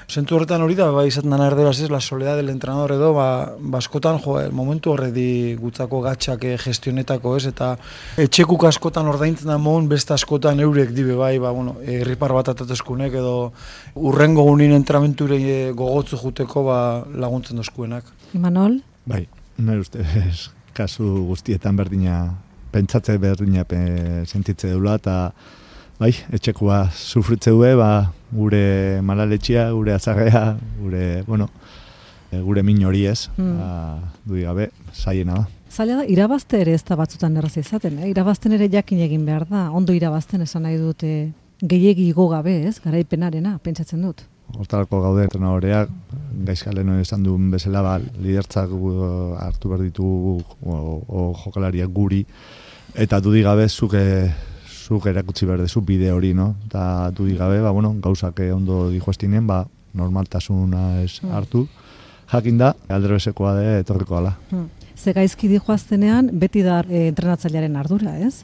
zentu 0.09 0.35
horretan 0.35 0.63
hori 0.65 0.73
da, 0.77 0.89
bai 0.91 1.05
izaten 1.07 1.29
dana 1.29 1.47
erderaz 1.51 1.75
ez, 1.83 1.89
la 1.93 2.01
soledad 2.01 2.39
del 2.41 2.49
entrenador 2.49 2.95
edo, 2.95 3.11
ba, 3.13 3.53
baskotan, 3.59 4.17
jo, 4.23 4.39
momentu 4.57 4.95
horre 4.95 5.11
di 5.13 5.55
gutzako 5.59 6.01
gatxak 6.07 6.47
eh, 6.49 6.55
gestionetako, 6.57 7.35
ez? 7.37 7.45
Eta 7.53 7.75
etxekuk 8.17 8.65
askotan 8.71 9.09
ordaintzen 9.11 9.53
damoen, 9.53 9.89
beste 9.91 10.15
askotan 10.17 10.59
eurek 10.65 10.95
dibe, 10.97 11.13
bai, 11.19 11.35
ba, 11.37 11.53
bueno, 11.53 11.77
erripar 12.19 12.35
bat 12.35 12.49
atatezkunek, 12.51 13.13
edo 13.13 13.51
urrengo 13.95 14.43
gunin 14.43 14.73
entramenture 14.75 15.37
eh, 15.39 15.71
gogotzu 15.71 16.17
juteko, 16.19 16.63
ba, 16.67 17.05
laguntzen 17.15 17.57
dozkuenak. 17.57 18.03
Imanol? 18.35 18.81
Bai, 19.07 19.27
nire 19.57 19.79
ustez, 19.79 20.49
kasu 20.75 21.25
guztietan 21.29 21.75
berdina, 21.75 22.35
pentsatze 22.71 23.17
berdina 23.17 23.63
pe, 23.63 24.25
sentitze 24.27 24.73
dula, 24.73 24.97
eta 24.99 25.31
bai, 25.99 26.11
etxekua 26.35 26.89
sufritze 26.91 27.51
due, 27.51 27.75
ba, 27.79 28.11
gure 28.31 28.99
malaletxia, 29.01 29.71
gure 29.71 29.95
azarrea, 29.95 30.57
gure, 30.81 31.23
bueno, 31.27 31.47
e, 32.31 32.41
gure 32.41 32.63
min 32.63 32.83
hori 32.83 33.05
ez, 33.07 33.29
mm. 33.37 33.55
ba, 33.55 34.11
dui 34.27 34.43
gabe, 34.43 34.71
zaiena 34.93 35.39
da. 35.39 35.47
Zaila 35.69 35.99
da, 35.99 36.03
irabazte 36.09 36.57
ere 36.63 36.73
ez 36.73 36.81
da 36.83 36.95
batzutan 36.97 37.35
erraz 37.37 37.53
izaten, 37.61 37.99
eh? 38.01 38.09
irabazten 38.09 38.55
ere 38.57 38.67
jakin 38.73 39.03
egin 39.05 39.21
behar 39.27 39.45
da, 39.47 39.69
ondo 39.71 39.93
irabazten 39.93 40.41
esan 40.41 40.65
nahi 40.65 40.79
dute 40.81 41.11
gehiegi 41.61 42.11
gabe 42.13 42.67
ez, 42.67 42.79
garaipenarena, 42.79 43.59
pentsatzen 43.63 44.01
dut 44.01 44.25
hortarako 44.57 45.01
gaude 45.03 45.25
entrenadoreak, 45.27 45.89
gaizkalen 46.47 46.91
esan 46.99 47.23
duen 47.23 47.49
bezala, 47.51 47.81
ba, 47.85 47.97
lidertzak 47.99 48.71
uh, 48.73 49.37
hartu 49.39 49.69
behar 49.71 49.83
ditu 49.85 50.05
o, 50.05 50.77
o 51.07 51.25
jokalariak 51.43 51.91
guri, 51.93 52.23
eta 52.95 53.19
dudik 53.21 53.45
gabe 53.45 53.67
zuke 53.69 54.03
zuk 54.67 55.05
erakutsi 55.11 55.45
behar 55.45 55.61
dezu 55.61 55.83
bide 55.85 56.11
hori, 56.11 56.33
no? 56.33 56.55
Eta 56.65 57.11
dudik 57.15 57.37
gabe, 57.37 57.61
ba, 57.61 57.71
bueno, 57.75 57.93
gauzak 58.01 58.41
ondo 58.53 58.87
dijo 58.89 59.11
estinen, 59.11 59.45
ba, 59.47 59.65
normaltasuna 59.93 61.03
ez 61.03 61.19
hmm. 61.21 61.31
hartu, 61.33 61.67
jakin 62.31 62.57
da, 62.57 62.73
aldero 62.89 63.17
de 63.17 63.79
etorriko 63.79 64.17
ala. 64.17 64.37
Hmm. 64.49 64.69
Ze 64.95 65.13
gaizki 65.13 65.47
dijoaztenean, 65.47 66.29
beti 66.33 66.61
da 66.61 66.83
e, 66.89 67.07
entrenatzailearen 67.07 67.75
ardura, 67.79 68.17
ez? 68.19 68.43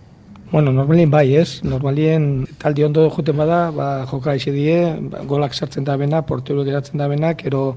Bueno, 0.56 0.72
normalien 0.72 1.10
bai, 1.12 1.36
ez? 1.36 1.66
Normalien 1.68 2.46
taldi 2.56 2.86
ondo 2.86 3.10
joten 3.12 3.36
bada, 3.36 3.72
ba, 3.76 4.06
joka 4.08 4.38
die, 4.40 4.78
ba, 5.12 5.20
golak 5.28 5.54
sartzen 5.54 5.84
da 5.84 5.98
bena, 5.98 6.22
portero 6.22 6.64
geratzen 6.64 6.98
da 6.98 7.10
bena, 7.10 7.34
ero, 7.44 7.76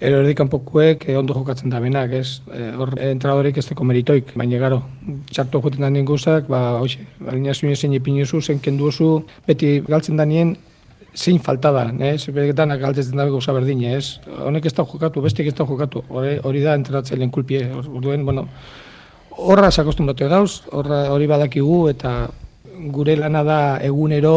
ero 0.00 0.18
erdikan 0.24 0.48
pokuek 0.48 1.08
eh, 1.08 1.16
ondo 1.16 1.34
jokatzen 1.34 1.70
da 1.70 1.78
benak, 1.78 2.10
ez? 2.10 2.42
E, 2.50 2.72
hor, 2.74 2.98
entradorik 2.98 3.58
ez 3.58 3.66
teko 3.68 3.84
meritoik, 3.84 4.32
baina 4.34 4.58
garo, 4.58 4.80
txartu 5.30 5.60
joten 5.62 5.86
da 5.86 5.90
nien 5.90 6.04
guztak, 6.04 6.48
ba, 6.50 6.80
hoxe, 6.80 6.98
alinea 7.28 7.54
zuen 7.54 7.76
zein 7.76 7.94
epinuzu, 7.94 8.42
zen 8.42 8.58
kenduzu, 8.58 9.22
beti 9.46 9.78
galtzen 9.86 10.16
da 10.16 10.26
nien, 10.26 10.56
zein 11.14 11.38
falta 11.38 11.70
da, 11.70 11.86
ez? 12.10 12.26
Begetan 12.26 12.74
galtzen 12.82 13.14
da 13.14 13.30
gauza 13.30 13.54
berdine, 13.54 13.94
ez? 13.94 14.18
Honek 14.26 14.66
ez 14.66 14.74
da 14.74 14.82
jokatu, 14.82 15.22
bestek 15.22 15.46
ez 15.46 15.54
da 15.54 15.62
jokatu, 15.62 16.02
hori, 16.10 16.40
hori 16.42 16.66
da 16.66 16.74
entratzailean 16.74 17.30
kulpie, 17.30 17.68
orduen, 17.86 18.26
bueno, 18.26 18.48
horra 19.38 19.70
sakostumbratu 19.70 20.28
gauz, 20.28 20.62
horra 20.74 21.06
hori 21.14 21.28
badakigu 21.30 21.86
eta 21.92 22.28
gure 22.94 23.16
lana 23.16 23.44
da 23.46 23.60
egunero 23.86 24.34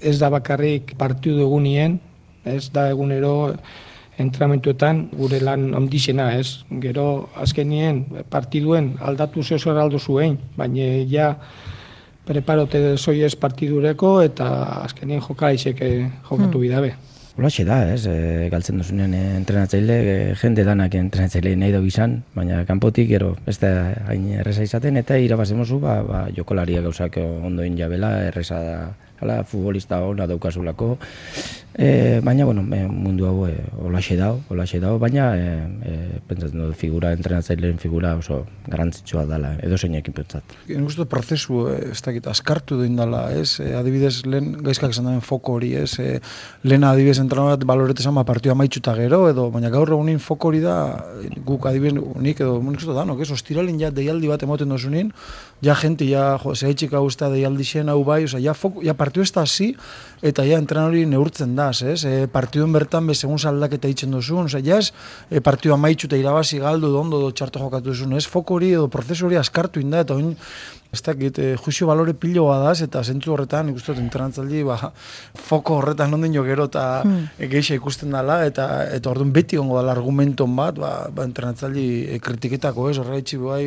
ez 0.00 0.18
da 0.20 0.28
bakarrik 0.30 0.94
partidu 1.00 1.40
egunien, 1.46 1.98
ez 2.44 2.68
da 2.72 2.88
egunero 2.92 3.54
entramentuetan 4.20 5.08
gure 5.16 5.40
lan 5.42 5.72
ondixena, 5.74 6.28
ez? 6.38 6.64
Gero 6.82 7.30
azkenien 7.40 8.04
partiduen 8.30 8.92
aldatu 9.00 9.42
zehozor 9.42 9.80
aldo 9.80 9.98
zuen, 9.98 10.36
baina 10.56 10.92
ja 11.10 11.32
preparote 12.24 12.96
zoiez 12.96 13.34
partidureko 13.36 14.20
eta 14.22 14.46
azkenien 14.84 15.20
joka 15.24 15.50
izeke 15.56 15.90
jokatu 16.28 16.58
hmm. 16.58 16.68
Olaxe 17.34 17.64
da, 17.66 17.80
ez, 17.90 18.04
e, 18.06 18.48
galtzen 18.50 18.78
duzunean 18.78 19.14
e, 19.18 19.22
entrenatzaile, 19.40 19.94
e, 20.10 20.34
jende 20.38 20.62
danak 20.66 20.92
entrenatzaile 20.94 21.56
nahi 21.58 21.72
dugu 21.74 21.88
izan, 21.90 22.20
baina 22.36 22.60
kanpotik 22.68 23.08
gero 23.10 23.32
ez 23.50 23.56
da 23.58 23.70
hain 24.06 24.28
erresa 24.38 24.62
izaten, 24.62 25.00
eta 25.00 25.18
irabazemozu, 25.18 25.80
ba, 25.82 25.96
ba, 26.06 26.20
jokolaria 26.36 26.84
gauzak 26.84 27.18
ondoin 27.18 27.74
jabela, 27.80 28.12
erresa 28.28 28.60
da, 28.62 28.76
hala, 29.24 29.42
futbolista 29.48 30.00
hona 30.04 30.28
daukazulako, 30.30 30.94
E, 31.76 32.20
baina, 32.22 32.44
bueno, 32.44 32.62
e, 32.70 32.86
mundu 32.86 33.26
hau 33.26 33.48
e, 33.48 33.54
olaxe 33.82 34.14
dao, 34.14 34.38
olaxe 34.48 34.78
dao, 34.78 34.94
baina 35.02 35.32
e, 35.34 35.46
e, 35.82 35.94
pentsatzen 36.28 36.60
dut 36.60 36.76
figura, 36.78 37.10
entrenatzailearen 37.16 37.80
figura 37.82 38.12
oso 38.14 38.44
garantzitsua 38.70 39.24
dela, 39.26 39.56
edo 39.58 39.74
zeinekin 39.74 40.14
pentsat. 40.14 40.54
Nik 40.68 40.86
uste 40.86 41.08
prozesu, 41.10 41.64
ez 41.74 41.98
dakit, 42.06 42.28
askartu 42.30 42.78
duin 42.78 42.94
dela, 42.94 43.24
ez? 43.34 43.58
E, 43.58 43.72
adibidez, 43.74 44.20
lehen 44.22 44.52
gaizkak 44.62 44.94
esan 44.94 45.08
duen 45.10 45.24
foko 45.26 45.56
hori, 45.58 45.72
ez? 45.80 45.98
E, 45.98 46.20
lehen 46.62 46.86
adibidez 46.86 47.18
entrenat 47.24 47.66
balorete 47.66 48.06
zama 48.06 48.22
partioa 48.28 48.54
maitxuta 48.54 48.94
gero, 49.00 49.24
edo, 49.32 49.48
baina 49.50 49.72
gaur 49.74 49.90
egunin 49.96 50.22
foko 50.22 50.52
hori 50.52 50.62
da, 50.62 50.76
guk 51.42 51.66
adibidez, 51.66 51.98
unik 51.98 52.44
edo, 52.46 52.60
nik 52.70 52.86
da, 52.86 53.02
no, 53.02 53.18
ez? 53.18 53.32
Ostiralin 53.34 53.82
ja 53.82 53.90
deialdi 53.90 54.30
bat 54.30 54.46
emoten 54.46 54.70
dozunin, 54.70 55.10
ja 55.64 55.74
gente, 55.74 56.06
ja, 56.06 56.36
jo, 56.38 56.54
zehaitxik 56.54 56.94
hau 56.94 57.08
deialdi 57.10 57.66
xen 57.66 57.90
hau 57.90 58.04
bai, 58.06 58.22
oza, 58.30 58.38
ja, 58.38 58.54
foko, 58.54 58.86
ja 58.86 58.94
partio 59.14 59.22
ez 59.22 59.32
da 59.32 59.42
hasi, 59.42 59.74
eta 60.22 60.42
ja 60.44 60.58
entrenari 60.58 61.04
neurtzen 61.06 61.54
da, 61.54 61.70
ez? 61.70 62.04
E, 62.04 62.26
partiduen 62.26 62.72
bertan 62.72 63.06
be 63.06 63.14
segun 63.14 63.38
aldaketa 63.38 63.88
itzen 63.88 64.10
duzu, 64.10 64.38
osea, 64.42 64.60
ja 64.64 64.78
ez 64.78 64.92
e, 65.30 65.40
partidua 65.40 65.76
maitxu 65.76 66.08
eta 66.08 66.16
irabazi 66.16 66.58
galdu 66.58 66.96
ondo 66.98 67.20
do 67.20 67.30
txarto 67.30 67.60
jokatu 67.60 67.92
duzu, 67.92 68.08
ez? 68.16 68.26
Foko 68.26 68.56
hori 68.56 68.72
edo 68.72 68.88
prozesu 68.88 69.26
hori 69.26 69.36
askartu 69.36 69.80
inda 69.80 70.00
eta 70.00 70.14
oin 70.14 70.34
ez 70.94 71.02
dakit, 71.02 71.38
e, 71.38 71.56
juizio 71.56 71.86
balore 71.86 72.14
pilo 72.14 72.46
badaz 72.48 72.82
eta 72.82 73.02
zentzu 73.02 73.32
horretan 73.34 73.70
ikusten 73.70 73.98
entrenantzaldi, 74.02 74.62
ba, 74.66 74.92
foko 75.34 75.80
horretan 75.80 76.14
ondin 76.14 76.34
jo 76.34 76.44
gero 76.46 76.66
eta 76.70 77.02
geixa 77.38 77.74
ikusten 77.74 78.14
dela 78.14 78.44
eta 78.46 78.88
eta 78.94 79.10
orduan 79.10 79.32
beti 79.34 79.58
gongo 79.58 79.78
dela 79.80 79.94
argumenton 79.94 80.56
bat, 80.56 80.78
ba, 80.78 80.94
ba 81.14 81.26
entrenantzaldi 81.26 81.86
e, 82.08 82.18
kritiketako, 82.22 82.90
ez? 82.90 82.98
Horregaitzi 83.02 83.42
bai 83.42 83.64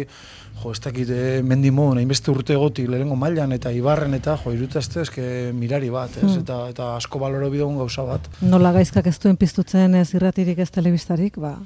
jo, 0.61 0.71
ez 0.71 0.79
dakit, 0.83 1.09
eh, 1.09 1.41
mendimo, 1.43 1.87
nahi 1.95 2.05
beste 2.09 2.31
urte 2.31 2.55
goti, 2.55 2.87
lehenko 2.87 3.15
mailan 3.19 3.53
eta 3.55 3.71
ibarren 3.71 4.13
eta, 4.17 4.37
jo, 4.43 4.53
irutazte, 4.55 5.01
eske 5.05 5.25
mirari 5.53 5.89
bat, 5.93 6.15
ez, 6.17 6.23
hmm. 6.23 6.45
eta, 6.45 6.61
eta 6.73 6.93
asko 6.97 7.19
baloro 7.21 7.49
bidogun 7.53 7.77
gauza 7.81 8.05
bat. 8.07 8.29
Nola 8.41 8.73
gaizkak 8.75 9.07
ez 9.07 9.17
duen 9.23 9.37
piztutzen 9.37 9.95
ez 9.95 10.09
irratirik 10.13 10.59
ez 10.63 10.71
telebistarik, 10.73 11.37
ba, 11.41 11.57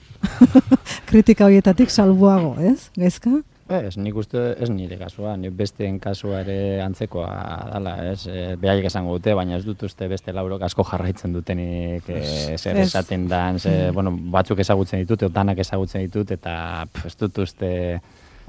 kritika 1.11 1.47
horietatik 1.47 1.93
salbuago, 1.93 2.57
ez, 2.59 2.89
gaizka? 2.97 3.41
Ez, 3.71 3.95
nik 3.95 4.17
uste 4.19 4.39
ez 4.59 4.67
nire 4.67 4.97
kasua, 4.99 5.37
nik 5.39 5.53
besteen 5.55 5.95
kasua 6.01 6.41
ere 6.43 6.81
antzekoa 6.83 7.29
dala, 7.71 7.93
ez, 8.11 8.25
e, 8.27 8.55
behaiek 8.59 8.89
esango 8.89 9.15
dute, 9.15 9.31
baina 9.37 9.55
ez 9.55 9.63
dut 9.63 9.85
uste 9.87 10.09
beste 10.11 10.33
laurok 10.35 10.65
asko 10.67 10.83
jarraitzen 10.89 11.31
dutenik 11.31 12.09
e, 12.11 12.23
zer 12.57 12.81
esaten 12.83 13.29
dan, 13.31 13.59
ze, 13.59 13.71
mm. 13.71 13.93
bueno, 13.95 14.11
batzuk 14.33 14.59
ezagutzen 14.59 15.05
ditut, 15.05 15.23
danak 15.31 15.61
ezagutzen 15.63 16.03
ditut, 16.03 16.33
eta 16.35 16.55
pf, 16.91 17.07
ez 17.07 17.15
dut 17.21 17.39
uste 17.45 17.71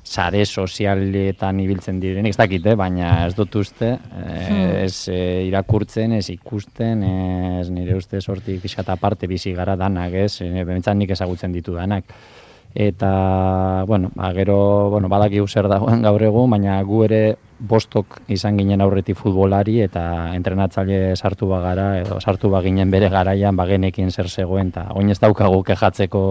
sare 0.02 0.44
sozialetan 0.44 1.60
ibiltzen 1.62 2.00
diren, 2.02 2.26
ez 2.26 2.36
dakit, 2.36 2.66
eh? 2.66 2.74
baina 2.78 3.26
ez 3.28 3.34
dut 3.38 3.54
uste, 3.60 3.92
eh, 4.18 4.84
ez 4.84 5.08
eh, 5.08 5.46
irakurtzen, 5.46 6.16
ez 6.18 6.26
ikusten, 6.34 7.04
ez 7.62 7.68
nire 7.70 7.96
uste 7.96 8.20
sorti 8.20 8.58
pixkat 8.62 8.90
aparte 8.90 9.30
bizi 9.30 9.54
gara 9.54 9.76
danak, 9.78 10.12
ez, 10.12 10.40
e, 10.42 10.94
nik 10.94 11.14
ezagutzen 11.14 11.52
ditu 11.52 11.74
danak. 11.78 12.10
Eta, 12.74 13.84
bueno, 13.86 14.10
ba, 14.14 14.32
gero, 14.32 14.88
bueno, 14.90 15.08
badaki 15.08 15.42
zer 15.46 15.68
dagoen 15.68 16.02
gaur 16.02 16.22
egun, 16.22 16.50
baina 16.50 16.80
gu 16.82 17.02
ere 17.04 17.36
bostok 17.60 18.22
izan 18.32 18.56
ginen 18.56 18.80
aurretik 18.80 19.16
futbolari 19.16 19.82
eta 19.84 20.32
entrenatzaile 20.34 21.14
sartu 21.14 21.46
bagara, 21.50 22.00
edo 22.00 22.18
sartu 22.20 22.48
baginen 22.50 22.90
bere 22.90 23.10
garaian, 23.12 23.56
bagenekin 23.56 24.10
zer 24.10 24.28
zegoen, 24.28 24.72
eta 24.72 24.88
oin 24.96 25.10
ez 25.10 25.20
daukagu 25.20 25.62
kejatzeko 25.62 26.22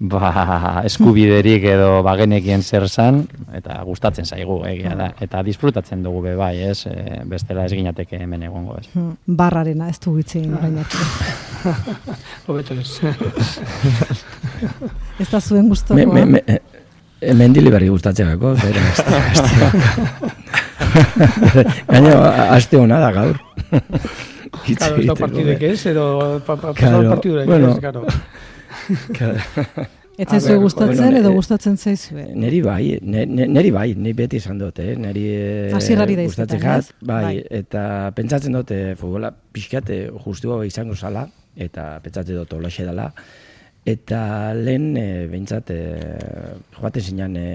ba, 0.00 0.82
eskubiderik 0.86 1.64
edo 1.64 2.02
bagenekien 2.06 2.62
zer 2.62 2.88
zan, 2.88 3.26
eta 3.54 3.82
gustatzen 3.84 4.24
zaigu 4.26 4.64
egia 4.66 4.94
da. 4.94 5.12
Eta 5.20 5.42
disfrutatzen 5.42 6.02
dugu 6.06 6.22
be 6.22 6.34
bai, 6.38 6.56
ez? 6.70 6.86
E, 6.86 7.22
bestela 7.26 7.64
ez 7.66 7.72
ginateke 7.74 8.16
hemen 8.22 8.42
egongo, 8.46 8.76
ez? 8.78 8.86
Hmm, 8.94 9.16
Barrarena 9.26 9.88
ez 9.90 9.98
du 10.00 10.14
gitzen 10.16 10.54
orain 10.54 10.78
Hobeto 12.46 12.74
ez. 12.78 13.00
Ez 15.18 15.28
da 15.30 15.40
zuen 15.40 15.64
Me, 15.64 15.68
gustokoa. 15.72 16.12
me, 16.14 16.24
me, 16.24 16.42
e, 17.20 17.34
mendili 17.34 17.70
berri 17.74 17.88
gustatzeako, 17.90 18.52
zera, 18.62 18.80
ez 18.92 18.98
da, 19.02 19.18
ez 19.32 19.40
da. 19.58 19.68
Gaino, 21.88 22.12
a- 22.22 22.48
aste 22.54 22.76
hona 22.78 22.98
da 23.02 23.10
gaur. 23.16 23.36
Claro, 24.78 24.96
ez 25.02 25.06
da 25.06 25.14
partidek 25.18 25.58
be. 25.60 25.72
ez, 25.74 25.82
edo 25.90 26.04
pa, 26.46 26.54
pa, 26.56 26.70
Claro, 26.74 26.96
pasado 27.02 27.10
partidurek 27.16 27.46
bueno. 27.50 27.68
ez, 27.72 27.78
claro. 27.82 28.04
Ez 30.18 30.26
A 30.26 30.38
ber, 30.42 30.56
gustatzen 30.58 30.98
bueno, 30.98 31.18
edo 31.20 31.30
eh, 31.30 31.34
gustatzen 31.36 31.76
zaizue. 31.78 32.24
Neri 32.34 32.58
bai, 32.60 32.98
ne, 33.06 33.22
ne, 33.22 33.44
neri 33.46 33.70
bai, 33.70 33.92
ni 33.94 34.10
beti 34.18 34.40
izan 34.42 34.58
dut, 34.58 34.80
eh? 34.82 34.96
neri 34.98 35.22
eh, 35.30 35.68
da 35.70 36.06
gustatzen 36.24 36.64
ez? 36.72 36.88
bai, 36.98 37.22
Bai. 37.22 37.34
eta 37.60 37.82
pentsatzen 38.16 38.58
dut 38.58 38.72
eh, 38.74 38.96
futbola 38.98 39.30
pixkat 39.30 39.92
eh, 39.94 40.00
justua 40.24 40.64
izango 40.66 40.96
zala, 40.96 41.28
eta 41.54 42.00
pentsatzen 42.02 42.34
dut 42.34 42.56
olaxe 42.58 42.88
dela, 42.88 43.12
eta 43.88 44.52
lehen 44.58 44.96
e, 44.98 45.06
behintzat 45.30 45.70
e, 45.72 45.78
joaten 46.76 47.04
zinan 47.04 47.36
e, 47.38 47.46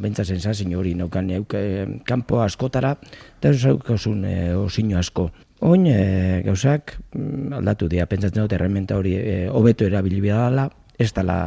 behintzat 0.00 0.28
sensazio 0.34 0.80
hori 0.80 0.96
neukan 0.98 1.30
euk, 1.38 1.54
e, 1.56 1.86
kanpo 2.08 2.42
askotara, 2.42 2.96
eta 3.38 3.54
zaukasun 3.54 4.24
e, 4.28 4.36
osino 4.58 4.98
asko. 4.98 5.30
Oin 5.62 5.86
e, 5.86 6.42
gauzak 6.46 6.96
mm, 7.14 7.52
aldatu 7.60 7.88
dira, 7.88 8.08
pentsatzen 8.10 8.42
dut 8.42 8.52
errementa 8.56 8.98
hori 8.98 9.14
e, 9.18 9.36
hobeto 9.48 9.86
erabili 9.86 10.20
dela, 10.24 10.68
ez 10.98 11.12
dela 11.14 11.38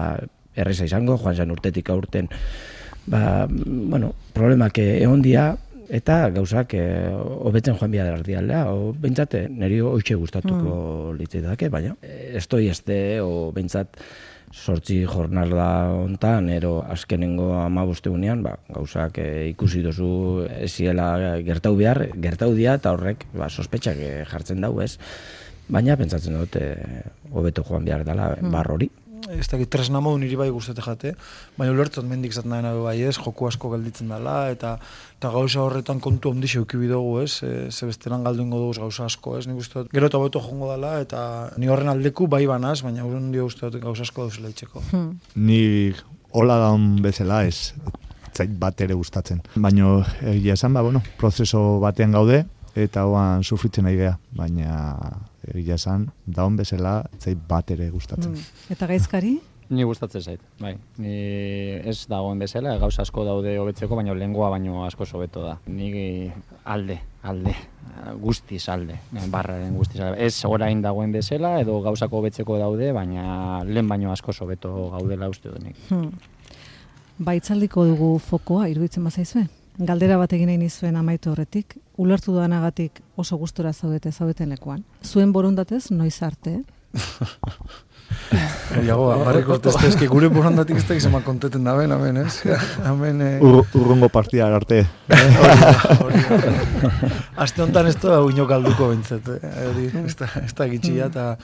erreza 0.56 0.88
izango, 0.88 1.18
joan 1.20 1.36
zen 1.36 1.52
urtetik 1.52 1.90
aurten, 1.92 2.30
ba, 3.12 3.46
bueno, 3.50 4.14
problemak 4.34 4.80
egon 4.80 5.22
dira, 5.22 5.50
eta 5.90 6.30
gauzak 6.34 6.74
eh, 6.78 7.12
hobetzen 7.14 7.78
joan 7.78 7.92
behar 7.92 8.14
erdialdea, 8.20 8.70
o 8.74 8.94
behintzat 8.94 9.36
eh, 9.38 9.46
niri 9.50 9.80
hoitxe 9.86 10.18
gustatuko 10.18 10.78
mm. 11.12 11.18
litzaidake, 11.20 11.70
baina 11.70 11.96
eh, 12.02 12.38
estoi 12.40 12.68
este, 12.72 13.20
o 13.22 13.52
behintzat 13.56 14.00
sortzi 14.56 15.02
jornada 15.06 15.92
hontan, 15.92 16.48
ero 16.50 16.78
azkenengo 16.90 17.52
amabostegunean, 17.60 18.42
ba, 18.46 18.56
gauzak 18.72 19.20
eh, 19.20 19.50
ikusi 19.52 19.82
dozu 19.84 20.08
eziela 20.64 21.10
gertau 21.46 21.76
behar, 21.76 22.06
gertau 22.24 22.54
dia, 22.56 22.78
eta 22.80 22.94
horrek 22.96 23.28
ba, 23.36 23.50
sospetxak 23.52 24.00
eh, 24.00 24.24
jartzen 24.32 24.64
dau, 24.64 24.78
ez? 24.82 24.96
Baina 25.68 25.98
pentsatzen 26.00 26.38
dut 26.40 26.56
eh, 26.62 27.04
hobeto 27.34 27.66
joan 27.68 27.86
behar 27.86 28.06
dela 28.08 28.32
Mm. 28.40 28.52
bar 28.54 28.72
hori. 28.72 28.90
Ez 29.32 29.48
dakit 29.50 29.70
tresna 29.72 30.02
modu 30.04 30.20
niri 30.22 30.38
bai 30.40 30.50
gustate 30.54 30.84
jate, 30.86 31.14
baina 31.58 31.74
ulertzot 31.74 32.06
mendik 32.08 32.34
zaten 32.34 32.52
nahi 32.54 32.82
bai 32.84 32.96
ez, 33.02 33.16
joku 33.18 33.48
asko 33.48 33.72
gelditzen 33.74 34.12
dela, 34.14 34.50
eta 34.54 34.78
eta 35.18 35.32
gauza 35.34 35.62
horretan 35.64 36.00
kontu 36.04 36.32
handi 36.34 36.50
xeuki 36.52 36.78
bidogu 36.78 37.20
ez, 37.24 37.42
e, 37.44 37.72
ze 37.72 37.90
bestelan 37.90 38.24
galdu 38.24 38.44
ingo 38.44 38.60
dugu 38.62 38.80
gauza 38.80 39.06
asko 39.06 39.38
ez, 39.40 39.46
nik 39.48 39.62
uste 39.64 39.84
dut, 39.84 39.92
gero 39.94 40.10
eta 40.12 40.22
beto 40.22 40.42
jongo 40.44 40.72
dela, 40.74 41.00
eta 41.02 41.52
ni 41.58 41.72
horren 41.72 41.90
aldeku 41.94 42.28
bai 42.28 42.46
banaz, 42.46 42.82
baina 42.86 43.06
urun 43.06 43.32
dio 43.32 43.46
uste 43.46 43.70
dut 43.70 43.82
gauza 43.82 44.04
asko 44.04 44.28
dauzela 44.28 44.52
itxeko. 44.54 44.84
Hmm. 44.92 45.16
Ni 45.36 45.94
hola 46.32 46.60
daun 46.60 47.02
bezala 47.02 47.46
ez 47.48 47.74
zait 48.36 48.52
bat 48.60 48.82
ere 48.84 48.98
gustatzen. 49.00 49.40
Baina 49.56 50.02
egia 50.34 50.58
esan, 50.60 50.74
ba, 50.76 50.84
bueno, 50.84 51.02
prozeso 51.18 51.80
batean 51.80 52.12
gaude, 52.12 52.44
eta 52.76 53.06
hoan 53.08 53.44
sufritzen 53.44 53.88
nahi 53.88 53.98
gea, 54.00 54.16
baina 54.36 54.76
egia 55.54 55.80
esan, 55.80 56.10
daun 56.26 56.58
bezala 56.60 57.04
zait 57.20 57.40
bat 57.48 57.72
ere 57.72 57.90
gustatzen. 57.90 58.34
Hmm. 58.36 58.72
Eta 58.76 58.88
gaizkari? 58.92 59.38
Ni 59.70 59.84
gustatzen 59.84 60.22
zait, 60.22 60.42
bai. 60.62 60.76
Ni 61.02 61.16
ez 61.90 62.06
dagoen 62.10 62.38
bezala, 62.40 62.76
gauza 62.78 63.02
asko 63.02 63.24
daude 63.26 63.56
hobetzeko, 63.58 63.96
baina 63.98 64.14
lengua 64.14 64.52
baino 64.54 64.84
asko 64.86 65.08
hobeto 65.14 65.42
da. 65.42 65.56
Ni 65.66 66.30
alde, 66.66 67.00
alde, 67.24 67.56
guztiz 68.22 68.68
alde, 68.70 69.00
barraren 69.32 69.74
guztiz 69.76 70.02
alde. 70.02 70.22
Ez 70.26 70.46
orain 70.46 70.84
dagoen 70.84 71.12
bezala, 71.16 71.56
edo 71.62 71.80
gauzako 71.82 72.22
hobetzeko 72.22 72.60
daude, 72.62 72.92
baina 72.94 73.64
lehen 73.64 73.90
baino 73.90 74.12
asko 74.12 74.36
hobeto 74.40 74.92
gaudela 74.92 75.30
uste 75.30 75.50
dut 75.50 75.64
nik. 75.64 75.82
Hmm. 75.90 76.12
Baitzaldiko 77.26 77.86
dugu 77.88 78.20
fokoa, 78.20 78.68
iruditzen 78.70 79.04
bazaizue? 79.08 79.48
Galdera 79.80 80.18
bat 80.20 80.34
egin 80.36 80.52
nahi 80.52 80.60
nizuen 80.60 80.96
amaitu 80.96 81.32
horretik, 81.32 81.78
ulertu 81.98 82.36
duanagatik 82.36 83.02
oso 83.16 83.38
gustora 83.38 83.74
zaudete 83.74 84.12
zaudeten 84.12 84.50
lekuan. 84.50 84.84
Zuen 85.04 85.34
borondatez, 85.34 85.92
noiz 85.92 86.22
arte? 86.24 86.62
Iago, 88.84 89.12
amarreko 89.14 89.58
teste, 89.64 89.88
eski 89.90 90.08
gure 90.10 90.30
borondatik 90.34 90.78
ez 90.78 91.04
da 91.04 91.22
konteten 91.24 91.64
da 91.64 91.76
ben, 91.78 91.92
amen, 91.92 92.18
ez? 92.26 92.42
Amen, 92.86 93.22
eh, 93.22 93.44
Ur, 93.44 93.64
urrungo 93.78 94.10
partida 94.10 94.48
arte. 94.56 94.86
Aste 97.44 97.64
honetan 97.64 97.88
ez 97.88 97.96
da 98.02 98.22
uino 98.24 98.46
galduko 98.50 98.90
bintzet, 98.92 99.28
eh? 99.30 99.54
hori, 99.70 99.90
ez 100.06 100.16
da, 100.20 100.30
ez 100.44 100.54
da 100.54 100.68
gitxia, 100.72 101.06
eta 101.12 101.38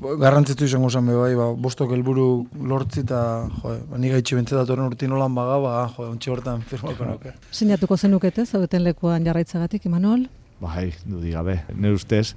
garrantzitu 0.00 0.64
izango 0.64 0.90
zen 0.90 1.06
be 1.06 1.16
bai, 1.16 1.32
ba, 1.38 1.50
bostok 1.56 1.92
helburu 1.94 2.26
lortzi 2.72 3.04
eta, 3.04 3.20
jo, 3.62 3.74
ba, 3.90 3.98
ni 4.00 4.12
gaitxi 4.12 4.38
bintzet 4.38 4.58
datorren 4.58 4.88
urtin 4.90 5.12
holan 5.12 5.34
baga, 5.36 5.58
ba, 5.62 5.74
jo, 5.96 6.08
ontsi 6.10 6.32
hortan 6.32 6.62
firmako 6.66 7.08
nuke. 7.08 7.34
Sinatuko 7.50 7.96
zenukete 7.96 8.46
zaudeten 8.46 8.84
lekuan 8.86 9.26
jarraitzagatik, 9.26 9.86
Imanol? 9.90 10.26
Bai, 10.60 10.90
dudik 11.04 11.36
gabe. 11.36 11.60
Nire 11.74 11.96
ustez, 11.96 12.34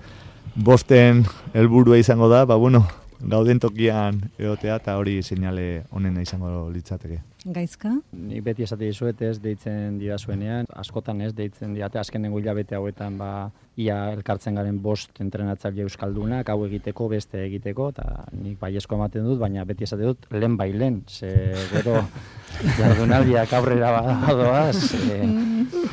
bosten 0.55 1.24
helburua 1.53 1.97
izango 2.01 2.30
da, 2.32 2.43
ba, 2.49 2.59
bueno, 2.59 2.86
gauden 3.24 3.59
tokian 3.64 4.20
egotea 4.38 4.78
eta 4.82 4.97
hori 4.99 5.22
seinale 5.24 5.84
onena 5.91 6.24
izango 6.24 6.70
litzateke. 6.74 7.22
Gaizka? 7.43 7.89
Nik 8.15 8.43
beti 8.45 8.63
esate 8.63 8.87
dizuet 8.87 9.19
ez 9.25 9.35
deitzen 9.43 9.97
didazuenean, 9.99 10.67
askotan 10.79 11.19
ez 11.25 11.33
deitzen 11.35 11.73
diate. 11.75 11.99
Azkenengo 11.99 12.39
hilabete 12.39 12.77
hauetan 12.77 13.17
ba 13.19 13.29
ia 13.75 13.97
elkartzen 14.13 14.55
garen 14.55 14.77
bost 14.81 15.17
entrenatzaile 15.23 15.83
euskaldunak 15.83 16.49
hau 16.53 16.59
egiteko 16.67 17.07
beste 17.09 17.41
egiteko 17.47 17.89
eta 17.89 18.05
nik 18.37 18.59
baiezko 18.61 18.95
ematen 18.99 19.25
dut, 19.25 19.39
baina 19.41 19.65
beti 19.65 19.87
esate 19.87 20.05
dut 20.05 20.27
lehen 20.31 20.55
bai 20.57 20.69
lehen, 20.71 21.01
ze 21.09 21.31
gero 21.71 21.97
jardunaldiak 22.77 23.55
aurrera 23.57 23.89
badoaz, 23.97 24.93
e, 25.11 25.17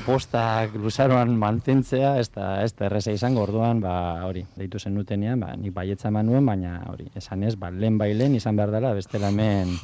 postak 0.04 0.76
luzaroan 0.76 1.32
mantentzea, 1.40 2.18
ez 2.20 2.28
da, 2.36 2.52
ez 2.62 2.74
da 2.76 2.86
erreza 2.90 3.16
izango. 3.16 3.42
Orduan, 3.48 3.80
ba, 3.80 3.94
hori, 4.28 4.44
deitu 4.60 4.78
zen 4.78 4.94
nutenean, 4.94 5.40
ba, 5.40 5.54
nik 5.56 5.74
baietza 5.74 6.12
eman 6.12 6.28
nuen, 6.28 6.46
baina 6.46 6.76
hori, 6.92 7.08
esan 7.16 7.42
ez, 7.48 7.56
ba, 7.56 7.72
lehen 7.72 7.98
bai 7.98 8.12
lehen 8.14 8.36
izan 8.36 8.60
behar 8.60 8.76
dela, 8.76 8.94
bestela 8.94 9.32
hemen 9.32 9.74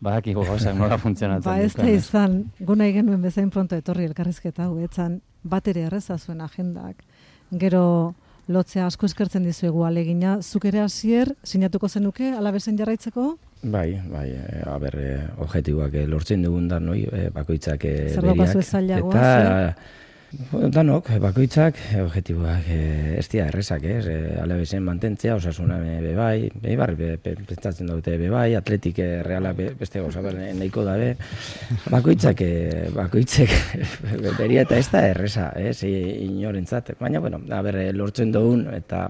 badakigu 0.00 0.44
gauzak 0.46 0.76
nola 0.78 0.98
funtzionatzen 0.98 1.50
Ba 1.50 1.58
ez 1.60 1.74
da 1.76 1.88
izan, 1.90 2.40
guna 2.60 2.88
genuen 2.94 3.22
bezain 3.22 3.50
pronto 3.50 3.76
etorri 3.76 4.08
elkarrizketa 4.08 4.68
hau, 4.68 4.78
etzan 4.84 5.20
bat 5.42 5.68
ere 5.68 5.86
erreza 5.88 6.18
zuen 6.18 6.40
agendak. 6.44 7.04
Gero 7.50 8.14
lotzea 8.50 8.86
asko 8.86 9.06
eskertzen 9.06 9.44
dizuegu 9.46 9.84
alegina, 9.86 10.38
zuk 10.42 10.66
ere 10.70 10.82
hasier 10.82 11.34
sinatuko 11.44 11.88
zenuke 11.88 12.32
alabezen 12.34 12.78
jarraitzeko? 12.78 13.36
Bai, 13.62 14.00
bai, 14.10 14.26
e, 14.32 14.62
a 14.66 14.76
ber, 14.80 14.96
e, 14.98 15.16
objektiboak 15.44 15.94
e, 15.94 16.06
lortzen 16.08 16.42
dugun 16.46 16.66
da, 16.70 16.80
noi, 16.80 17.02
e, 17.04 17.28
bakoitzak 17.34 17.84
e, 17.84 17.96
Zer 18.14 18.24
beriak. 18.24 18.62
zailagoa, 18.64 19.10
Eta, 19.12 19.26
bueno, 19.52 19.74
danok, 20.70 21.10
e, 21.10 21.18
bakoitzak, 21.18 21.78
e, 21.90 22.00
objektiboak 22.04 22.68
e, 22.70 22.78
ez 23.18 23.26
dira 23.32 23.48
errezak, 23.50 23.82
ez? 23.82 24.04
E, 24.06 24.16
alabezen 24.38 24.84
mantentzea, 24.86 25.34
osasuna 25.40 25.80
be 25.82 26.14
bai, 26.14 26.50
be 26.54 26.76
bar, 26.78 26.94
be, 26.98 27.16
pentsatzen 27.18 27.90
dute 27.90 28.16
be 28.20 28.30
bai, 28.30 28.54
atletik 28.54 29.00
e, 29.02 29.08
reala 29.26 29.52
be, 29.56 29.70
beste 29.78 30.00
gauza 30.00 30.22
nahiko 30.22 30.84
dabe. 30.86 31.16
Bakoitzak, 31.90 32.42
e, 32.46 32.88
bakoitzek 32.94 33.54
be- 34.22 34.34
beria 34.40 34.62
eta 34.62 34.78
ez 34.78 34.88
da 34.92 35.04
erreza, 35.08 35.50
ez? 35.58 35.82
Inorentzat. 35.84 36.94
Baina, 37.00 37.18
bueno, 37.18 37.42
a 37.50 37.62
ber, 37.66 37.82
lortzen 37.94 38.32
dugun, 38.32 38.68
eta 38.74 39.08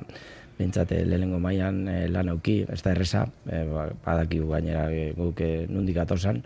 Bintzate 0.60 1.06
lehenengo 1.08 1.38
mailan 1.40 1.86
lan 2.12 2.28
auki, 2.34 2.58
ez 2.68 2.82
da 2.84 2.90
erresa, 2.92 3.22
e, 3.48 3.62
ba, 3.64 3.86
badakigu 4.04 4.50
gainera 4.50 4.88
guk 5.16 5.40
e, 5.40 5.64
nundik 5.72 5.96
atosan, 6.02 6.42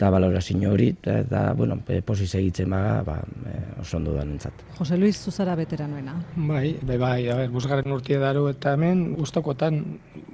eta 0.00 0.08
balorazio 0.08 0.70
hori, 0.72 0.94
eta, 1.04 1.52
bueno, 1.52 1.76
e, 1.84 2.00
posiz 2.00 2.30
egitzen 2.38 2.70
baga, 2.72 3.02
ba, 3.04 3.18
e, 3.20 3.56
oso 3.82 3.98
ondo 3.98 4.14
da 4.16 4.22
nintzat. 4.24 4.62
Jose 4.78 4.96
Luis 4.96 5.18
Zuzara 5.20 5.52
veteranoena. 5.58 6.14
Bai, 6.36 6.78
bai, 6.80 6.96
bai, 6.96 7.28
a 7.28 7.34
ber, 7.36 7.50
bosgarren 7.52 7.92
urtie 7.92 8.16
daro 8.16 8.46
eta 8.48 8.72
hemen 8.78 9.10
gustokotan 9.18 9.82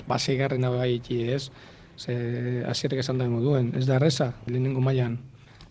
ba 0.07 0.21
seigarren 0.21 0.63
hau 0.69 0.77
bai 0.77 0.93
itxi, 1.01 1.19
ez? 1.35 1.51
Ze 1.99 2.63
hasierek 2.69 3.03
esan 3.03 3.19
da 3.19 3.27
moduen, 3.27 3.73
ez 3.75 3.89
da 3.89 3.97
erresa, 3.97 4.37
lehenengo 4.47 4.85
mailan 4.85 5.19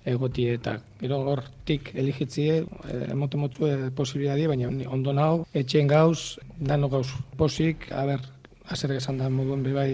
egotie 0.03 0.57
eta 0.59 0.75
gero 0.99 1.21
hortik 1.31 1.93
eligitzie, 1.95 2.65
eh, 2.91 3.01
emote 3.15 3.39
motu 3.39 3.71
posibilidadi, 3.95 4.49
baina 4.51 4.73
ni 4.75 4.83
ondo 4.91 5.15
nao, 5.15 5.45
etxen 5.53 5.87
gauz, 5.87 6.35
dano 6.59 6.91
gauz 6.91 7.07
posik, 7.39 7.87
a 7.95 8.03
ber, 8.11 8.27
hasierek 8.67 8.99
esan 8.99 9.23
da 9.23 9.31
moduen 9.31 9.63
bai 9.71 9.93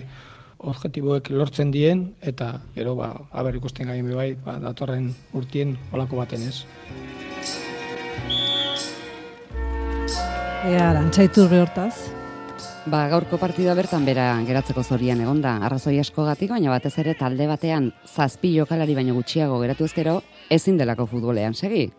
objektiboek 0.62 1.30
lortzen 1.34 1.72
dien, 1.74 2.12
eta 2.22 2.54
gero 2.76 2.96
ba, 2.96 3.12
a 3.32 3.44
ber, 3.44 3.58
ikusten 3.58 3.90
gaien 3.90 4.08
be 4.08 4.16
bai, 4.18 4.32
ba, 4.46 4.58
datorren 4.62 5.12
urtien 5.38 5.76
olako 5.92 6.22
baten 6.22 6.46
ez. 6.48 6.64
Ea, 10.62 10.92
arantxaitur 10.92 11.50
behortaz. 11.50 11.96
Ba, 12.86 13.04
gaurko 13.10 13.38
partida 13.38 13.74
bertan 13.78 14.06
bera 14.06 14.28
geratzeko 14.46 14.82
zorian 14.82 15.20
egonda, 15.22 15.56
arrazoi 15.66 16.00
askogatik, 16.02 16.50
baina 16.50 16.72
batez 16.74 16.96
ere 17.02 17.14
talde 17.18 17.46
batean 17.50 17.92
zazpi 18.10 18.56
jokalari 18.56 18.96
baino 18.98 19.14
gutxiago 19.18 19.60
geratu 19.62 19.86
ezkero, 19.86 20.16
ezin 20.50 20.78
delako 20.82 21.06
futbolean 21.10 21.54
segi. 21.54 21.92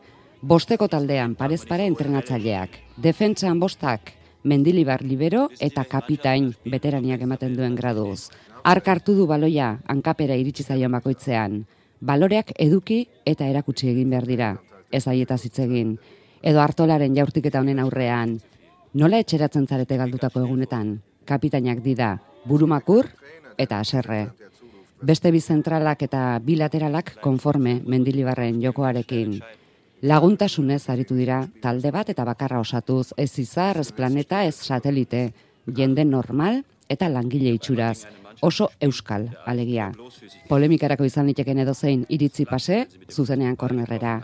Bosteko 0.43 0.89
taldean 0.91 1.37
parez 1.39 1.61
pare 1.71 1.87
entrenatzaileak, 1.87 2.81
defentsan 2.99 3.61
bostak, 3.63 4.11
mendilibar 4.45 5.03
libero 5.03 5.49
eta 5.61 5.85
kapitain 5.85 6.53
veteraniak 6.65 7.21
ematen 7.23 7.57
duen 7.57 7.75
graduz. 7.75 8.31
Ark 8.63 8.89
hartu 8.89 9.15
du 9.15 9.27
baloia 9.27 9.79
hankapera 9.87 10.37
iritsi 10.37 10.63
zaio 10.63 10.89
bakoitzean. 10.91 11.65
Baloreak 12.01 12.53
eduki 12.59 13.07
eta 13.25 13.47
erakutsi 13.47 13.89
egin 13.89 14.11
behar 14.11 14.27
dira, 14.27 14.57
ez 14.91 15.07
aieta 15.07 15.37
egin. 15.59 15.99
Edo 16.43 16.61
hartolaren 16.61 17.15
jaurtiketa 17.15 17.61
honen 17.61 17.79
aurrean, 17.79 18.41
Nola 18.93 19.23
etxeratzen 19.23 19.65
zarete 19.65 19.97
galdutako 19.97 20.43
egunetan? 20.45 20.99
Kapitainak 21.25 21.79
dida, 21.81 22.19
burumakur 22.45 23.07
eta 23.57 23.79
aserre. 23.81 24.27
Beste 25.01 25.31
bi 25.33 25.41
zentralak 25.41 26.03
eta 26.05 26.37
bilateralak 26.45 27.15
konforme 27.25 27.79
mendilibarren 27.89 28.61
jokoarekin. 28.61 29.39
Laguntasunez 30.03 30.89
aritu 30.91 31.15
dira 31.15 31.45
talde 31.63 31.93
bat 31.95 32.09
eta 32.11 32.25
bakarra 32.27 32.59
osatuz, 32.59 33.13
ez 33.17 33.39
izar, 33.39 33.79
ez 33.79 33.93
planeta, 33.95 34.41
ez 34.43 34.57
satelite, 34.59 35.29
jende 35.77 36.03
normal 36.05 36.65
eta 36.91 37.07
langile 37.09 37.53
itxuraz, 37.55 38.09
oso 38.43 38.67
euskal 38.83 39.29
alegia. 39.47 39.93
Polemikarako 40.49 41.07
izan 41.07 41.31
liteken 41.31 41.63
edo 41.63 41.75
zein 41.75 42.03
iritzi 42.09 42.49
pase, 42.51 42.89
zuzenean 43.09 43.55
kornerrera. 43.55 44.17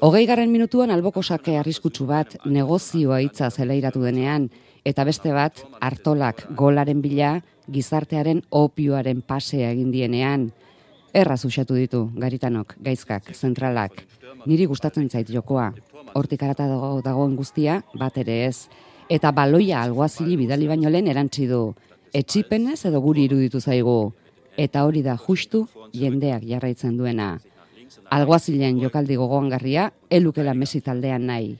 Hogei 0.00 0.24
garren 0.30 0.48
minutuan 0.48 0.94
alboko 0.94 1.20
sake 1.22 1.58
arriskutsu 1.60 2.06
bat 2.08 2.38
negozioa 2.46 3.20
hitza 3.20 3.50
zelairatu 3.50 4.00
denean, 4.08 4.48
eta 4.80 5.04
beste 5.04 5.34
bat 5.36 5.60
hartolak 5.84 6.46
golaren 6.56 7.02
bila 7.04 7.34
gizartearen 7.68 8.40
opioaren 8.48 9.20
pasea 9.20 9.74
egin 9.76 9.92
dienean. 9.92 10.48
Erraz 11.14 11.44
usatu 11.44 11.74
ditu, 11.74 12.10
garitanok, 12.14 12.74
gaizkak, 12.84 13.32
zentralak. 13.34 14.04
Niri 14.46 14.66
gustatzen 14.66 15.08
zait 15.08 15.30
jokoa. 15.32 15.72
Hortik 16.14 16.42
arata 16.42 16.68
dago, 16.68 17.00
dagoen 17.04 17.36
guztia, 17.36 17.82
bat 17.98 18.16
ere 18.18 18.44
ez. 18.46 18.68
Eta 19.08 19.32
baloia 19.32 19.82
alguazili 19.82 20.36
bidali 20.36 20.68
baino 20.68 20.90
lehen 20.90 21.08
erantzi 21.08 21.46
du. 21.48 21.74
Etxipenez 22.12 22.84
edo 22.86 23.00
guri 23.00 23.24
iruditu 23.24 23.60
zaigu. 23.60 24.12
Eta 24.56 24.84
hori 24.84 25.02
da 25.02 25.16
justu 25.16 25.66
jendeak 25.92 26.44
jarraitzen 26.44 26.96
duena 26.96 27.38
alguazilen 28.10 28.80
jokaldi 28.80 29.16
gogoangarria, 29.16 29.90
elukela 30.10 30.54
mesi 30.54 30.80
taldean 30.80 31.26
nahi. 31.28 31.56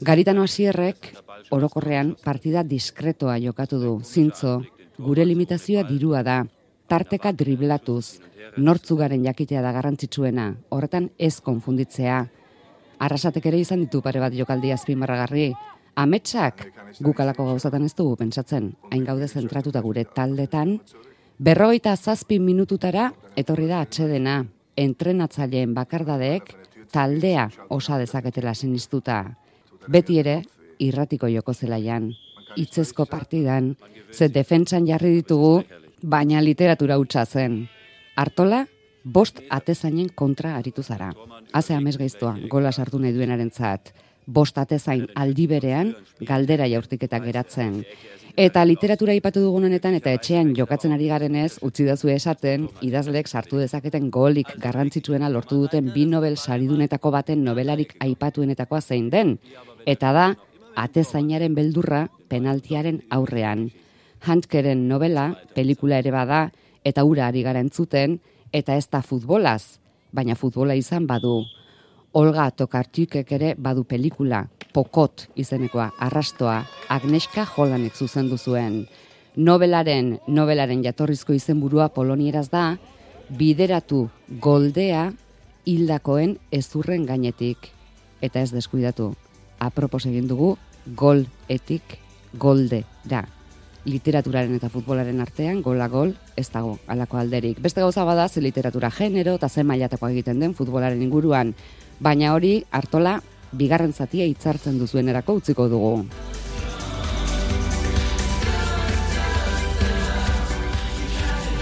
Garitano 0.00 0.44
hasierrek 0.44 1.10
orokorrean 1.52 2.14
partida 2.24 2.62
diskretoa 2.64 3.36
jokatu 3.42 3.80
du, 3.80 3.94
zintzo, 4.04 4.60
gure 4.98 5.24
limitazioa 5.24 5.84
dirua 5.88 6.22
da, 6.24 6.42
tarteka 6.90 7.30
driblatuz, 7.32 8.18
nortzugaren 8.58 9.22
jakitea 9.24 9.62
da 9.62 9.70
garrantzitsuena, 9.76 10.48
horretan 10.74 11.10
ez 11.18 11.36
konfunditzea. 11.44 12.20
Arrasatek 13.00 13.46
ere 13.46 13.60
izan 13.62 13.84
ditu 13.84 14.00
pare 14.02 14.20
bat 14.20 14.34
jokaldi 14.34 14.72
azpimarragarri, 14.74 15.52
ametsak 16.02 16.64
gukalako 17.00 17.46
gauzatan 17.52 17.86
ez 17.86 17.94
dugu 17.94 18.16
pentsatzen, 18.18 18.72
hain 18.90 19.04
gaude 19.06 19.28
zentratuta 19.28 19.82
gure 19.84 20.04
taldetan, 20.16 20.78
berroita 21.38 21.94
zazpi 21.96 22.40
minututara 22.42 23.10
etorri 23.38 23.68
da 23.70 23.84
atxedena, 23.86 24.40
entrenatzaileen 24.76 25.74
bakardadeek 25.76 26.56
taldea 26.90 27.46
osa 27.70 28.00
dezaketela 28.02 28.54
sinistuta. 28.54 29.22
Beti 29.88 30.18
ere, 30.20 30.40
irratiko 30.82 31.30
joko 31.30 31.54
zelaian, 31.54 32.10
itzezko 32.58 33.06
partidan, 33.06 33.76
ze 34.10 34.28
defentsan 34.28 34.88
jarri 34.88 35.14
ditugu, 35.20 35.60
baina 36.02 36.40
literatura 36.40 36.98
hutsa 36.98 37.24
zen. 37.24 37.68
Artola, 38.16 38.66
bost 39.04 39.40
atezainen 39.50 40.10
kontra 40.14 40.56
aritu 40.56 40.82
zara. 40.82 41.12
Haze 41.52 41.74
amez 41.74 41.96
gaiztoa, 41.98 42.36
gola 42.48 42.72
sartu 42.72 42.98
nahi 42.98 43.12
duenaren 43.12 43.50
zat. 43.50 43.92
Bost 44.26 44.58
atezain 44.58 45.06
aldi 45.16 45.46
berean, 45.50 45.94
galdera 46.20 46.68
jaurtiketak 46.68 47.24
geratzen. 47.24 47.84
Eta 48.36 48.62
literatura 48.64 49.14
ipatu 49.16 49.40
dugun 49.42 49.66
honetan 49.66 49.96
eta 49.98 50.12
etxean 50.14 50.52
jokatzen 50.54 50.92
ari 50.94 51.08
garenez, 51.10 51.58
utzi 51.66 51.84
dazu 51.84 52.08
esaten, 52.08 52.68
idazlek 52.80 53.26
sartu 53.26 53.58
dezaketen 53.58 54.10
golik 54.10 54.52
garrantzitsuena 54.62 55.28
lortu 55.28 55.58
duten 55.64 55.90
bi 55.94 56.06
nobel 56.06 56.36
saridunetako 56.36 57.10
baten 57.10 57.42
nobelarik 57.44 57.96
aipatuenetakoa 57.98 58.80
zein 58.80 59.10
den. 59.10 59.38
Eta 59.86 60.12
da, 60.12 60.26
atezainaren 60.76 61.54
beldurra 61.54 62.06
penaltiaren 62.28 63.02
aurrean. 63.10 63.70
Hantkeren 64.20 64.88
novela, 64.88 65.34
pelikula 65.54 65.98
ere 65.98 66.10
bada, 66.12 66.50
eta 66.84 67.04
ura 67.04 67.26
ari 67.28 67.42
gara 67.42 67.60
entzuten, 67.60 68.18
eta 68.52 68.76
ez 68.76 68.88
da 68.90 69.02
futbolaz, 69.02 69.78
baina 70.12 70.36
futbola 70.36 70.74
izan 70.74 71.06
badu. 71.06 71.44
Olga 72.12 72.50
Tokartikek 72.50 73.32
ere 73.32 73.54
badu 73.56 73.84
pelikula, 73.84 74.46
Pokot 74.72 75.26
izenekoa, 75.34 75.90
arrastoa, 75.98 76.60
Agneska 76.88 77.46
Holanek 77.56 77.96
zuzendu 77.96 78.38
zuen. 78.38 78.84
Nobelaren, 79.36 80.18
nobelaren 80.28 80.84
jatorrizko 80.84 81.34
izenburua 81.34 81.88
polonieraz 81.94 82.48
da, 82.50 82.76
bideratu 83.30 84.08
goldea 84.42 85.08
hildakoen 85.66 86.36
ezurren 86.54 87.06
gainetik. 87.06 87.70
Eta 88.22 88.42
ez 88.42 88.52
deskuidatu, 88.54 89.10
apropos 89.58 90.04
egin 90.06 90.30
dugu, 90.30 90.56
gol 90.94 91.26
etik 91.48 91.98
golde 92.38 92.84
da. 93.04 93.24
Literaturaren 93.88 94.52
eta 94.58 94.68
futbolaren 94.68 95.22
artean, 95.24 95.62
gola 95.64 95.86
gol, 95.88 96.10
ez 96.36 96.50
dago, 96.52 96.74
alako 96.86 97.16
alderik. 97.16 97.62
Beste 97.64 97.80
gauza 97.80 98.04
bada, 98.04 98.28
ze 98.28 98.42
literatura 98.44 98.90
genero 98.90 99.34
eta 99.38 99.48
ze 99.48 99.64
mailatakoa 99.64 100.10
egiten 100.10 100.40
den 100.40 100.54
futbolaren 100.54 101.00
inguruan. 101.02 101.54
Baina 102.00 102.34
hori, 102.34 102.64
hartola, 102.70 103.20
bigarren 103.52 103.92
zatia 103.92 104.26
hitzartzen 104.26 104.78
duzuen 104.78 105.08
erako 105.08 105.38
utziko 105.40 105.68
dugu. 105.68 106.04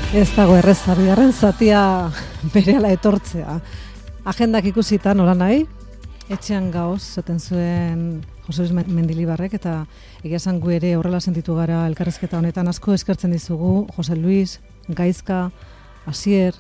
Ez 0.09 0.31
dago 0.35 0.57
erreza, 0.57 0.95
bigarren 0.97 1.33
zatia 1.33 1.81
berehala 2.55 2.91
etortzea. 2.97 3.61
Agendak 4.25 4.65
ikusita 4.73 5.15
nola 5.15 5.35
nahi, 5.37 5.67
etxean 6.33 6.71
gauz, 6.73 7.03
zaten 7.15 7.39
zuen 7.39 8.25
Jose 8.49 8.65
Luis 8.65 8.87
Mendilibarrek, 8.89 9.55
eta 9.61 9.83
egia 10.25 10.53
gu 10.57 10.71
ere 10.71 10.95
horrela 10.97 11.21
sentitu 11.21 11.55
gara 11.55 11.87
elkarrezketa 11.87 12.39
honetan 12.39 12.69
asko 12.69 12.95
eskertzen 12.95 13.31
dizugu 13.31 13.87
Jose 13.97 14.17
Luis, 14.17 14.61
Gaizka, 14.89 15.51
Asier, 16.07 16.55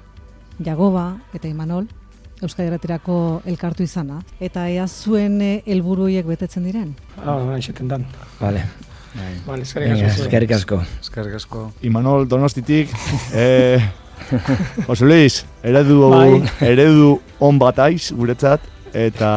Jagoba 0.62 1.16
eta 1.32 1.49
Imanol, 1.49 1.89
Euskadi 2.43 2.68
Erraterako 2.68 3.43
elkartu 3.47 3.82
izana. 3.82 4.20
Eta 4.39 4.68
ea 4.68 4.86
zuen 4.86 5.41
eh, 5.43 5.62
helburuiek 5.66 6.26
betetzen 6.26 6.68
diren? 6.68 6.93
Ah, 7.24 7.41
nahi 7.43 7.64
xeten 7.64 7.89
dan. 7.89 8.05
Vale. 8.39 8.62
Vale, 9.47 9.64
eskerrik 9.64 10.53
asko. 10.53 10.82
Eskerrik 11.01 11.39
asko. 11.41 11.70
Imanol 11.82 12.28
Donostitik, 12.28 12.93
eh, 13.32 13.80
Jose 14.86 15.09
Luis, 15.09 15.45
eredu, 15.64 16.03
bai. 16.12 16.43
eredu 16.68 17.16
on 17.41 17.59
bat 17.59 17.80
aiz, 17.89 18.12
guretzat, 18.12 18.61
eta 18.93 19.32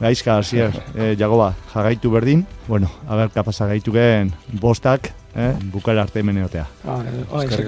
gaizka, 0.00 0.42
zier, 0.42 0.72
eh, 0.94 1.14
jagoba, 1.18 1.54
jarraitu 1.72 2.10
berdin, 2.10 2.46
bueno, 2.68 2.90
haber 3.08 3.30
kapasa 3.30 3.66
gaitu 3.66 3.92
gen 3.92 4.32
bostak, 4.60 5.12
eh, 5.34 5.52
bukara 5.72 6.02
arte 6.02 6.20
hemen 6.20 6.38
egotea. 6.38 6.66
Ah, 6.86 7.00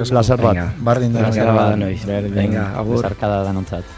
Plazer 0.09 0.41
bat. 0.41 0.77
Bardin 0.81 1.13
da. 1.13 1.31
Venga, 1.31 1.63
agur. 1.63 2.35
Venga, 2.35 2.69
agur. 2.79 3.03
Zarkada 3.03 3.43
da 3.45 3.53
nontzat. 3.53 3.98